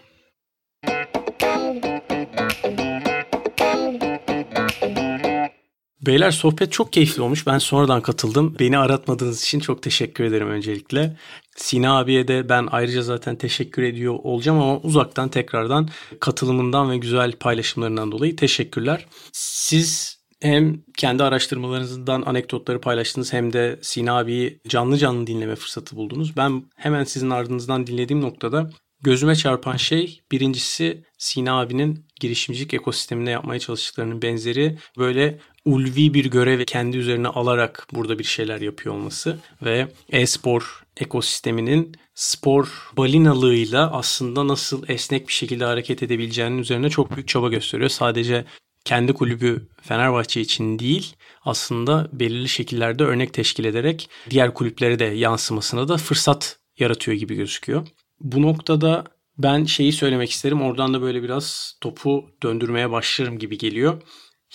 Beyler 6.06 6.30
sohbet 6.30 6.72
çok 6.72 6.92
keyifli 6.92 7.22
olmuş. 7.22 7.46
Ben 7.46 7.58
sonradan 7.58 8.02
katıldım. 8.02 8.56
Beni 8.58 8.78
aratmadığınız 8.78 9.42
için 9.42 9.60
çok 9.60 9.82
teşekkür 9.82 10.24
ederim 10.24 10.48
öncelikle. 10.48 11.16
Sina 11.56 11.98
abiye 11.98 12.28
de 12.28 12.48
ben 12.48 12.68
ayrıca 12.70 13.02
zaten 13.02 13.36
teşekkür 13.36 13.82
ediyor 13.82 14.18
olacağım 14.22 14.60
ama 14.60 14.78
uzaktan 14.78 15.28
tekrardan 15.28 15.88
katılımından 16.20 16.90
ve 16.90 16.96
güzel 16.96 17.32
paylaşımlarından 17.32 18.12
dolayı 18.12 18.36
teşekkürler. 18.36 19.06
Siz 19.32 20.20
hem 20.42 20.82
kendi 20.96 21.22
araştırmalarınızdan 21.22 22.22
anekdotları 22.22 22.80
paylaştınız 22.80 23.32
hem 23.32 23.52
de 23.52 23.78
Sina 23.82 24.18
abiyi 24.18 24.60
canlı 24.68 24.98
canlı 24.98 25.26
dinleme 25.26 25.56
fırsatı 25.56 25.96
buldunuz. 25.96 26.36
Ben 26.36 26.64
hemen 26.76 27.04
sizin 27.04 27.30
ardınızdan 27.30 27.86
dinlediğim 27.86 28.22
noktada 28.22 28.70
Gözüme 29.02 29.36
çarpan 29.36 29.76
şey 29.76 30.20
birincisi 30.32 31.04
Sina 31.18 31.60
abinin 31.60 32.06
girişimcilik 32.20 32.74
ekosisteminde 32.74 33.30
yapmaya 33.30 33.60
çalıştıklarının 33.60 34.22
benzeri 34.22 34.78
böyle 34.98 35.38
ulvi 35.64 36.14
bir 36.14 36.24
görev 36.24 36.64
kendi 36.64 36.96
üzerine 36.96 37.28
alarak 37.28 37.86
burada 37.92 38.18
bir 38.18 38.24
şeyler 38.24 38.60
yapıyor 38.60 38.94
olması 38.94 39.38
ve 39.62 39.88
e-spor 40.08 40.82
ekosisteminin 40.96 41.96
spor 42.14 42.90
balinalığıyla 42.96 43.92
aslında 43.92 44.48
nasıl 44.48 44.88
esnek 44.88 45.28
bir 45.28 45.32
şekilde 45.32 45.64
hareket 45.64 46.02
edebileceğinin 46.02 46.58
üzerine 46.58 46.90
çok 46.90 47.16
büyük 47.16 47.28
çaba 47.28 47.48
gösteriyor. 47.48 47.90
Sadece 47.90 48.44
kendi 48.84 49.12
kulübü 49.12 49.68
Fenerbahçe 49.82 50.40
için 50.40 50.78
değil 50.78 51.16
aslında 51.44 52.08
belirli 52.12 52.48
şekillerde 52.48 53.04
örnek 53.04 53.32
teşkil 53.32 53.64
ederek 53.64 54.08
diğer 54.30 54.54
kulüplere 54.54 54.98
de 54.98 55.04
yansımasına 55.04 55.88
da 55.88 55.96
fırsat 55.96 56.58
yaratıyor 56.78 57.16
gibi 57.16 57.34
gözüküyor. 57.34 57.86
Bu 58.20 58.42
noktada 58.42 59.04
ben 59.38 59.64
şeyi 59.64 59.92
söylemek 59.92 60.30
isterim. 60.30 60.62
Oradan 60.62 60.94
da 60.94 61.02
böyle 61.02 61.22
biraz 61.22 61.74
topu 61.80 62.30
döndürmeye 62.42 62.90
başlarım 62.90 63.38
gibi 63.38 63.58
geliyor. 63.58 64.02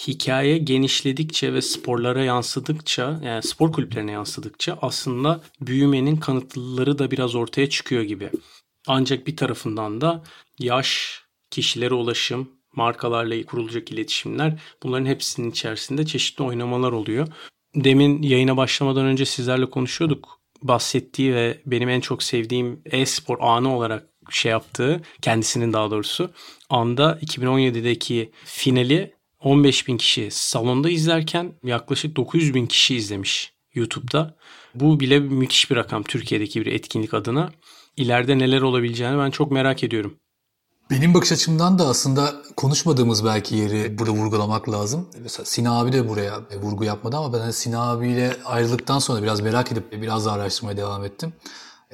Hikaye 0.08 0.58
genişledikçe 0.58 1.54
ve 1.54 1.62
sporlara 1.62 2.24
yansıdıkça 2.24 3.20
yani 3.24 3.44
spor 3.44 3.72
kulüplerine 3.74 4.12
yansıdıkça 4.12 4.78
aslında 4.82 5.42
büyümenin 5.62 6.16
kanıtları 6.16 7.00
da 7.00 7.12
biraz 7.12 7.36
ortaya 7.36 7.70
çıkıyor 7.70 8.04
gibi. 8.04 8.30
Ancak 8.88 9.28
bir 9.28 9.38
tarafından 9.38 10.02
da 10.02 10.24
yaş, 10.60 11.22
kişilere 11.52 11.94
ulaşım, 11.94 12.50
markalarla 12.76 13.46
kurulacak 13.46 13.92
iletişimler 13.92 14.60
bunların 14.84 15.06
hepsinin 15.06 15.52
içerisinde 15.52 16.06
çeşitli 16.06 16.44
oynamalar 16.44 16.92
oluyor. 16.92 17.28
Demin 17.76 18.22
yayına 18.22 18.58
başlamadan 18.58 19.06
önce 19.06 19.26
sizlerle 19.26 19.70
konuşuyorduk. 19.70 20.40
Bahsettiği 20.62 21.34
ve 21.34 21.62
benim 21.66 21.90
en 21.90 22.00
çok 22.00 22.24
sevdiğim 22.24 22.82
e-spor 22.86 23.38
anı 23.42 23.78
olarak 23.78 24.08
şey 24.30 24.52
yaptığı, 24.52 25.02
kendisinin 25.22 25.74
daha 25.74 25.92
doğrusu 25.92 26.32
anda 26.70 27.20
2017'deki 27.22 28.32
finali 28.46 29.15
15 29.46 29.88
bin 29.88 29.98
kişi 29.98 30.28
salonda 30.32 30.90
izlerken 30.90 31.54
yaklaşık 31.64 32.16
900 32.16 32.54
bin 32.54 32.66
kişi 32.66 32.96
izlemiş 32.96 33.54
YouTube'da. 33.74 34.36
Bu 34.76 35.00
bile 35.00 35.20
müthiş 35.20 35.72
bir 35.72 35.76
rakam 35.76 36.04
Türkiye'deki 36.04 36.62
bir 36.62 36.66
etkinlik 36.66 37.14
adına. 37.14 37.52
İleride 37.98 38.38
neler 38.38 38.62
olabileceğini 38.62 39.18
ben 39.18 39.32
çok 39.32 39.52
merak 39.52 39.84
ediyorum. 39.84 40.18
Benim 40.90 41.14
bakış 41.14 41.32
açımdan 41.32 41.80
da 41.80 41.88
aslında 41.88 42.34
konuşmadığımız 42.56 43.26
belki 43.26 43.56
yeri 43.56 43.98
burada 44.00 44.12
vurgulamak 44.12 44.70
lazım. 44.70 45.10
Mesela 45.20 45.46
Sina 45.46 45.80
abi 45.80 45.94
de 45.94 46.10
buraya 46.10 46.40
vurgu 46.62 46.84
yapmadı 46.84 47.18
ama 47.18 47.34
ben 47.34 47.40
hani 47.40 47.54
Sina 47.54 47.92
abiyle 47.92 48.38
ayrıldıktan 48.46 49.00
sonra 49.00 49.24
biraz 49.24 49.42
merak 49.42 49.72
edip 49.72 50.02
biraz 50.02 50.26
daha 50.26 50.36
araştırmaya 50.36 50.78
devam 50.78 51.06
ettim. 51.06 51.34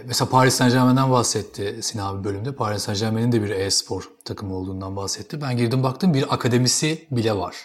Mesela 0.06 0.30
Paris 0.30 0.54
Saint 0.54 0.74
Germain'den 0.74 1.12
bahsetti 1.12 1.80
Sinan 1.82 2.16
abi 2.16 2.24
bölümde. 2.24 2.56
Paris 2.56 2.84
Saint 2.84 3.00
Germain'in 3.00 3.32
de 3.32 3.44
bir 3.44 3.50
e-spor 3.50 4.12
takımı 4.26 4.56
olduğundan 4.56 4.96
bahsetti. 4.96 5.42
Ben 5.42 5.58
girdim 5.58 5.84
baktım 5.84 6.14
bir 6.14 6.34
akademisi 6.34 7.08
bile 7.12 7.38
var. 7.38 7.56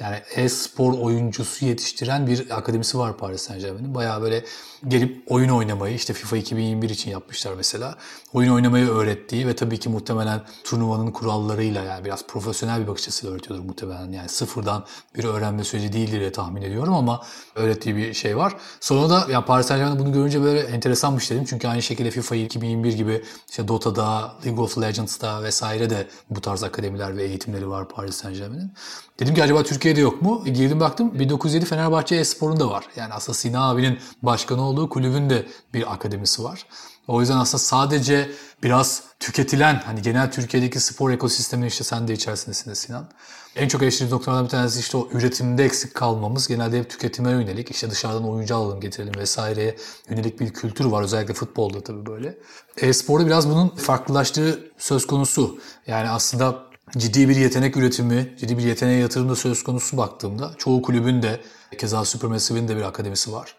Yani 0.00 0.16
e-spor 0.34 0.98
oyuncusu 0.98 1.64
yetiştiren 1.66 2.26
bir 2.26 2.50
akademisi 2.50 2.98
var 2.98 3.16
Paris 3.16 3.42
Saint 3.42 3.62
Germain'in. 3.62 3.94
Bayağı 3.94 4.22
böyle 4.22 4.44
gelip 4.88 5.32
oyun 5.32 5.48
oynamayı 5.48 5.94
işte 5.94 6.12
FIFA 6.12 6.36
2021 6.36 6.90
için 6.90 7.10
yapmışlar 7.10 7.54
mesela. 7.54 7.96
Oyun 8.32 8.52
oynamayı 8.52 8.88
öğrettiği 8.88 9.46
ve 9.46 9.56
tabii 9.56 9.78
ki 9.78 9.88
muhtemelen 9.88 10.40
turnuvanın 10.64 11.10
kurallarıyla 11.10 11.84
yani 11.84 12.04
biraz 12.04 12.26
profesyonel 12.26 12.82
bir 12.82 12.86
bakış 12.86 13.02
açısıyla 13.02 13.34
öğretiyordur 13.34 13.64
muhtemelen. 13.64 14.12
Yani 14.12 14.28
sıfırdan 14.28 14.84
bir 15.16 15.24
öğrenme 15.24 15.64
süreci 15.64 15.92
değildir 15.92 16.20
diye 16.20 16.32
tahmin 16.32 16.62
ediyorum 16.62 16.94
ama 16.94 17.22
öğrettiği 17.54 17.96
bir 17.96 18.14
şey 18.14 18.36
var. 18.36 18.56
Sonra 18.80 19.10
da 19.10 19.32
ya 19.32 19.44
Paris 19.44 19.66
Saint 19.66 19.80
Germain 19.80 19.98
bunu 19.98 20.12
görünce 20.12 20.42
böyle 20.42 20.60
enteresanmış 20.60 21.30
dedim. 21.30 21.44
Çünkü 21.44 21.68
aynı 21.68 21.82
şekilde 21.82 22.10
FIFA 22.10 22.36
2021 22.36 22.92
gibi 22.92 23.24
işte 23.48 23.68
Dota'da, 23.68 24.34
League 24.46 24.64
of 24.64 24.78
Legends'da 24.78 25.42
vesaire 25.42 25.90
de 25.90 26.06
bu 26.30 26.40
tarz 26.40 26.62
akademiler 26.62 27.16
ve 27.16 27.24
eğitimleri 27.24 27.70
var 27.70 27.88
Paris 27.88 28.16
Saint 28.16 28.36
Germain'in. 28.36 28.72
Dedim 29.20 29.34
ki 29.34 29.42
acaba 29.42 29.62
Türkiye'de 29.62 30.00
yok 30.00 30.22
mu? 30.22 30.42
E, 30.46 30.50
girdim 30.50 30.80
baktım 30.80 31.18
1907 31.18 31.64
Fenerbahçe 31.64 32.16
Espor'un 32.16 32.60
da 32.60 32.70
var. 32.70 32.84
Yani 32.96 33.14
aslında 33.14 33.38
Sina 33.38 33.70
abinin 33.70 33.98
başkanı 34.22 34.62
olduğu 34.62 34.88
kulübün 34.88 35.30
de 35.30 35.46
bir 35.74 35.92
akademisi 35.92 36.44
var. 36.44 36.66
O 37.08 37.20
yüzden 37.20 37.36
aslında 37.36 37.58
sadece 37.62 38.30
biraz 38.62 39.02
tüketilen 39.20 39.82
hani 39.86 40.02
genel 40.02 40.32
Türkiye'deki 40.32 40.80
spor 40.80 41.10
ekosisteminin 41.10 41.68
işte 41.68 41.84
sen 41.84 42.08
de 42.08 42.12
içerisindesin 42.12 42.74
Sinan. 42.74 43.08
En 43.56 43.68
çok 43.68 43.82
eleştirdiğim 43.82 44.14
noktalardan 44.14 44.44
bir 44.44 44.50
tanesi 44.50 44.80
işte 44.80 44.96
o 44.96 45.08
üretimde 45.12 45.64
eksik 45.64 45.94
kalmamız. 45.94 46.48
Genelde 46.48 46.78
hep 46.78 46.90
tüketime 46.90 47.30
yönelik. 47.30 47.70
işte 47.70 47.90
dışarıdan 47.90 48.28
oyuncu 48.28 48.56
alalım 48.56 48.80
getirelim 48.80 49.14
vesaireye 49.16 49.76
yönelik 50.08 50.40
bir 50.40 50.52
kültür 50.52 50.84
var. 50.84 51.02
Özellikle 51.02 51.34
futbolda 51.34 51.80
tabii 51.80 52.06
böyle. 52.06 52.38
E-sporda 52.76 53.26
biraz 53.26 53.48
bunun 53.50 53.68
farklılaştığı 53.68 54.60
söz 54.78 55.06
konusu. 55.06 55.58
Yani 55.86 56.08
aslında 56.08 56.71
ciddi 56.98 57.28
bir 57.28 57.36
yetenek 57.36 57.76
üretimi, 57.76 58.34
ciddi 58.38 58.58
bir 58.58 58.62
yeteneğe 58.62 58.98
yatırım 58.98 59.28
da 59.28 59.36
söz 59.36 59.64
konusu 59.64 59.96
baktığımda 59.96 60.54
çoğu 60.58 60.82
kulübün 60.82 61.22
de 61.22 61.40
keza 61.78 62.04
Supermassive'in 62.04 62.68
de 62.68 62.76
bir 62.76 62.82
akademisi 62.82 63.32
var. 63.32 63.56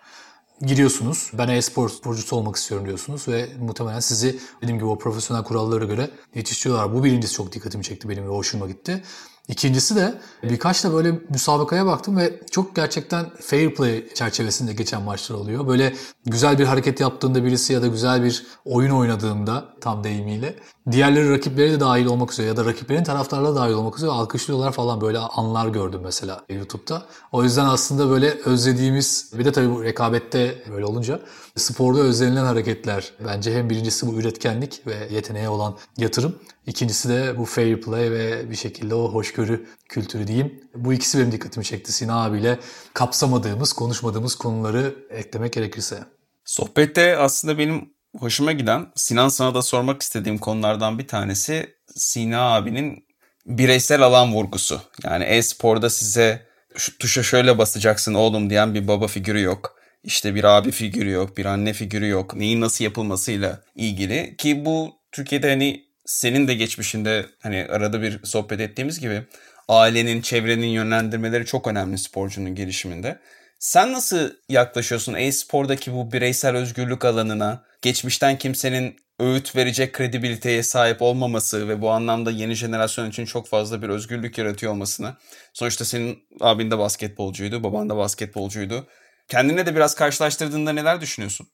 Giriyorsunuz, 0.62 1.32
ben 1.34 1.48
e-spor 1.48 1.90
sporcusu 1.90 2.36
olmak 2.36 2.56
istiyorum 2.56 2.88
diyorsunuz 2.88 3.28
ve 3.28 3.50
muhtemelen 3.60 4.00
sizi 4.00 4.40
dediğim 4.62 4.78
gibi 4.78 4.86
o 4.86 4.98
profesyonel 4.98 5.44
kurallara 5.44 5.86
göre 5.86 6.10
yetiştiriyorlar. 6.36 6.94
Bu 6.94 7.04
birincisi 7.04 7.34
çok 7.34 7.52
dikkatimi 7.54 7.84
çekti 7.84 8.10
benim 8.10 8.24
ve 8.24 8.30
hoşuma 8.30 8.68
gitti. 8.68 9.04
İkincisi 9.48 9.96
de 9.96 10.14
birkaç 10.44 10.84
da 10.84 10.94
böyle 10.94 11.20
müsabakaya 11.30 11.86
baktım 11.86 12.18
ve 12.18 12.40
çok 12.52 12.76
gerçekten 12.76 13.26
fair 13.40 13.76
play 13.76 14.14
çerçevesinde 14.14 14.74
geçen 14.74 15.02
maçlar 15.02 15.36
oluyor. 15.36 15.68
Böyle 15.68 15.94
güzel 16.26 16.60
bir 16.60 16.66
hareket 16.66 17.00
yaptığında 17.00 17.46
birisi 17.46 17.74
ya 17.74 17.82
da 17.82 17.88
güzel 17.88 18.24
bir 18.24 18.46
oyun 18.66 18.92
oynadığında 18.92 19.66
tam 19.82 20.04
deyimiyle 20.04 20.56
diğerleri 20.92 21.30
rakipleri 21.30 21.72
de 21.72 21.80
dahil 21.80 22.06
olmak 22.06 22.32
üzere 22.32 22.48
ya 22.48 22.58
da 22.58 22.66
rakiplerin 22.66 23.04
taraftarları 23.04 23.56
dahil 23.56 23.74
olmak 23.74 23.98
üzere 23.98 24.12
alkışlıyorlar 24.12 24.72
falan 24.72 25.02
böyle 25.02 25.18
anlar 25.18 25.68
gördüm 25.68 26.02
mesela 26.04 26.42
YouTube'da. 26.50 27.06
O 27.32 27.44
yüzden 27.44 27.66
aslında 27.66 28.10
böyle 28.10 28.30
özlediğimiz 28.30 29.32
bir 29.38 29.46
de 29.46 29.52
tabii 29.52 29.70
bu 29.70 29.84
rekabette 29.84 30.64
böyle 30.72 30.86
olunca 30.86 31.20
sporda 31.56 32.00
özlenilen 32.00 32.46
hareketler 32.46 33.12
bence 33.28 33.56
hem 33.56 33.70
birincisi 33.70 34.08
bu 34.08 34.20
üretkenlik 34.20 34.88
ve 34.88 35.08
yeteneğe 35.12 35.50
olan 35.50 35.78
yatırım. 35.98 36.40
İkincisi 36.68 37.10
de 37.10 37.38
bu 37.38 37.46
fair 37.46 37.82
play 37.82 38.12
ve 38.12 38.50
bir 38.50 38.56
şekilde 38.56 38.96
o 38.96 39.14
hoşgörü 39.14 39.66
kültürü 39.90 40.28
diyeyim. 40.28 40.64
Bu 40.76 40.94
ikisi 40.94 41.20
benim 41.20 41.32
dikkatimi 41.32 41.66
çekti 41.66 41.94
Sina 41.94 42.26
abiyle 42.26 42.60
kapsamadığımız, 42.94 43.74
konuşmadığımız 43.74 44.36
konuları 44.36 44.96
eklemek 45.10 45.54
gerekirse. 45.54 46.04
Sohbette 46.46 47.18
aslında 47.18 47.58
benim 47.58 47.90
hoşuma 48.20 48.52
giden 48.52 48.88
Sinan 48.96 49.30
sana 49.30 49.56
da 49.56 49.62
sormak 49.62 50.02
istediğim 50.02 50.38
konulardan 50.38 51.00
bir 51.00 51.08
tanesi 51.08 51.76
Sina 51.96 52.56
abinin 52.56 53.06
bireysel 53.46 54.02
alan 54.02 54.34
vurgusu. 54.34 54.82
Yani 55.04 55.24
e-sporda 55.24 55.90
size 55.90 56.46
şu 56.76 56.98
tuşa 56.98 57.24
şöyle 57.24 57.58
basacaksın 57.58 58.14
oğlum 58.14 58.50
diyen 58.50 58.74
bir 58.74 58.88
baba 58.88 59.08
figürü 59.08 59.42
yok. 59.42 59.73
İşte 60.04 60.36
bir 60.36 60.44
abi 60.44 60.72
figürü 60.72 61.10
yok, 61.10 61.38
bir 61.38 61.46
anne 61.46 61.74
figürü 61.74 62.08
yok. 62.08 62.36
Neyin 62.36 62.62
nasıl 62.62 62.84
yapılmasıyla 62.84 63.62
ilgili 63.76 64.36
ki 64.38 64.66
bu 64.66 64.94
Türkiye'de 65.12 65.50
hani 65.50 65.86
senin 66.06 66.48
de 66.48 66.54
geçmişinde 66.54 67.26
hani 67.40 67.66
arada 67.70 68.02
bir 68.02 68.24
sohbet 68.24 68.60
ettiğimiz 68.60 69.00
gibi 69.00 69.24
ailenin, 69.68 70.22
çevrenin 70.22 70.68
yönlendirmeleri 70.68 71.46
çok 71.46 71.68
önemli 71.68 71.98
sporcunun 71.98 72.56
gelişiminde. 72.56 73.20
Sen 73.60 73.94
nasıl 73.94 74.30
yaklaşıyorsun 74.50 75.14
e-spordaki 75.14 75.94
bu 75.94 76.12
bireysel 76.12 76.56
özgürlük 76.56 77.06
alanına? 77.06 77.64
Geçmişten 77.82 78.38
kimsenin 78.38 78.96
öğüt 79.20 79.56
verecek 79.56 79.94
kredibiliteye 79.94 80.64
sahip 80.64 81.02
olmaması 81.02 81.68
ve 81.70 81.82
bu 81.82 81.90
anlamda 81.90 82.32
yeni 82.32 82.54
jenerasyon 82.54 83.10
için 83.10 83.26
çok 83.26 83.48
fazla 83.48 83.82
bir 83.82 83.90
özgürlük 83.90 84.38
yaratıyor 84.38 84.72
olmasını. 84.72 85.14
Sonuçta 85.54 85.86
senin 85.86 86.20
abin 86.42 86.72
de 86.72 86.78
basketbolcuydu, 86.78 87.64
baban 87.64 87.90
da 87.90 87.98
basketbolcuydu. 87.98 88.88
Kendine 89.28 89.66
de 89.66 89.76
biraz 89.76 89.96
karşılaştırdığında 89.96 90.74
neler 90.74 91.02
düşünüyorsun? 91.02 91.48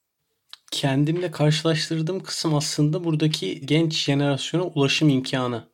Kendimle 0.71 1.31
karşılaştırdığım 1.31 2.23
kısım 2.23 2.55
aslında 2.55 3.03
buradaki 3.03 3.65
genç 3.65 3.93
jenerasyona 3.93 4.63
ulaşım 4.63 5.09
imkanı. 5.09 5.69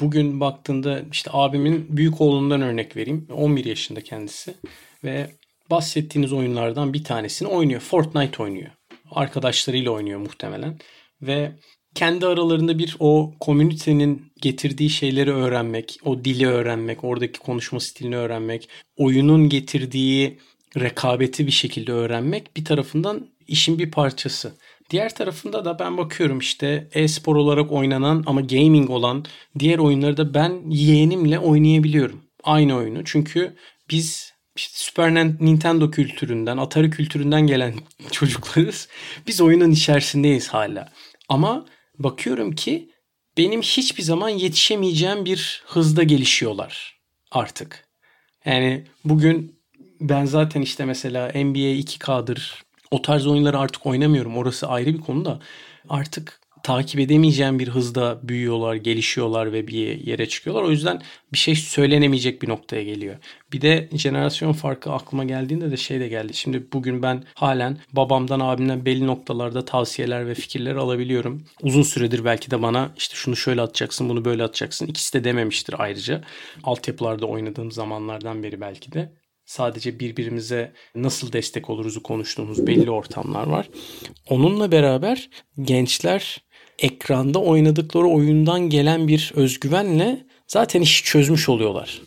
Bugün 0.00 0.40
baktığında 0.40 1.02
işte 1.12 1.30
abimin 1.32 1.86
büyük 1.96 2.20
oğlundan 2.20 2.62
örnek 2.62 2.96
vereyim. 2.96 3.28
11 3.32 3.64
yaşında 3.64 4.00
kendisi 4.00 4.54
ve 5.04 5.30
bahsettiğiniz 5.70 6.32
oyunlardan 6.32 6.94
bir 6.94 7.04
tanesini 7.04 7.48
oynuyor. 7.48 7.80
Fortnite 7.80 8.42
oynuyor. 8.42 8.70
Arkadaşlarıyla 9.10 9.90
oynuyor 9.90 10.20
muhtemelen 10.20 10.78
ve 11.22 11.52
kendi 11.94 12.26
aralarında 12.26 12.78
bir 12.78 12.96
o 12.98 13.34
komünitenin 13.40 14.32
getirdiği 14.40 14.90
şeyleri 14.90 15.32
öğrenmek, 15.32 15.98
o 16.04 16.24
dili 16.24 16.46
öğrenmek, 16.48 17.04
oradaki 17.04 17.38
konuşma 17.38 17.80
stilini 17.80 18.16
öğrenmek, 18.16 18.68
oyunun 18.96 19.48
getirdiği 19.48 20.38
rekabeti 20.76 21.46
bir 21.46 21.52
şekilde 21.52 21.92
öğrenmek 21.92 22.56
bir 22.56 22.64
tarafından 22.64 23.26
işin 23.46 23.78
bir 23.78 23.90
parçası. 23.90 24.52
Diğer 24.90 25.14
tarafında 25.14 25.64
da 25.64 25.78
ben 25.78 25.96
bakıyorum 25.96 26.38
işte 26.38 26.88
e-spor 26.92 27.36
olarak 27.36 27.72
oynanan 27.72 28.24
ama 28.26 28.40
gaming 28.40 28.90
olan 28.90 29.24
diğer 29.58 29.78
oyunları 29.78 30.16
da 30.16 30.34
ben 30.34 30.62
yeğenimle 30.70 31.38
oynayabiliyorum. 31.38 32.24
Aynı 32.44 32.76
oyunu. 32.76 33.04
Çünkü 33.04 33.56
biz 33.90 34.32
işte 34.56 34.74
Super 34.76 35.14
Nintendo 35.14 35.90
kültüründen, 35.90 36.56
Atari 36.56 36.90
kültüründen 36.90 37.46
gelen 37.46 37.74
çocuklarız. 38.10 38.88
Biz 39.26 39.40
oyunun 39.40 39.70
içerisindeyiz 39.70 40.48
hala. 40.48 40.92
Ama 41.28 41.66
bakıyorum 41.98 42.54
ki 42.54 42.90
benim 43.36 43.62
hiçbir 43.62 44.02
zaman 44.02 44.28
yetişemeyeceğim 44.28 45.24
bir 45.24 45.62
hızda 45.66 46.02
gelişiyorlar 46.02 47.00
artık. 47.30 47.88
Yani 48.44 48.84
bugün 49.04 49.57
ben 50.00 50.24
zaten 50.24 50.62
işte 50.62 50.84
mesela 50.84 51.28
NBA 51.28 51.74
2K'dır 51.78 52.64
o 52.90 53.02
tarz 53.02 53.26
oyunları 53.26 53.58
artık 53.58 53.86
oynamıyorum. 53.86 54.36
Orası 54.36 54.66
ayrı 54.68 54.94
bir 54.94 55.00
konu 55.00 55.24
da 55.24 55.38
artık 55.88 56.40
takip 56.62 57.00
edemeyeceğim 57.00 57.58
bir 57.58 57.68
hızda 57.68 58.20
büyüyorlar, 58.22 58.74
gelişiyorlar 58.74 59.52
ve 59.52 59.66
bir 59.66 60.06
yere 60.06 60.28
çıkıyorlar. 60.28 60.62
O 60.62 60.70
yüzden 60.70 61.02
bir 61.32 61.38
şey 61.38 61.54
söylenemeyecek 61.54 62.42
bir 62.42 62.48
noktaya 62.48 62.82
geliyor. 62.82 63.16
Bir 63.52 63.60
de 63.60 63.88
jenerasyon 63.92 64.52
farkı 64.52 64.92
aklıma 64.92 65.24
geldiğinde 65.24 65.70
de 65.70 65.76
şey 65.76 66.00
de 66.00 66.08
geldi. 66.08 66.34
Şimdi 66.34 66.66
bugün 66.72 67.02
ben 67.02 67.24
halen 67.34 67.78
babamdan 67.92 68.40
abimden 68.40 68.84
belli 68.84 69.06
noktalarda 69.06 69.64
tavsiyeler 69.64 70.26
ve 70.26 70.34
fikirler 70.34 70.76
alabiliyorum. 70.76 71.44
Uzun 71.62 71.82
süredir 71.82 72.24
belki 72.24 72.50
de 72.50 72.62
bana 72.62 72.90
işte 72.96 73.14
şunu 73.14 73.36
şöyle 73.36 73.62
atacaksın 73.62 74.08
bunu 74.08 74.24
böyle 74.24 74.44
atacaksın. 74.44 74.86
İkisi 74.86 75.12
de 75.12 75.24
dememiştir 75.24 75.74
ayrıca. 75.78 76.24
Altyapılarda 76.64 77.26
oynadığım 77.26 77.72
zamanlardan 77.72 78.42
beri 78.42 78.60
belki 78.60 78.92
de 78.92 79.12
sadece 79.48 80.00
birbirimize 80.00 80.72
nasıl 80.94 81.32
destek 81.32 81.70
oluruzu 81.70 82.02
konuştuğumuz 82.02 82.66
belli 82.66 82.90
ortamlar 82.90 83.46
var. 83.46 83.68
Onunla 84.30 84.72
beraber 84.72 85.30
gençler 85.62 86.44
ekranda 86.78 87.38
oynadıkları 87.38 88.06
oyundan 88.06 88.60
gelen 88.60 89.08
bir 89.08 89.32
özgüvenle 89.34 90.26
zaten 90.46 90.80
işi 90.80 91.04
çözmüş 91.04 91.48
oluyorlar. 91.48 92.00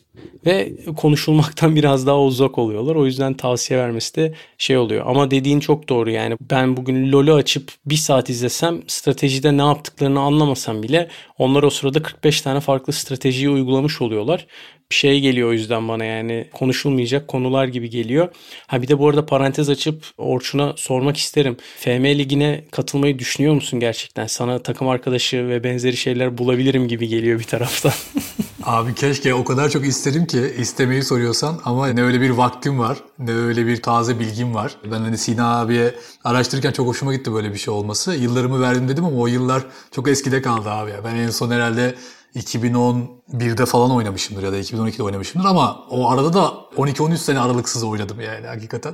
Ve 0.45 0.73
konuşulmaktan 0.97 1.75
biraz 1.75 2.07
daha 2.07 2.21
uzak 2.21 2.57
oluyorlar. 2.57 2.95
O 2.95 3.05
yüzden 3.05 3.33
tavsiye 3.33 3.79
vermesi 3.79 4.15
de 4.15 4.33
şey 4.57 4.77
oluyor. 4.77 5.05
Ama 5.07 5.31
dediğin 5.31 5.59
çok 5.59 5.89
doğru 5.89 6.09
yani. 6.09 6.37
Ben 6.51 6.77
bugün 6.77 7.11
LoL'ü 7.11 7.33
açıp 7.33 7.71
bir 7.85 7.95
saat 7.95 8.29
izlesem 8.29 8.81
stratejide 8.87 9.57
ne 9.57 9.61
yaptıklarını 9.61 10.19
anlamasam 10.19 10.83
bile 10.83 11.07
onlar 11.37 11.63
o 11.63 11.69
sırada 11.69 12.01
45 12.01 12.41
tane 12.41 12.59
farklı 12.59 12.93
stratejiyi 12.93 13.49
uygulamış 13.49 14.01
oluyorlar 14.01 14.47
bir 14.91 14.95
şey 14.95 15.19
geliyor 15.19 15.49
o 15.49 15.53
yüzden 15.53 15.87
bana 15.87 16.05
yani 16.05 16.47
konuşulmayacak 16.53 17.27
konular 17.27 17.67
gibi 17.67 17.89
geliyor. 17.89 18.29
Ha 18.67 18.81
bir 18.81 18.87
de 18.87 18.99
bu 18.99 19.09
arada 19.09 19.25
parantez 19.25 19.69
açıp 19.69 20.05
Orçun'a 20.17 20.73
sormak 20.77 21.17
isterim. 21.17 21.57
FM 21.77 22.05
ligine 22.05 22.65
katılmayı 22.71 23.19
düşünüyor 23.19 23.53
musun 23.53 23.79
gerçekten? 23.79 24.27
Sana 24.27 24.59
takım 24.59 24.87
arkadaşı 24.87 25.47
ve 25.47 25.63
benzeri 25.63 25.97
şeyler 25.97 26.37
bulabilirim 26.37 26.87
gibi 26.87 27.07
geliyor 27.07 27.39
bir 27.39 27.43
taraftan. 27.43 27.93
Abi 28.63 28.95
keşke 28.95 29.33
o 29.33 29.43
kadar 29.43 29.69
çok 29.69 29.87
isterim 29.87 30.25
ki 30.25 30.55
istemeyi 30.57 31.03
soruyorsan 31.03 31.59
ama 31.65 31.87
ne 31.87 32.03
öyle 32.03 32.21
bir 32.21 32.29
vaktim 32.29 32.79
var 32.79 32.97
ne 33.19 33.33
öyle 33.33 33.65
bir 33.65 33.81
taze 33.81 34.19
bilgim 34.19 34.55
var. 34.55 34.75
Ben 34.91 34.99
hani 34.99 35.17
Sina 35.17 35.59
abiye 35.59 35.95
araştırırken 36.23 36.71
çok 36.71 36.87
hoşuma 36.87 37.13
gitti 37.13 37.33
böyle 37.33 37.53
bir 37.53 37.57
şey 37.57 37.73
olması. 37.73 38.13
Yıllarımı 38.13 38.61
verdim 38.61 38.89
dedim 38.89 39.05
ama 39.05 39.17
o 39.17 39.27
yıllar 39.27 39.63
çok 39.91 40.07
eskide 40.07 40.41
kaldı 40.41 40.69
abi. 40.69 40.91
Ben 41.05 41.15
en 41.15 41.29
son 41.29 41.51
herhalde 41.51 41.95
2011'de 42.35 43.65
falan 43.65 43.91
oynamışımdır 43.91 44.43
ya 44.43 44.51
da 44.51 44.59
2012'de 44.59 45.03
oynamışımdır 45.03 45.47
ama 45.47 45.85
o 45.89 46.09
arada 46.09 46.33
da 46.33 46.53
12-13 46.77 47.17
sene 47.17 47.39
aralıksız 47.39 47.83
oynadım 47.83 48.21
yani 48.21 48.47
hakikaten. 48.47 48.93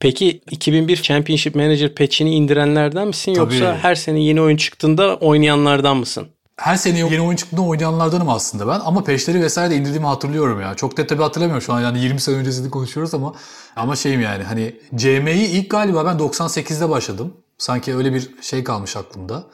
Peki 0.00 0.40
2001 0.50 0.96
Championship 0.96 1.54
Manager 1.54 1.94
patch'ini 1.94 2.34
indirenlerden 2.34 3.06
misin 3.06 3.34
Tabii. 3.34 3.54
yoksa 3.54 3.78
her 3.82 3.94
sene 3.94 4.20
yeni 4.20 4.40
oyun 4.40 4.56
çıktığında 4.56 5.16
oynayanlardan 5.16 5.96
mısın? 5.96 6.28
Her 6.56 6.76
sene 6.76 6.98
yeni 6.98 7.20
oyun 7.20 7.36
çıktığında 7.36 7.62
oynayanlardanım 7.62 8.28
aslında 8.28 8.66
ben 8.68 8.80
ama 8.84 9.04
peşleri 9.04 9.42
vesaire 9.42 9.70
de 9.70 9.76
indirdiğimi 9.76 10.06
hatırlıyorum 10.06 10.60
ya. 10.60 10.74
Çok 10.74 10.96
da 10.96 11.06
tabii 11.06 11.22
hatırlamıyorum 11.22 11.62
şu 11.62 11.72
an 11.72 11.80
yani 11.80 12.00
20 12.00 12.20
sene 12.20 12.36
öncesinde 12.36 12.70
konuşuyoruz 12.70 13.14
ama 13.14 13.34
ama 13.76 13.96
şeyim 13.96 14.20
yani 14.20 14.44
hani 14.44 14.80
CM'yi 14.94 15.46
ilk 15.46 15.70
galiba 15.70 16.04
ben 16.04 16.16
98'de 16.16 16.90
başladım. 16.90 17.34
Sanki 17.58 17.96
öyle 17.96 18.14
bir 18.14 18.30
şey 18.42 18.64
kalmış 18.64 18.96
aklımda. 18.96 19.44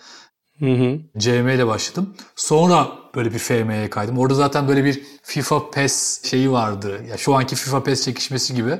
Hı 0.59 0.67
hı. 0.67 0.99
CM 1.19 1.49
ile 1.49 1.67
başladım. 1.67 2.15
Sonra 2.37 2.89
böyle 3.15 3.33
bir 3.33 3.39
FM'ye 3.39 3.91
kaydım. 3.91 4.19
Orada 4.19 4.35
zaten 4.35 4.69
böyle 4.69 4.85
bir 4.85 5.03
FIFA 5.23 5.71
PES 5.71 6.25
şeyi 6.25 6.53
vardı. 6.53 7.05
Ya 7.11 7.17
şu 7.17 7.35
anki 7.35 7.57
FIFA 7.57 7.83
PES 7.83 8.05
çekişmesi 8.05 8.55
gibi. 8.55 8.79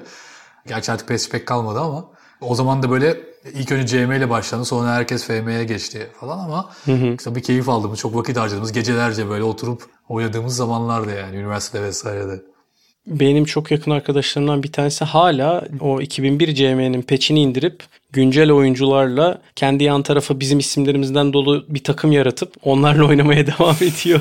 Gerçi 0.67 0.93
artık 0.93 1.09
PES 1.09 1.29
pek 1.29 1.47
kalmadı 1.47 1.81
ama 1.81 2.05
o 2.43 2.55
zaman 2.55 2.83
da 2.83 2.91
böyle 2.91 3.21
ilk 3.55 3.73
önce 3.73 3.87
CM 3.87 4.13
ile 4.13 4.31
başlandı. 4.31 4.65
Sonra 4.65 4.95
herkes 4.95 5.25
FM'ye 5.25 5.65
geçti 5.65 6.11
falan 6.21 6.39
ama 6.39 6.71
hı 6.85 6.93
hı. 6.93 7.17
tabii 7.17 7.43
keyif 7.43 7.69
aldığımız, 7.69 7.99
çok 7.99 8.17
vakit 8.17 8.37
harcadığımız, 8.37 8.73
gecelerce 8.73 9.29
böyle 9.29 9.45
oturup 9.45 9.83
oynadığımız 10.09 10.57
zamanlardı 10.57 11.15
yani 11.15 11.37
üniversitede 11.37 11.83
vesairede. 11.83 12.52
Benim 13.07 13.45
çok 13.45 13.71
yakın 13.71 13.91
arkadaşlarımdan 13.91 14.63
bir 14.63 14.73
tanesi 14.73 15.05
hala 15.05 15.65
o 15.81 16.01
2001 16.01 16.55
CM'nin 16.55 17.03
peçini 17.03 17.41
indirip 17.41 17.83
güncel 18.13 18.53
oyuncularla 18.53 19.43
kendi 19.57 19.85
yan 19.85 20.03
tarafa 20.03 20.41
bizim 20.41 20.59
isimlerimizden 20.59 21.33
dolu 21.33 21.65
bir 21.69 21.85
takım 21.85 22.13
yaratıp 22.13 22.55
onlarla 22.63 23.05
oynamaya 23.05 23.47
devam 23.59 23.77
ediyor. 23.81 24.21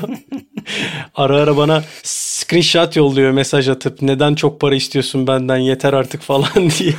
ara 1.14 1.36
ara 1.36 1.56
bana 1.56 1.84
screenshot 2.02 2.96
yolluyor 2.96 3.30
mesaj 3.30 3.68
atıp 3.68 4.02
neden 4.02 4.34
çok 4.34 4.60
para 4.60 4.74
istiyorsun 4.74 5.26
benden 5.26 5.56
yeter 5.56 5.92
artık 5.92 6.22
falan 6.22 6.70
diye. 6.78 6.94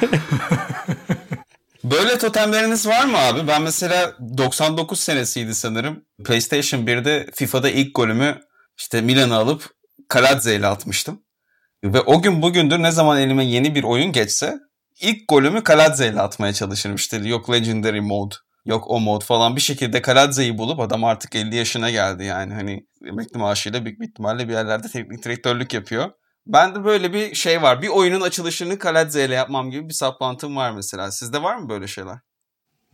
Böyle 1.83 2.17
totemleriniz 2.17 2.87
var 2.87 3.05
mı 3.05 3.17
abi? 3.17 3.47
Ben 3.47 3.61
mesela 3.61 4.15
99 4.37 4.99
senesiydi 4.99 5.55
sanırım. 5.55 6.01
PlayStation 6.25 6.81
1'de 6.81 7.27
FIFA'da 7.33 7.69
ilk 7.69 7.95
golümü 7.95 8.39
işte 8.77 9.01
Milan'ı 9.01 9.35
alıp 9.35 9.69
Kaladze 10.07 10.55
ile 10.55 10.67
atmıştım. 10.67 11.19
Ve 11.83 12.01
o 12.01 12.21
gün 12.21 12.41
bugündür 12.41 12.79
ne 12.79 12.91
zaman 12.91 13.19
elime 13.19 13.45
yeni 13.45 13.75
bir 13.75 13.83
oyun 13.83 14.11
geçse 14.11 14.59
ilk 15.01 15.27
golümü 15.27 15.63
Kaladze 15.63 16.07
ile 16.07 16.21
atmaya 16.21 16.53
çalışırım. 16.53 16.95
İşte 16.95 17.17
yok 17.17 17.49
Legendary 17.49 17.99
Mode, 17.99 18.35
yok 18.65 18.83
o 18.87 18.99
mod 18.99 19.21
falan 19.21 19.55
bir 19.55 19.61
şekilde 19.61 20.01
Kaladze'yi 20.01 20.57
bulup 20.57 20.79
adam 20.79 21.03
artık 21.03 21.35
50 21.35 21.55
yaşına 21.55 21.89
geldi 21.89 22.23
yani 22.23 22.53
hani 22.53 22.87
emekli 23.07 23.39
maaşıyla 23.39 23.85
büyük 23.85 23.99
bir 23.99 24.07
ihtimalle 24.07 24.47
bir 24.47 24.53
yerlerde 24.53 24.87
teknik 24.87 25.23
direktörlük 25.23 25.73
yapıyor. 25.73 26.11
Ben 26.45 26.75
de 26.75 26.83
böyle 26.83 27.13
bir 27.13 27.35
şey 27.35 27.61
var. 27.61 27.81
Bir 27.81 27.87
oyunun 27.87 28.21
açılışını 28.21 28.79
Kaladze 28.79 29.25
ile 29.25 29.35
yapmam 29.35 29.71
gibi 29.71 29.89
bir 29.89 29.93
saplantım 29.93 30.55
var 30.55 30.71
mesela. 30.71 31.11
Sizde 31.11 31.43
var 31.43 31.55
mı 31.55 31.69
böyle 31.69 31.87
şeyler? 31.87 32.17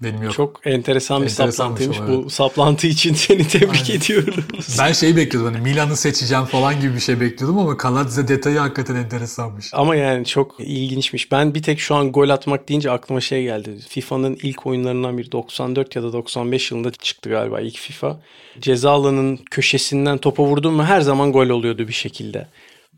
Benim 0.03 0.23
yok. 0.23 0.33
Çok 0.33 0.61
enteresan 0.67 1.23
bir 1.23 1.29
saplantıymış. 1.29 1.97
Evet. 1.99 2.09
Bu 2.09 2.29
saplantı 2.29 2.87
için 2.87 3.13
seni 3.13 3.47
tebrik 3.47 3.81
Aynen. 3.89 3.97
ediyorum. 3.97 4.43
Ben 4.79 4.91
şeyi 4.91 5.15
bekliyordum 5.15 5.53
hani 5.53 5.63
Milan'ı 5.63 5.95
seçeceğim 5.97 6.45
falan 6.45 6.81
gibi 6.81 6.95
bir 6.95 6.99
şey 6.99 7.19
bekliyordum 7.19 7.57
ama 7.57 7.77
Kaladze 7.77 8.27
detayı 8.27 8.57
hakikaten 8.57 8.95
enteresanmış. 8.95 9.69
Ama 9.73 9.95
yani 9.95 10.25
çok 10.25 10.55
ilginçmiş. 10.59 11.31
Ben 11.31 11.55
bir 11.55 11.63
tek 11.63 11.79
şu 11.79 11.95
an 11.95 12.11
gol 12.11 12.29
atmak 12.29 12.69
deyince 12.69 12.91
aklıma 12.91 13.21
şey 13.21 13.43
geldi. 13.43 13.79
FIFA'nın 13.89 14.37
ilk 14.43 14.65
oyunlarından 14.65 15.17
bir 15.17 15.31
94 15.31 15.95
ya 15.95 16.03
da 16.03 16.13
95 16.13 16.71
yılında 16.71 16.91
çıktı 16.91 17.29
galiba 17.29 17.61
ilk 17.61 17.77
FIFA. 17.77 18.19
Ceza 18.61 18.91
alanının 18.91 19.39
köşesinden 19.51 20.17
topa 20.17 20.43
vurdum 20.43 20.73
mu 20.73 20.83
her 20.83 21.01
zaman 21.01 21.31
gol 21.31 21.49
oluyordu 21.49 21.87
bir 21.87 21.93
şekilde 21.93 22.47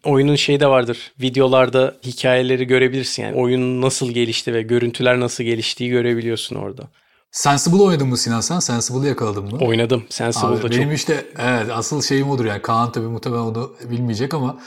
oyunun 0.06 0.36
şeyi 0.36 0.60
de 0.60 0.68
vardır. 0.68 1.12
Videolarda 1.22 1.96
hikayeleri 2.06 2.68
görebilirsin 2.68 3.24
yani. 3.24 3.36
Oyun 3.36 3.82
nasıl 3.82 4.12
gelişti 4.12 4.54
ve 4.54 4.62
görüntüler 4.62 5.20
nasıl 5.20 5.44
geliştiği 5.44 5.90
görebiliyorsun 5.90 6.56
orada. 6.56 6.88
Sensible 7.32 7.82
oynadın 7.82 8.08
mı 8.08 8.18
Sinan 8.18 8.42
sen? 8.42 8.60
Sensible'ı 8.60 9.08
yakaladın 9.08 9.44
mı? 9.44 9.58
Oynadım. 9.62 10.04
Sensible'da 10.10 10.62
çok. 10.62 10.72
Benim 10.72 10.94
işte 10.94 11.26
evet 11.40 11.70
asıl 11.74 12.02
şeyim 12.02 12.30
odur 12.30 12.46
yani. 12.46 12.62
Kaan 12.62 12.92
tabii 12.92 13.08
muhtemelen 13.08 13.42
onu 13.42 13.76
bilmeyecek 13.90 14.34
ama 14.34 14.58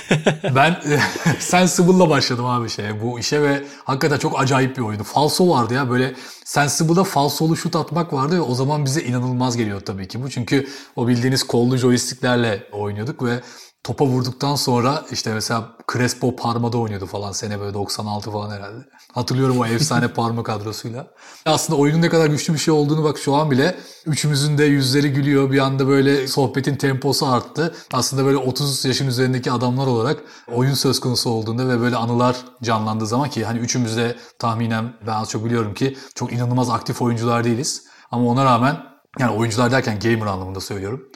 ben 0.54 0.82
Sensible'la 1.38 2.10
başladım 2.10 2.46
abi 2.46 2.68
şey 2.68 3.02
bu 3.02 3.18
işe 3.18 3.42
ve 3.42 3.62
hakikaten 3.84 4.18
çok 4.18 4.40
acayip 4.40 4.76
bir 4.76 4.82
oyundu. 4.82 5.02
Falso 5.02 5.48
vardı 5.48 5.74
ya 5.74 5.90
böyle 5.90 6.14
Sensible'da 6.44 7.04
falsolu 7.04 7.56
şut 7.56 7.76
atmak 7.76 8.12
vardı 8.12 8.36
ve 8.36 8.40
o 8.40 8.54
zaman 8.54 8.84
bize 8.84 9.02
inanılmaz 9.02 9.56
geliyor 9.56 9.80
tabii 9.80 10.08
ki 10.08 10.22
bu. 10.22 10.30
Çünkü 10.30 10.66
o 10.96 11.08
bildiğiniz 11.08 11.42
kollu 11.42 11.76
joysticklerle 11.76 12.62
oynuyorduk 12.72 13.24
ve 13.24 13.40
topa 13.84 14.06
vurduktan 14.06 14.54
sonra 14.54 15.04
işte 15.12 15.34
mesela 15.34 15.76
Crespo 15.92 16.36
Parma'da 16.36 16.78
oynuyordu 16.78 17.06
falan 17.06 17.32
sene 17.32 17.60
böyle 17.60 17.74
96 17.74 18.30
falan 18.30 18.50
herhalde. 18.50 18.84
Hatırlıyorum 19.12 19.58
o 19.58 19.66
efsane 19.66 20.08
Parma 20.14 20.42
kadrosuyla. 20.42 21.06
Aslında 21.46 21.78
oyunun 21.78 22.02
ne 22.02 22.08
kadar 22.08 22.26
güçlü 22.26 22.54
bir 22.54 22.58
şey 22.58 22.74
olduğunu 22.74 23.04
bak 23.04 23.18
şu 23.18 23.34
an 23.34 23.50
bile 23.50 23.76
üçümüzün 24.06 24.58
de 24.58 24.64
yüzleri 24.64 25.12
gülüyor. 25.12 25.50
Bir 25.50 25.58
anda 25.58 25.88
böyle 25.88 26.28
sohbetin 26.28 26.76
temposu 26.76 27.26
arttı. 27.26 27.74
Aslında 27.92 28.24
böyle 28.24 28.36
30 28.36 28.84
yaşın 28.84 29.06
üzerindeki 29.06 29.52
adamlar 29.52 29.86
olarak 29.86 30.22
oyun 30.52 30.74
söz 30.74 31.00
konusu 31.00 31.30
olduğunda 31.30 31.68
ve 31.68 31.80
böyle 31.80 31.96
anılar 31.96 32.36
canlandığı 32.62 33.06
zaman 33.06 33.30
ki 33.30 33.44
hani 33.44 33.58
üçümüz 33.58 33.96
de 33.96 34.16
tahminen 34.38 34.92
ben 35.06 35.12
az 35.12 35.30
çok 35.30 35.44
biliyorum 35.44 35.74
ki 35.74 35.96
çok 36.14 36.32
inanılmaz 36.32 36.70
aktif 36.70 37.02
oyuncular 37.02 37.44
değiliz. 37.44 37.84
Ama 38.10 38.26
ona 38.26 38.44
rağmen 38.44 38.76
yani 39.18 39.32
oyuncular 39.32 39.70
derken 39.70 40.00
gamer 40.00 40.26
anlamında 40.26 40.60
söylüyorum. 40.60 41.08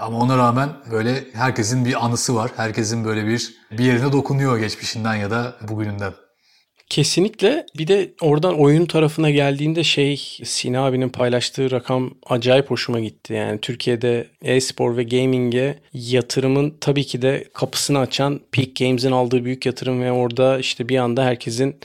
Ama 0.00 0.18
ona 0.18 0.38
rağmen 0.38 0.68
böyle 0.90 1.24
herkesin 1.32 1.84
bir 1.84 2.04
anısı 2.04 2.34
var. 2.34 2.50
Herkesin 2.56 3.04
böyle 3.04 3.26
bir 3.26 3.54
bir 3.70 3.84
yerine 3.84 4.12
dokunuyor 4.12 4.58
geçmişinden 4.58 5.14
ya 5.14 5.30
da 5.30 5.56
bugününden. 5.68 6.12
Kesinlikle. 6.90 7.66
Bir 7.78 7.86
de 7.86 8.12
oradan 8.20 8.60
oyun 8.60 8.86
tarafına 8.86 9.30
geldiğinde 9.30 9.84
şey 9.84 10.16
Sina 10.44 10.86
abinin 10.86 11.08
paylaştığı 11.08 11.70
rakam 11.70 12.10
acayip 12.26 12.70
hoşuma 12.70 13.00
gitti. 13.00 13.32
Yani 13.32 13.60
Türkiye'de 13.60 14.28
e-spor 14.42 14.96
ve 14.96 15.02
gaming'e 15.02 15.78
yatırımın 15.92 16.74
tabii 16.80 17.04
ki 17.04 17.22
de 17.22 17.44
kapısını 17.54 17.98
açan 17.98 18.40
Peak 18.52 18.76
Games'in 18.76 19.12
aldığı 19.12 19.44
büyük 19.44 19.66
yatırım 19.66 20.02
ve 20.02 20.12
orada 20.12 20.58
işte 20.58 20.88
bir 20.88 20.98
anda 20.98 21.24
herkesin 21.24 21.76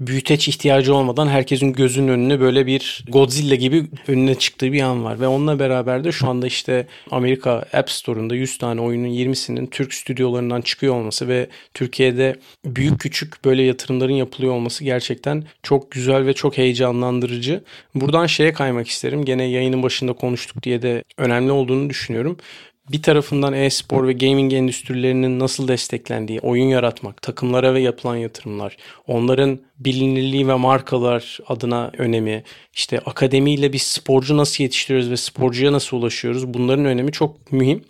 büyüteç 0.00 0.48
ihtiyacı 0.48 0.94
olmadan 0.94 1.28
herkesin 1.28 1.72
gözünün 1.72 2.08
önüne 2.08 2.40
böyle 2.40 2.66
bir 2.66 3.04
Godzilla 3.08 3.54
gibi 3.54 3.86
önüne 4.08 4.34
çıktığı 4.34 4.72
bir 4.72 4.82
an 4.82 5.04
var. 5.04 5.20
Ve 5.20 5.26
onunla 5.26 5.58
beraber 5.58 6.04
de 6.04 6.12
şu 6.12 6.28
anda 6.28 6.46
işte 6.46 6.86
Amerika 7.10 7.64
App 7.72 7.90
Store'unda 7.90 8.34
100 8.34 8.58
tane 8.58 8.80
oyunun 8.80 9.08
20'sinin 9.08 9.66
Türk 9.66 9.94
stüdyolarından 9.94 10.60
çıkıyor 10.60 10.94
olması 10.94 11.28
ve 11.28 11.48
Türkiye'de 11.74 12.36
büyük 12.64 13.00
küçük 13.00 13.44
böyle 13.44 13.62
yatırımların 13.62 14.12
yapılıyor 14.12 14.52
olması 14.52 14.84
gerçekten 14.84 15.44
çok 15.62 15.90
güzel 15.90 16.26
ve 16.26 16.32
çok 16.32 16.58
heyecanlandırıcı. 16.58 17.64
Buradan 17.94 18.26
şeye 18.26 18.52
kaymak 18.52 18.88
isterim. 18.88 19.24
Gene 19.24 19.44
yayının 19.44 19.82
başında 19.82 20.12
konuştuk 20.12 20.62
diye 20.62 20.82
de 20.82 21.04
önemli 21.18 21.52
olduğunu 21.52 21.90
düşünüyorum 21.90 22.36
bir 22.92 23.02
tarafından 23.02 23.52
e-spor 23.52 24.08
ve 24.08 24.12
gaming 24.12 24.52
endüstrilerinin 24.52 25.38
nasıl 25.38 25.68
desteklendiği, 25.68 26.40
oyun 26.40 26.68
yaratmak, 26.68 27.22
takımlara 27.22 27.74
ve 27.74 27.80
yapılan 27.80 28.16
yatırımlar, 28.16 28.76
onların 29.06 29.60
bilinirliği 29.78 30.48
ve 30.48 30.54
markalar 30.54 31.38
adına 31.46 31.90
önemi, 31.98 32.44
işte 32.74 32.98
akademiyle 32.98 33.72
bir 33.72 33.78
sporcu 33.78 34.36
nasıl 34.36 34.64
yetiştiriyoruz 34.64 35.10
ve 35.10 35.16
sporcuya 35.16 35.72
nasıl 35.72 35.96
ulaşıyoruz 35.96 36.54
bunların 36.54 36.84
önemi 36.84 37.12
çok 37.12 37.52
mühim. 37.52 37.84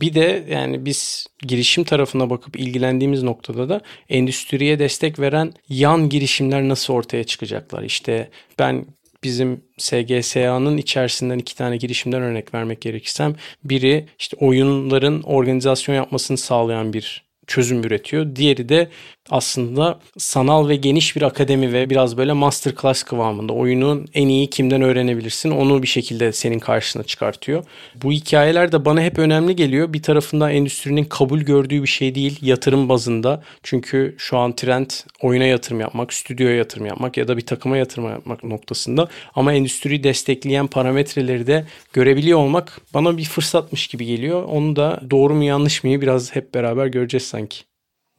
Bir 0.00 0.14
de 0.14 0.44
yani 0.48 0.84
biz 0.84 1.26
girişim 1.42 1.84
tarafına 1.84 2.30
bakıp 2.30 2.56
ilgilendiğimiz 2.56 3.22
noktada 3.22 3.68
da 3.68 3.80
endüstriye 4.08 4.78
destek 4.78 5.18
veren 5.18 5.52
yan 5.68 6.08
girişimler 6.08 6.68
nasıl 6.68 6.94
ortaya 6.94 7.24
çıkacaklar? 7.24 7.82
İşte 7.82 8.30
ben 8.58 8.86
bizim 9.24 9.64
SGSA'nın 9.78 10.76
içerisinden 10.76 11.38
iki 11.38 11.56
tane 11.56 11.76
girişimden 11.76 12.22
örnek 12.22 12.54
vermek 12.54 12.80
gerekirsem 12.80 13.34
biri 13.64 14.06
işte 14.18 14.36
oyunların 14.40 15.22
organizasyon 15.22 15.94
yapmasını 15.94 16.38
sağlayan 16.38 16.92
bir 16.92 17.24
çözüm 17.46 17.84
üretiyor. 17.84 18.36
Diğeri 18.36 18.68
de 18.68 18.88
aslında 19.30 19.98
sanal 20.18 20.68
ve 20.68 20.76
geniş 20.76 21.16
bir 21.16 21.22
akademi 21.22 21.72
ve 21.72 21.90
biraz 21.90 22.16
böyle 22.16 22.32
masterclass 22.32 23.02
kıvamında 23.02 23.52
oyunun 23.52 24.06
en 24.14 24.28
iyi 24.28 24.50
kimden 24.50 24.82
öğrenebilirsin 24.82 25.50
onu 25.50 25.82
bir 25.82 25.86
şekilde 25.86 26.32
senin 26.32 26.58
karşısına 26.58 27.02
çıkartıyor. 27.02 27.64
Bu 28.02 28.12
hikayeler 28.12 28.72
de 28.72 28.84
bana 28.84 29.02
hep 29.02 29.18
önemli 29.18 29.56
geliyor. 29.56 29.92
Bir 29.92 30.02
tarafından 30.02 30.50
endüstrinin 30.50 31.04
kabul 31.04 31.40
gördüğü 31.40 31.82
bir 31.82 31.88
şey 31.88 32.14
değil 32.14 32.38
yatırım 32.42 32.88
bazında. 32.88 33.42
Çünkü 33.62 34.14
şu 34.18 34.38
an 34.38 34.56
trend 34.56 34.90
oyuna 35.22 35.44
yatırım 35.44 35.80
yapmak, 35.80 36.12
stüdyoya 36.12 36.56
yatırım 36.56 36.86
yapmak 36.86 37.16
ya 37.16 37.28
da 37.28 37.36
bir 37.36 37.46
takıma 37.46 37.76
yatırım 37.76 38.10
yapmak 38.10 38.44
noktasında. 38.44 39.08
Ama 39.34 39.52
endüstriyi 39.52 40.04
destekleyen 40.04 40.66
parametreleri 40.66 41.46
de 41.46 41.66
görebiliyor 41.92 42.38
olmak 42.38 42.80
bana 42.94 43.18
bir 43.18 43.24
fırsatmış 43.24 43.86
gibi 43.86 44.06
geliyor. 44.06 44.42
Onu 44.42 44.76
da 44.76 45.00
doğru 45.10 45.34
mu 45.34 45.44
yanlış 45.44 45.84
mı 45.84 46.00
biraz 46.00 46.34
hep 46.36 46.54
beraber 46.54 46.86
göreceğiz 46.86 47.26
sanki. 47.26 47.71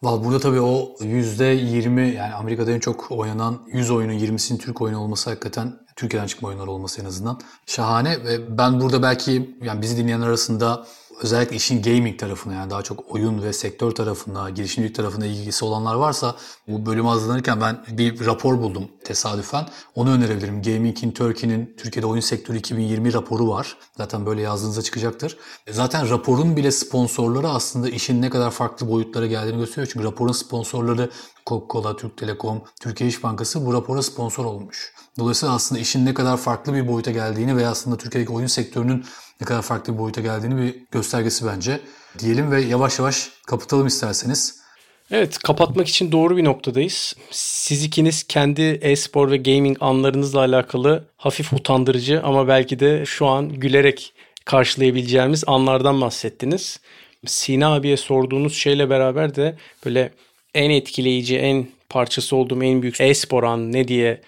Val 0.03 0.23
burada 0.23 0.39
tabii 0.39 0.61
o 0.61 0.95
%20 0.99 2.13
yani 2.13 2.33
Amerika'da 2.33 2.71
en 2.71 2.79
çok 2.79 3.11
oynanan 3.11 3.59
100 3.73 3.91
oyunun 3.91 4.13
20'sinin 4.13 4.57
Türk 4.57 4.81
oyunu 4.81 4.99
olması 4.99 5.29
hakikaten 5.29 5.73
Türkiye'den 5.95 6.27
çıkma 6.27 6.47
oyunlar 6.47 6.67
olması 6.67 7.01
en 7.01 7.05
azından 7.05 7.39
şahane. 7.65 8.23
Ve 8.23 8.57
ben 8.57 8.81
burada 8.81 9.03
belki 9.03 9.57
yani 9.61 9.81
bizi 9.81 9.97
dinleyen 9.97 10.21
arasında 10.21 10.85
özellikle 11.21 11.55
işin 11.55 11.81
gaming 11.81 12.19
tarafına 12.19 12.53
yani 12.53 12.69
daha 12.69 12.81
çok 12.81 13.15
oyun 13.15 13.43
ve 13.43 13.53
sektör 13.53 13.91
tarafına, 13.91 14.49
girişimcilik 14.49 14.95
tarafına 14.95 15.25
ilgisi 15.25 15.65
olanlar 15.65 15.95
varsa 15.95 16.35
bu 16.67 16.85
bölüm 16.85 17.05
hazırlanırken 17.05 17.61
ben 17.61 17.85
bir 17.91 18.25
rapor 18.25 18.61
buldum 18.61 18.87
tesadüfen. 19.03 19.65
Onu 19.95 20.11
önerebilirim. 20.11 20.61
Gaming 20.61 21.03
in 21.03 21.11
Turkey'nin 21.11 21.75
Türkiye'de 21.77 22.07
oyun 22.07 22.21
sektörü 22.21 22.57
2020 22.57 23.13
raporu 23.13 23.49
var. 23.49 23.77
Zaten 23.97 24.25
böyle 24.25 24.41
yazdığınızda 24.41 24.81
çıkacaktır. 24.81 25.37
E, 25.67 25.73
zaten 25.73 26.09
raporun 26.09 26.57
bile 26.57 26.71
sponsorları 26.71 27.49
aslında 27.49 27.89
işin 27.89 28.21
ne 28.21 28.29
kadar 28.29 28.51
farklı 28.51 28.89
boyutlara 28.89 29.27
geldiğini 29.27 29.57
gösteriyor. 29.57 29.87
Çünkü 29.93 30.05
raporun 30.05 30.31
sponsorları 30.31 31.09
Coca-Cola, 31.45 31.97
Türk 31.97 32.17
Telekom, 32.17 32.63
Türkiye 32.81 33.09
İş 33.09 33.23
Bankası 33.23 33.65
bu 33.65 33.73
rapora 33.73 34.01
sponsor 34.01 34.45
olmuş. 34.45 34.93
Dolayısıyla 35.19 35.55
aslında 35.55 35.81
işin 35.81 36.05
ne 36.05 36.13
kadar 36.13 36.37
farklı 36.37 36.73
bir 36.73 36.87
boyuta 36.87 37.11
geldiğini 37.11 37.57
veya 37.57 37.71
aslında 37.71 37.97
Türkiye'deki 37.97 38.33
oyun 38.33 38.47
sektörünün 38.47 39.05
ne 39.43 39.47
kadar 39.47 39.61
farklı 39.61 39.93
bir 39.93 39.97
boyuta 39.97 40.21
geldiğini 40.21 40.61
bir 40.61 40.75
göstergesi 40.91 41.45
bence. 41.45 41.79
Diyelim 42.19 42.51
ve 42.51 42.61
yavaş 42.61 42.99
yavaş 42.99 43.29
kapatalım 43.47 43.87
isterseniz. 43.87 44.63
Evet 45.11 45.37
kapatmak 45.37 45.87
için 45.87 46.11
doğru 46.11 46.37
bir 46.37 46.43
noktadayız. 46.43 47.13
Siz 47.31 47.83
ikiniz 47.83 48.23
kendi 48.23 48.61
e-spor 48.61 49.31
ve 49.31 49.37
gaming 49.37 49.77
anlarınızla 49.79 50.39
alakalı 50.39 51.05
hafif 51.17 51.53
utandırıcı 51.53 52.21
ama 52.23 52.47
belki 52.47 52.79
de 52.79 53.05
şu 53.05 53.27
an 53.27 53.49
gülerek 53.49 54.13
karşılayabileceğimiz 54.45 55.43
anlardan 55.47 56.01
bahsettiniz. 56.01 56.79
Sina 57.25 57.73
abiye 57.73 57.97
sorduğunuz 57.97 58.55
şeyle 58.55 58.89
beraber 58.89 59.35
de 59.35 59.57
böyle 59.85 60.11
en 60.53 60.69
etkileyici, 60.69 61.37
en 61.37 61.67
parçası 61.89 62.35
olduğum 62.35 62.63
en 62.63 62.81
büyük 62.81 63.01
e-spor 63.01 63.43
an 63.43 63.73
ne 63.73 63.87
diye 63.87 64.21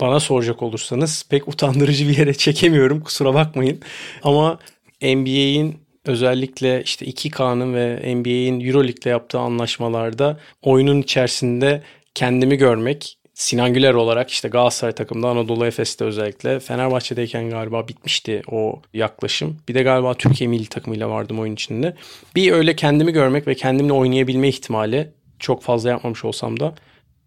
bana 0.00 0.20
soracak 0.20 0.62
olursanız 0.62 1.26
pek 1.30 1.48
utandırıcı 1.48 2.08
bir 2.08 2.18
yere 2.18 2.34
çekemiyorum 2.44 3.00
kusura 3.00 3.34
bakmayın. 3.34 3.80
Ama 4.22 4.58
NBA'in 5.02 5.78
özellikle 6.06 6.82
işte 6.82 7.06
2K'nın 7.06 7.74
ve 7.74 8.14
NBA'in 8.14 8.60
Euroleague'le 8.60 9.10
yaptığı 9.10 9.38
anlaşmalarda 9.38 10.38
oyunun 10.62 11.02
içerisinde 11.02 11.82
kendimi 12.14 12.56
görmek 12.56 13.16
Sinan 13.34 13.74
Güler 13.74 13.94
olarak 13.94 14.30
işte 14.30 14.48
Galatasaray 14.48 14.92
takımda 14.92 15.28
Anadolu 15.28 15.66
Efes'te 15.66 16.04
özellikle 16.04 16.60
Fenerbahçe'deyken 16.60 17.50
galiba 17.50 17.88
bitmişti 17.88 18.42
o 18.50 18.82
yaklaşım. 18.94 19.58
Bir 19.68 19.74
de 19.74 19.82
galiba 19.82 20.14
Türkiye 20.14 20.50
milli 20.50 20.66
takımıyla 20.66 21.10
vardım 21.10 21.40
oyun 21.40 21.54
içinde. 21.54 21.96
Bir 22.36 22.52
öyle 22.52 22.76
kendimi 22.76 23.12
görmek 23.12 23.46
ve 23.46 23.54
kendimle 23.54 23.92
oynayabilme 23.92 24.48
ihtimali 24.48 25.10
çok 25.38 25.62
fazla 25.62 25.90
yapmamış 25.90 26.24
olsam 26.24 26.60
da 26.60 26.74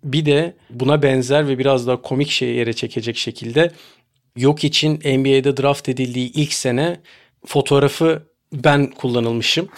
bir 0.04 0.26
de 0.26 0.54
buna 0.70 1.01
benzer 1.01 1.47
ve 1.47 1.58
biraz 1.58 1.88
daha 1.88 2.01
komik 2.01 2.30
şey 2.30 2.49
yere 2.49 2.74
çekecek 2.74 3.18
şekilde 3.18 3.72
yok 4.36 4.64
için 4.64 4.95
NBA'de 4.95 5.58
draft 5.58 5.89
edildiği 5.89 6.32
ilk 6.32 6.54
sene 6.54 6.99
fotoğrafı 7.45 8.24
ben 8.54 8.88
kullanılmışım. 8.88 9.68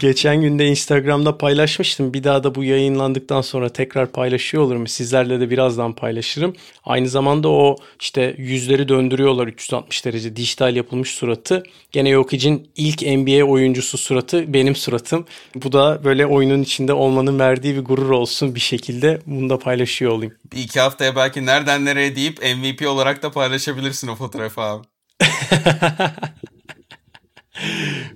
Geçen 0.00 0.40
günde 0.40 0.66
Instagram'da 0.66 1.38
paylaşmıştım. 1.38 2.14
Bir 2.14 2.24
daha 2.24 2.44
da 2.44 2.54
bu 2.54 2.64
yayınlandıktan 2.64 3.40
sonra 3.40 3.68
tekrar 3.68 4.12
paylaşıyor 4.12 4.62
olurum. 4.62 4.86
Sizlerle 4.86 5.40
de 5.40 5.50
birazdan 5.50 5.92
paylaşırım. 5.92 6.54
Aynı 6.84 7.08
zamanda 7.08 7.48
o 7.48 7.76
işte 8.00 8.34
yüzleri 8.38 8.88
döndürüyorlar 8.88 9.46
360 9.46 10.04
derece 10.04 10.36
dijital 10.36 10.76
yapılmış 10.76 11.10
suratı. 11.10 11.62
Gene 11.92 12.10
Jokic'in 12.10 12.70
ilk 12.76 13.02
NBA 13.02 13.44
oyuncusu 13.44 13.98
suratı 13.98 14.52
benim 14.52 14.76
suratım. 14.76 15.26
Bu 15.54 15.72
da 15.72 16.04
böyle 16.04 16.26
oyunun 16.26 16.62
içinde 16.62 16.92
olmanın 16.92 17.38
verdiği 17.38 17.76
bir 17.76 17.84
gurur 17.84 18.10
olsun 18.10 18.54
bir 18.54 18.60
şekilde 18.60 19.20
bunu 19.26 19.50
da 19.50 19.58
paylaşıyor 19.58 20.12
olayım. 20.12 20.34
Bir 20.52 20.58
iki 20.58 20.80
haftaya 20.80 21.16
belki 21.16 21.46
nereden 21.46 21.84
nereye 21.84 22.16
deyip 22.16 22.38
MVP 22.56 22.88
olarak 22.88 23.22
da 23.22 23.30
paylaşabilirsin 23.30 24.08
o 24.08 24.16
fotoğrafı 24.16 24.60
abi. 24.60 24.86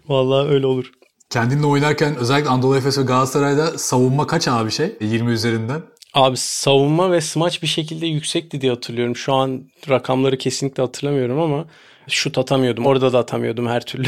Vallahi 0.09 0.49
öyle 0.49 0.66
olur. 0.66 1.03
Kendinle 1.35 1.66
oynarken 1.66 2.16
özellikle 2.16 2.51
Anadolu 2.51 2.76
Efes 2.76 2.99
ve 2.99 3.03
Galatasaray'da 3.03 3.78
savunma 3.78 4.26
kaç 4.26 4.49
abi 4.49 4.70
şey? 4.70 4.97
20 5.01 5.32
üzerinden. 5.32 5.82
Abi 6.14 6.37
savunma 6.37 7.12
ve 7.12 7.20
smaç 7.20 7.62
bir 7.62 7.66
şekilde 7.66 8.07
yüksekti 8.07 8.61
diye 8.61 8.72
hatırlıyorum. 8.72 9.16
Şu 9.16 9.32
an 9.32 9.62
rakamları 9.89 10.39
kesinlikle 10.39 10.82
hatırlamıyorum 10.82 11.41
ama 11.41 11.64
şut 12.09 12.39
atamıyordum. 12.39 12.87
Orada 12.87 13.12
da 13.12 13.18
atamıyordum 13.18 13.66
her 13.66 13.85
türlü. 13.87 14.07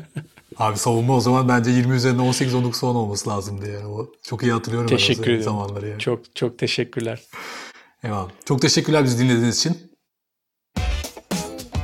Abi 0.56 0.78
savunma 0.78 1.16
o 1.16 1.20
zaman 1.20 1.48
bence 1.48 1.70
20 1.70 1.94
üzerinden 1.94 2.22
18-19 2.22 2.80
falan 2.80 2.96
olması 2.96 3.30
lazımdı 3.30 3.70
yani. 3.70 3.86
O 3.86 4.06
çok 4.22 4.42
iyi 4.42 4.52
hatırlıyorum 4.52 4.88
Teşekkür 4.88 5.22
ben 5.22 5.28
ederim. 5.30 5.42
zamanları 5.42 5.88
yani. 5.88 6.00
Çok 6.00 6.36
çok 6.36 6.58
teşekkürler. 6.58 7.20
Eyvallah. 8.04 8.28
Çok 8.44 8.62
teşekkürler 8.62 9.04
bizi 9.04 9.18
dinlediğiniz 9.18 9.58
için. 9.58 9.87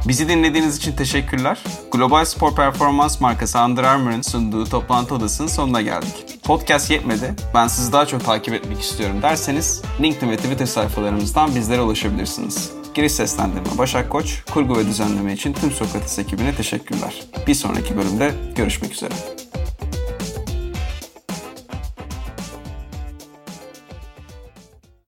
Bizi 0.09 0.29
dinlediğiniz 0.29 0.77
için 0.77 0.93
teşekkürler. 0.93 1.59
Global 1.93 2.25
spor 2.25 2.55
performans 2.55 3.21
markası 3.21 3.59
Under 3.59 3.85
Armour'ın 3.85 4.23
sunduğu 4.23 4.65
toplantı 4.65 5.15
odasının 5.15 5.49
sonuna 5.49 5.83
geldik. 5.83 6.43
Podcast 6.43 6.91
yetmedi, 6.91 7.35
ben 7.55 7.67
sizi 7.69 7.93
daha 7.93 8.07
çok 8.07 8.25
takip 8.25 8.55
etmek 8.55 8.81
istiyorum 8.81 9.23
derseniz 9.23 9.83
LinkedIn 10.01 10.31
ve 10.31 10.37
Twitter 10.37 10.67
sayfalarımızdan 10.67 11.55
bizlere 11.55 11.81
ulaşabilirsiniz. 11.81 12.71
Giriş 12.95 13.13
seslendirme 13.13 13.79
Başak 13.79 14.11
Koç, 14.11 14.43
kurgu 14.53 14.77
ve 14.77 14.87
düzenleme 14.87 15.33
için 15.33 15.53
tüm 15.53 15.71
Sokrates 15.71 16.19
ekibine 16.19 16.55
teşekkürler. 16.55 17.23
Bir 17.47 17.55
sonraki 17.55 17.97
bölümde 17.97 18.35
görüşmek 18.57 18.93
üzere. 18.93 19.15